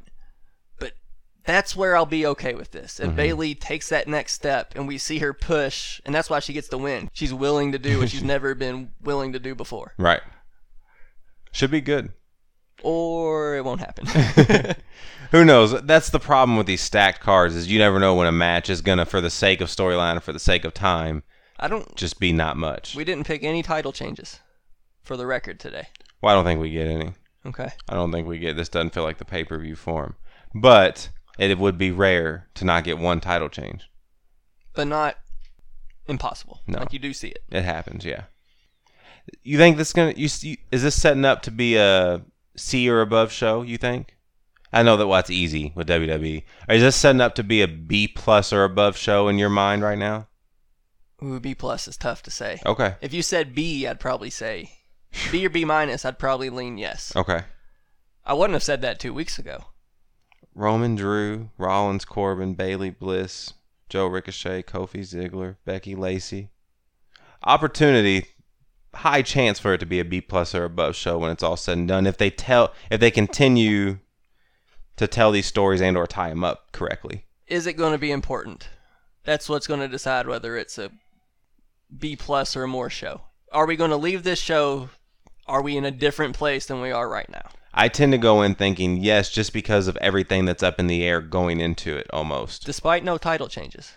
But 0.78 0.92
that's 1.44 1.74
where 1.74 1.96
I'll 1.96 2.06
be 2.06 2.24
okay 2.26 2.54
with 2.54 2.70
this. 2.70 2.94
Mm-hmm. 3.00 3.10
If 3.10 3.16
Bayley 3.16 3.54
takes 3.56 3.88
that 3.88 4.06
next 4.06 4.34
step 4.34 4.74
and 4.76 4.86
we 4.86 4.96
see 4.98 5.18
her 5.18 5.32
push, 5.34 6.00
and 6.06 6.14
that's 6.14 6.30
why 6.30 6.38
she 6.40 6.52
gets 6.52 6.68
the 6.68 6.78
win. 6.78 7.10
She's 7.12 7.34
willing 7.34 7.72
to 7.72 7.78
do 7.78 7.98
what 7.98 8.10
she's 8.10 8.22
never 8.34 8.54
been 8.54 8.92
willing 9.02 9.32
to 9.32 9.38
do 9.40 9.54
before. 9.54 9.92
right 9.98 10.20
should 11.54 11.70
be 11.70 11.80
good 11.82 12.10
Or 12.82 13.56
it 13.56 13.64
won't 13.64 13.80
happen. 13.80 14.06
who 15.30 15.44
knows 15.44 15.80
that's 15.82 16.10
the 16.10 16.20
problem 16.20 16.56
with 16.56 16.66
these 16.66 16.80
stacked 16.82 17.20
cards 17.20 17.54
is 17.56 17.70
you 17.70 17.78
never 17.78 17.98
know 17.98 18.14
when 18.14 18.26
a 18.26 18.32
match 18.32 18.68
is 18.68 18.82
going 18.82 18.98
to 18.98 19.06
for 19.06 19.20
the 19.20 19.30
sake 19.30 19.60
of 19.60 19.68
storyline 19.68 20.16
or 20.16 20.20
for 20.20 20.32
the 20.32 20.38
sake 20.38 20.64
of 20.64 20.74
time 20.74 21.22
I 21.58 21.68
don't. 21.68 21.94
just 21.96 22.20
be 22.20 22.32
not 22.32 22.56
much 22.56 22.94
We 22.94 23.04
didn't 23.04 23.26
pick 23.26 23.42
any 23.42 23.62
title 23.62 23.92
changes 23.92 24.40
for 25.02 25.16
the 25.16 25.24
record 25.26 25.58
today. 25.58 25.88
well 26.20 26.32
i 26.32 26.34
don't 26.36 26.44
think 26.44 26.60
we 26.60 26.70
get 26.70 26.86
any 26.86 27.12
Okay. 27.44 27.70
I 27.88 27.94
don't 27.94 28.12
think 28.12 28.28
we 28.28 28.38
get 28.38 28.56
this. 28.56 28.68
Doesn't 28.68 28.94
feel 28.94 29.02
like 29.02 29.18
the 29.18 29.24
pay 29.24 29.44
per 29.44 29.58
view 29.58 29.74
form, 29.74 30.14
but 30.54 31.08
it 31.38 31.58
would 31.58 31.76
be 31.76 31.90
rare 31.90 32.48
to 32.54 32.64
not 32.64 32.84
get 32.84 32.98
one 32.98 33.20
title 33.20 33.48
change. 33.48 33.90
But 34.74 34.86
not 34.86 35.16
impossible. 36.06 36.60
No. 36.66 36.78
Like 36.78 36.92
you 36.92 36.98
do 36.98 37.12
see 37.12 37.28
it. 37.28 37.42
It 37.50 37.64
happens, 37.64 38.04
yeah. 38.04 38.24
You 39.42 39.58
think 39.58 39.76
this 39.76 39.92
gonna 39.92 40.14
you 40.16 40.28
see, 40.28 40.58
is 40.70 40.82
this 40.82 41.00
setting 41.00 41.24
up 41.24 41.42
to 41.42 41.50
be 41.50 41.76
a 41.76 42.22
C 42.56 42.88
or 42.88 43.00
above 43.00 43.32
show? 43.32 43.62
You 43.62 43.78
think? 43.78 44.16
I 44.72 44.82
know 44.82 44.96
that 44.96 45.06
well, 45.06 45.18
that's 45.18 45.30
easy 45.30 45.72
with 45.74 45.88
WWE. 45.88 46.44
Is 46.68 46.82
this 46.82 46.96
setting 46.96 47.20
up 47.20 47.34
to 47.34 47.42
be 47.42 47.60
a 47.60 47.68
B 47.68 48.08
plus 48.08 48.52
or 48.52 48.64
above 48.64 48.96
show 48.96 49.28
in 49.28 49.38
your 49.38 49.50
mind 49.50 49.82
right 49.82 49.98
now? 49.98 50.28
Ooh, 51.22 51.38
B 51.38 51.54
plus 51.54 51.86
is 51.86 51.96
tough 51.96 52.22
to 52.22 52.30
say. 52.30 52.58
Okay. 52.64 52.96
If 53.00 53.12
you 53.12 53.22
said 53.22 53.54
B, 53.54 53.86
I'd 53.86 54.00
probably 54.00 54.30
say 54.30 54.72
B 55.30 55.44
or 55.46 55.50
B 55.50 55.64
minus. 55.64 56.04
I'd 56.04 56.18
probably 56.18 56.50
lean 56.50 56.78
yes. 56.78 57.14
Okay. 57.14 57.42
I 58.24 58.34
wouldn't 58.34 58.54
have 58.54 58.62
said 58.62 58.82
that 58.82 58.98
two 58.98 59.12
weeks 59.12 59.38
ago. 59.38 59.66
Roman 60.54 60.96
Drew, 60.96 61.50
Rollins 61.58 62.04
Corbin, 62.04 62.54
Bayley 62.54 62.90
Bliss, 62.90 63.54
Joe 63.88 64.06
Ricochet, 64.06 64.62
Kofi 64.62 65.00
Ziggler, 65.00 65.56
Becky 65.64 65.94
Lacey. 65.94 66.50
Opportunity, 67.44 68.26
high 68.94 69.22
chance 69.22 69.58
for 69.58 69.74
it 69.74 69.78
to 69.78 69.86
be 69.86 70.00
a 70.00 70.04
B 70.04 70.20
plus 70.20 70.54
or 70.54 70.64
above 70.64 70.96
show 70.96 71.18
when 71.18 71.30
it's 71.30 71.42
all 71.42 71.56
said 71.56 71.78
and 71.78 71.88
done. 71.88 72.06
If 72.06 72.18
they 72.18 72.30
tell, 72.30 72.72
if 72.90 73.00
they 73.00 73.10
continue 73.10 73.98
to 74.96 75.06
tell 75.06 75.32
these 75.32 75.46
stories 75.46 75.80
and 75.80 75.96
or 75.96 76.06
tie 76.06 76.28
them 76.28 76.44
up 76.44 76.72
correctly. 76.72 77.24
Is 77.46 77.66
it 77.66 77.74
going 77.74 77.92
to 77.92 77.98
be 77.98 78.10
important? 78.10 78.68
That's 79.24 79.48
what's 79.48 79.66
going 79.66 79.80
to 79.80 79.88
decide 79.88 80.26
whether 80.26 80.56
it's 80.56 80.78
a 80.78 80.90
B 81.96 82.16
plus 82.16 82.56
or 82.56 82.64
a 82.64 82.68
more 82.68 82.90
show. 82.90 83.22
Are 83.52 83.66
we 83.66 83.76
going 83.76 83.90
to 83.90 83.96
leave 83.96 84.22
this 84.22 84.40
show? 84.40 84.90
Are 85.46 85.62
we 85.62 85.76
in 85.76 85.84
a 85.84 85.90
different 85.90 86.36
place 86.36 86.66
than 86.66 86.80
we 86.80 86.92
are 86.92 87.08
right 87.08 87.28
now? 87.28 87.48
I 87.74 87.88
tend 87.88 88.12
to 88.12 88.18
go 88.18 88.42
in 88.42 88.54
thinking 88.54 88.98
yes, 88.98 89.30
just 89.30 89.52
because 89.52 89.88
of 89.88 89.96
everything 89.96 90.44
that's 90.44 90.62
up 90.62 90.78
in 90.78 90.86
the 90.86 91.04
air 91.04 91.20
going 91.20 91.60
into 91.60 91.96
it 91.96 92.06
almost. 92.12 92.66
Despite 92.66 93.02
no 93.02 93.16
title 93.16 93.48
changes. 93.48 93.92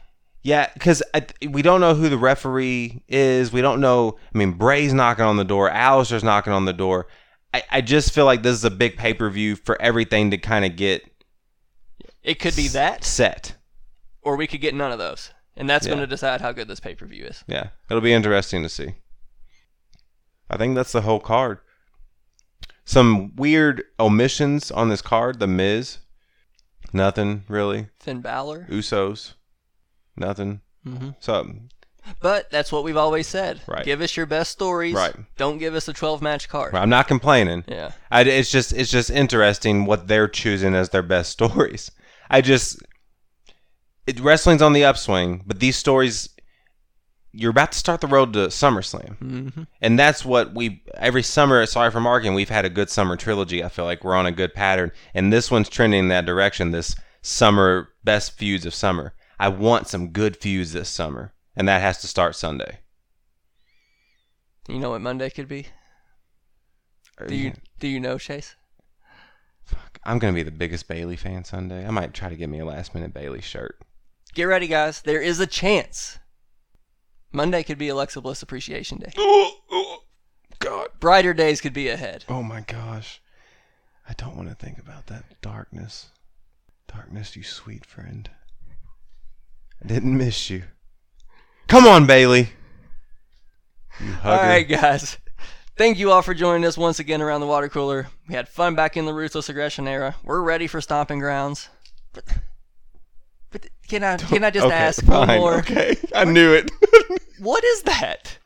Yeah, 0.46 0.70
because 0.76 1.02
we 1.50 1.64
don't 1.64 1.82
know 1.82 1.96
who 1.96 2.08
the 2.08 2.20
referee 2.20 3.02
is. 3.08 3.52
We 3.52 3.62
don't 3.62 3.82
know. 3.82 4.18
I 4.32 4.38
mean, 4.38 4.52
Bray's 4.52 4.94
knocking 4.94 5.26
on 5.26 5.38
the 5.38 5.44
door. 5.44 5.72
Aleister's 5.72 6.24
knocking 6.24 6.54
on 6.54 6.66
the 6.66 6.72
door. 6.72 7.08
I, 7.52 7.64
I 7.72 7.82
just 7.82 8.14
feel 8.14 8.26
like 8.26 8.44
this 8.44 8.54
is 8.54 8.64
a 8.64 8.70
big 8.70 8.96
pay 8.96 9.16
per 9.16 9.28
view 9.32 9.56
for 9.56 9.82
everything 9.82 10.30
to 10.30 10.38
kind 10.38 10.64
of 10.64 10.76
get 10.76 11.02
It 12.22 12.36
could 12.38 12.56
be 12.56 12.68
that, 12.68 13.04
set. 13.04 13.56
or 14.22 14.36
we 14.36 14.46
could 14.46 14.62
get 14.62 14.76
none 14.76 14.92
of 14.92 15.00
those. 15.00 15.32
And 15.58 15.68
that's 15.68 15.88
going 15.88 15.98
to 15.98 16.06
decide 16.06 16.42
how 16.42 16.52
good 16.52 16.68
this 16.68 16.80
pay 16.80 16.94
per 16.94 17.08
view 17.08 17.26
is. 17.26 17.44
Yeah, 17.48 17.70
it'll 17.90 18.02
be 18.02 18.14
interesting 18.14 18.62
to 18.62 18.70
see. 18.70 18.94
I 20.48 20.58
think 20.58 20.76
that's 20.76 20.92
the 20.92 21.02
whole 21.02 21.20
card. 21.20 21.58
Some 22.84 23.36
weird 23.36 23.82
omissions 24.00 24.70
on 24.70 24.90
this 24.90 25.02
card. 25.02 25.40
The 25.40 25.48
Miz, 25.48 25.98
nothing 26.94 27.46
really. 27.48 27.88
Finn 28.00 28.22
Balor. 28.22 28.68
Usos, 28.70 29.34
nothing. 30.18 30.62
hmm 30.84 31.10
So 31.20 31.48
But 32.22 32.50
that's 32.52 32.72
what 32.72 32.84
we've 32.84 32.98
always 32.98 33.28
said. 33.28 33.62
Right. 33.68 33.86
Give 33.86 34.02
us 34.02 34.16
your 34.16 34.26
best 34.26 34.52
stories. 34.52 34.94
Right. 34.94 35.16
Don't 35.38 35.58
give 35.58 35.76
us 35.76 35.88
a 35.88 35.94
12 35.94 36.22
match 36.22 36.48
card. 36.50 36.76
I'm 36.76 36.90
not 36.90 37.08
complaining. 37.08 37.64
Yeah. 37.68 37.92
I, 38.12 38.22
it's 38.22 38.52
just 38.52 38.74
it's 38.74 38.92
just 38.92 39.10
interesting 39.10 39.86
what 39.86 40.08
they're 40.08 40.28
choosing 40.28 40.76
as 40.76 40.90
their 40.90 41.04
best 41.04 41.32
stories. 41.38 41.92
I 42.30 42.42
just 42.42 42.80
it, 44.08 44.20
wrestling's 44.20 44.62
on 44.62 44.74
the 44.74 44.86
upswing, 44.86 45.44
but 45.46 45.60
these 45.60 45.76
stories 45.76 46.30
you're 47.38 47.52
about 47.52 47.74
to 47.74 47.78
start 47.78 48.00
the 48.00 48.08
road 48.08 48.32
to 48.32 48.48
SummerSlam, 48.48 49.18
hmm 49.18 49.64
and 49.82 50.00
that's 50.00 50.24
what 50.24 50.54
we 50.54 50.82
every 50.96 51.22
summer. 51.24 51.66
Sorry 51.66 51.92
for 51.92 52.00
marking, 52.00 52.34
we've 52.34 52.50
had 52.50 52.64
a 52.64 52.70
good 52.70 52.90
summer 52.90 53.18
trilogy. 53.18 53.62
I 53.64 53.68
feel 53.70 53.84
like 53.84 54.04
we're 54.06 54.16
on 54.16 54.26
a 54.26 54.32
good 54.32 54.54
pattern, 54.54 54.92
and 55.14 55.34
this 55.34 55.52
one's 55.52 55.68
trending 55.68 56.00
in 56.02 56.08
that 56.10 56.26
direction. 56.26 56.72
This 56.72 56.96
summer 57.22 57.90
best 58.06 58.38
feuds 58.38 58.66
of 58.66 58.74
summer. 58.74 59.14
I 59.40 59.50
want 59.50 59.88
some 59.88 60.10
good 60.10 60.38
feuds 60.38 60.74
this 60.74 60.90
summer, 60.90 61.34
and 61.56 61.68
that 61.68 61.82
has 61.82 62.00
to 62.02 62.08
start 62.08 62.36
Sunday. 62.36 62.80
You 64.68 64.80
know 64.80 64.92
what 64.92 65.02
Monday 65.02 65.30
could 65.30 65.48
be? 65.48 65.68
Oh, 67.20 67.28
do 67.28 67.36
you 67.36 67.54
do 67.80 67.88
you 67.88 68.00
know 68.00 68.18
Chase? 68.18 68.56
Fuck, 69.64 70.00
I'm 70.04 70.20
gonna 70.20 70.34
be 70.34 70.44
the 70.44 70.52
biggest 70.52 70.88
Bayley 70.88 71.16
fan 71.16 71.44
Sunday. 71.44 71.86
I 71.86 71.92
might 71.92 72.14
try 72.14 72.30
to 72.30 72.36
get 72.36 72.50
me 72.50 72.60
a 72.60 72.66
last 72.66 72.94
minute 72.94 73.14
Bayley 73.14 73.42
shirt. 73.42 73.80
Get 74.34 74.44
ready, 74.44 74.68
guys. 74.68 75.02
There 75.02 75.22
is 75.22 75.40
a 75.40 75.48
chance. 75.48 76.20
Monday 77.32 77.64
could 77.64 77.78
be 77.78 77.90
Alexa 77.90 78.22
Bliss 78.22 78.42
Appreciation 78.42 79.00
Day. 79.00 79.12
Oh, 79.78 80.04
God. 80.60 80.88
Brighter 81.00 81.34
days 81.34 81.60
could 81.60 81.74
be 81.74 81.90
ahead. 81.90 82.24
Oh 82.30 82.42
my 82.42 82.62
gosh. 82.62 83.22
I 84.08 84.14
don't 84.14 84.38
want 84.38 84.50
to 84.50 84.56
think 84.56 84.78
about 84.78 85.08
that 85.08 85.42
darkness. 85.42 86.12
Darkness, 86.88 87.36
you 87.36 87.44
sweet 87.44 87.86
friend. 87.86 88.30
I 89.86 89.88
didn't 89.88 90.18
miss 90.18 90.50
you. 90.50 90.64
Come 91.68 91.86
on, 91.86 92.08
Bayley. 92.08 92.50
You 94.00 94.08
All 94.24 94.36
hugger. 94.36 94.48
right, 94.48 94.68
guys. 94.68 95.20
Thank 95.78 96.00
you 96.00 96.10
all 96.12 96.24
for 96.24 96.34
joining 96.34 96.66
us 96.66 96.76
once 96.76 96.98
again 96.98 97.22
around 97.22 97.42
the 97.42 97.46
water 97.46 97.70
cooler. 97.70 98.08
We 98.28 98.34
had 98.34 98.50
fun 98.50 98.74
back 98.74 98.98
in 98.98 99.06
the 99.06 99.14
ruthless 99.14 99.48
aggression 99.48 99.88
era. 99.88 100.16
We're 100.24 100.42
ready 100.42 100.66
for 100.66 100.82
stomping 100.82 101.20
grounds. 101.20 101.70
But, 102.14 102.24
but 103.52 103.68
can 103.88 104.04
I 104.04 104.18
can 104.18 104.44
I 104.44 104.50
just 104.50 104.66
Okay, 104.66 104.74
ask 104.76 105.06
fine. 105.06 105.28
one 105.28 105.38
more? 105.38 105.54
Okay, 105.60 105.96
I 106.16 106.26
knew 106.26 106.54
it. 106.54 106.72
What 107.38 107.64
is 107.64 107.84
that? 107.84 108.40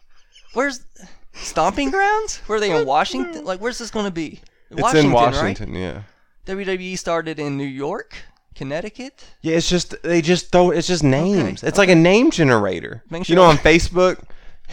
Where's 0.53 0.83
stomping 1.31 1.89
grounds? 1.89 2.39
Where 2.47 2.57
are 2.57 2.59
they 2.59 2.75
in 2.77 2.85
Washington? 2.85 3.45
Like, 3.45 3.61
where's 3.61 3.77
this 3.77 3.91
going 3.91 4.05
to 4.07 4.11
be? 4.11 4.41
it's 4.71 4.93
in 4.93 5.13
Washington, 5.13 5.73
yeah. 5.73 6.01
WWE 6.47 6.97
started 6.97 7.39
in 7.39 7.55
New 7.55 7.63
York, 7.67 8.15
Connecticut. 8.59 9.23
Yeah, 9.41 9.55
it's 9.55 9.69
just 9.69 9.95
they 10.03 10.21
just 10.21 10.51
throw 10.51 10.71
it's 10.71 10.85
just 10.85 11.01
names. 11.01 11.63
It's 11.63 11.77
like 11.77 11.87
a 11.87 11.95
name 11.95 12.29
generator. 12.29 13.05
Make 13.09 13.29
You 13.29 13.35
know, 13.35 13.45
on 13.45 13.55
Facebook, 13.55 14.21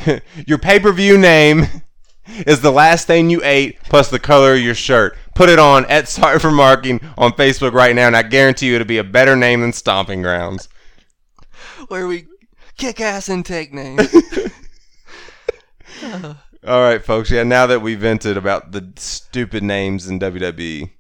your 0.45 0.59
pay 0.59 0.81
per 0.81 0.91
view 0.91 1.17
name 1.17 1.67
is 2.27 2.63
the 2.63 2.73
last 2.73 3.07
thing 3.07 3.31
you 3.31 3.41
ate 3.45 3.81
plus 3.85 4.11
the 4.11 4.19
color 4.19 4.55
of 4.55 4.61
your 4.61 4.75
shirt. 4.75 5.17
Put 5.37 5.51
it 5.51 5.61
on 5.61 5.85
at 5.87 6.09
Sorry 6.17 6.41
for 6.41 6.51
Marking 6.51 7.01
on 7.17 7.31
Facebook 7.35 7.75
right 7.75 7.95
now, 7.95 8.09
and 8.09 8.17
I 8.17 8.25
guarantee 8.25 8.67
you 8.67 8.75
it'll 8.75 8.89
be 8.89 8.99
a 8.99 9.05
better 9.05 9.37
name 9.37 9.61
than 9.61 9.73
Stomping 9.73 10.21
Grounds. 10.21 10.69
where 11.87 12.09
we 12.09 12.27
kick 12.77 13.01
ass 13.01 13.29
and 13.29 13.47
take 13.47 13.73
names. 13.73 14.13
All 16.67 16.81
right, 16.81 17.05
folks. 17.05 17.31
Yeah, 17.31 17.45
now 17.45 17.69
that 17.69 17.83
we 17.83 17.95
vented 17.95 18.37
about 18.37 18.73
the 18.73 18.93
stupid 18.97 19.63
names 19.63 20.09
in 20.09 20.19
WWE, 20.19 20.91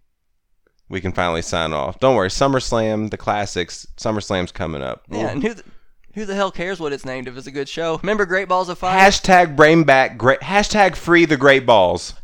we 0.89 1.01
can 1.01 1.13
finally 1.13 1.43
sign 1.43 1.73
off. 1.73 1.99
Don't 2.01 2.17
worry, 2.17 2.29
SummerSlam, 2.29 3.11
the 3.11 3.17
classics, 3.17 3.87
SummerSlam's 3.97 4.53
coming 4.53 4.83
up. 4.83 5.03
yeah, 5.11 5.29
and 5.29 5.43
who 5.43 5.55
the, 5.55 5.65
who 6.15 6.25
the 6.25 6.35
hell 6.35 6.51
cares 6.51 6.81
what 6.81 6.93
it's 6.93 7.05
named 7.05 7.29
if 7.29 7.37
it's 7.37 7.47
a 7.47 7.53
good 7.53 7.69
show? 7.69 7.99
Remember 7.99 8.25
Great 8.27 8.49
Balls 8.49 8.69
of 8.69 8.79
Fire? 8.79 8.99
Hashtag 8.99 9.57
bring 9.57 9.85
back 9.85 10.17
great. 10.17 10.41
Hashtag 10.41 10.97
free 10.97 11.25
the 11.25 11.37
great 11.37 11.67
balls. 11.67 12.15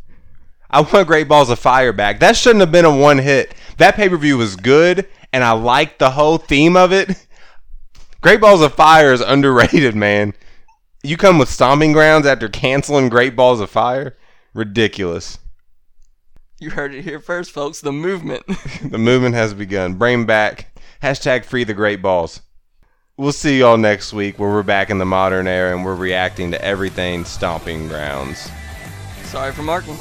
I 0.70 0.80
want 0.80 1.06
great 1.06 1.28
balls 1.28 1.50
of 1.50 1.58
fire 1.58 1.92
back. 1.92 2.20
That 2.20 2.34
shouldn't 2.34 2.60
have 2.60 2.72
been 2.72 2.86
a 2.86 2.96
one 2.96 3.18
hit. 3.18 3.54
That 3.76 3.94
pay 3.94 4.08
per 4.08 4.16
view 4.16 4.38
was 4.38 4.56
good, 4.56 5.06
and 5.30 5.44
I 5.44 5.52
liked 5.52 5.98
the 5.98 6.12
whole 6.12 6.38
theme 6.38 6.76
of 6.76 6.92
it. 6.92 7.26
Great 8.22 8.40
balls 8.40 8.62
of 8.62 8.72
fire 8.72 9.12
is 9.12 9.20
underrated, 9.20 9.94
man. 9.94 10.32
You 11.02 11.16
come 11.16 11.38
with 11.38 11.50
stomping 11.50 11.92
grounds 11.92 12.26
after 12.26 12.48
canceling 12.48 13.08
Great 13.08 13.34
Balls 13.34 13.60
of 13.60 13.68
Fire? 13.68 14.16
Ridiculous. 14.54 15.38
You 16.62 16.70
heard 16.70 16.94
it 16.94 17.02
here 17.02 17.18
first, 17.18 17.50
folks. 17.50 17.80
The 17.80 17.90
movement. 17.90 18.44
The 18.88 18.96
movement 18.96 19.34
has 19.34 19.52
begun. 19.52 19.94
Brain 19.94 20.26
back. 20.26 20.80
Hashtag 21.02 21.44
free 21.44 21.64
the 21.64 21.74
great 21.74 22.00
balls. 22.00 22.40
We'll 23.16 23.32
see 23.32 23.58
y'all 23.58 23.76
next 23.76 24.12
week 24.12 24.38
where 24.38 24.48
we're 24.48 24.62
back 24.62 24.88
in 24.88 24.98
the 24.98 25.04
modern 25.04 25.48
era 25.48 25.74
and 25.74 25.84
we're 25.84 25.96
reacting 25.96 26.52
to 26.52 26.64
everything 26.64 27.24
stomping 27.24 27.88
grounds. 27.88 28.48
Sorry 29.24 29.50
for 29.50 29.62
marking. 29.62 29.96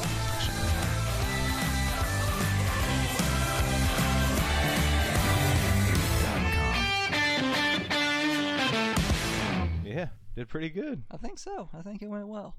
Yeah, 9.84 10.10
did 10.36 10.48
pretty 10.48 10.70
good. 10.70 11.02
I 11.10 11.16
think 11.16 11.40
so. 11.40 11.70
I 11.74 11.82
think 11.82 12.02
it 12.02 12.08
went 12.08 12.28
well. 12.28 12.54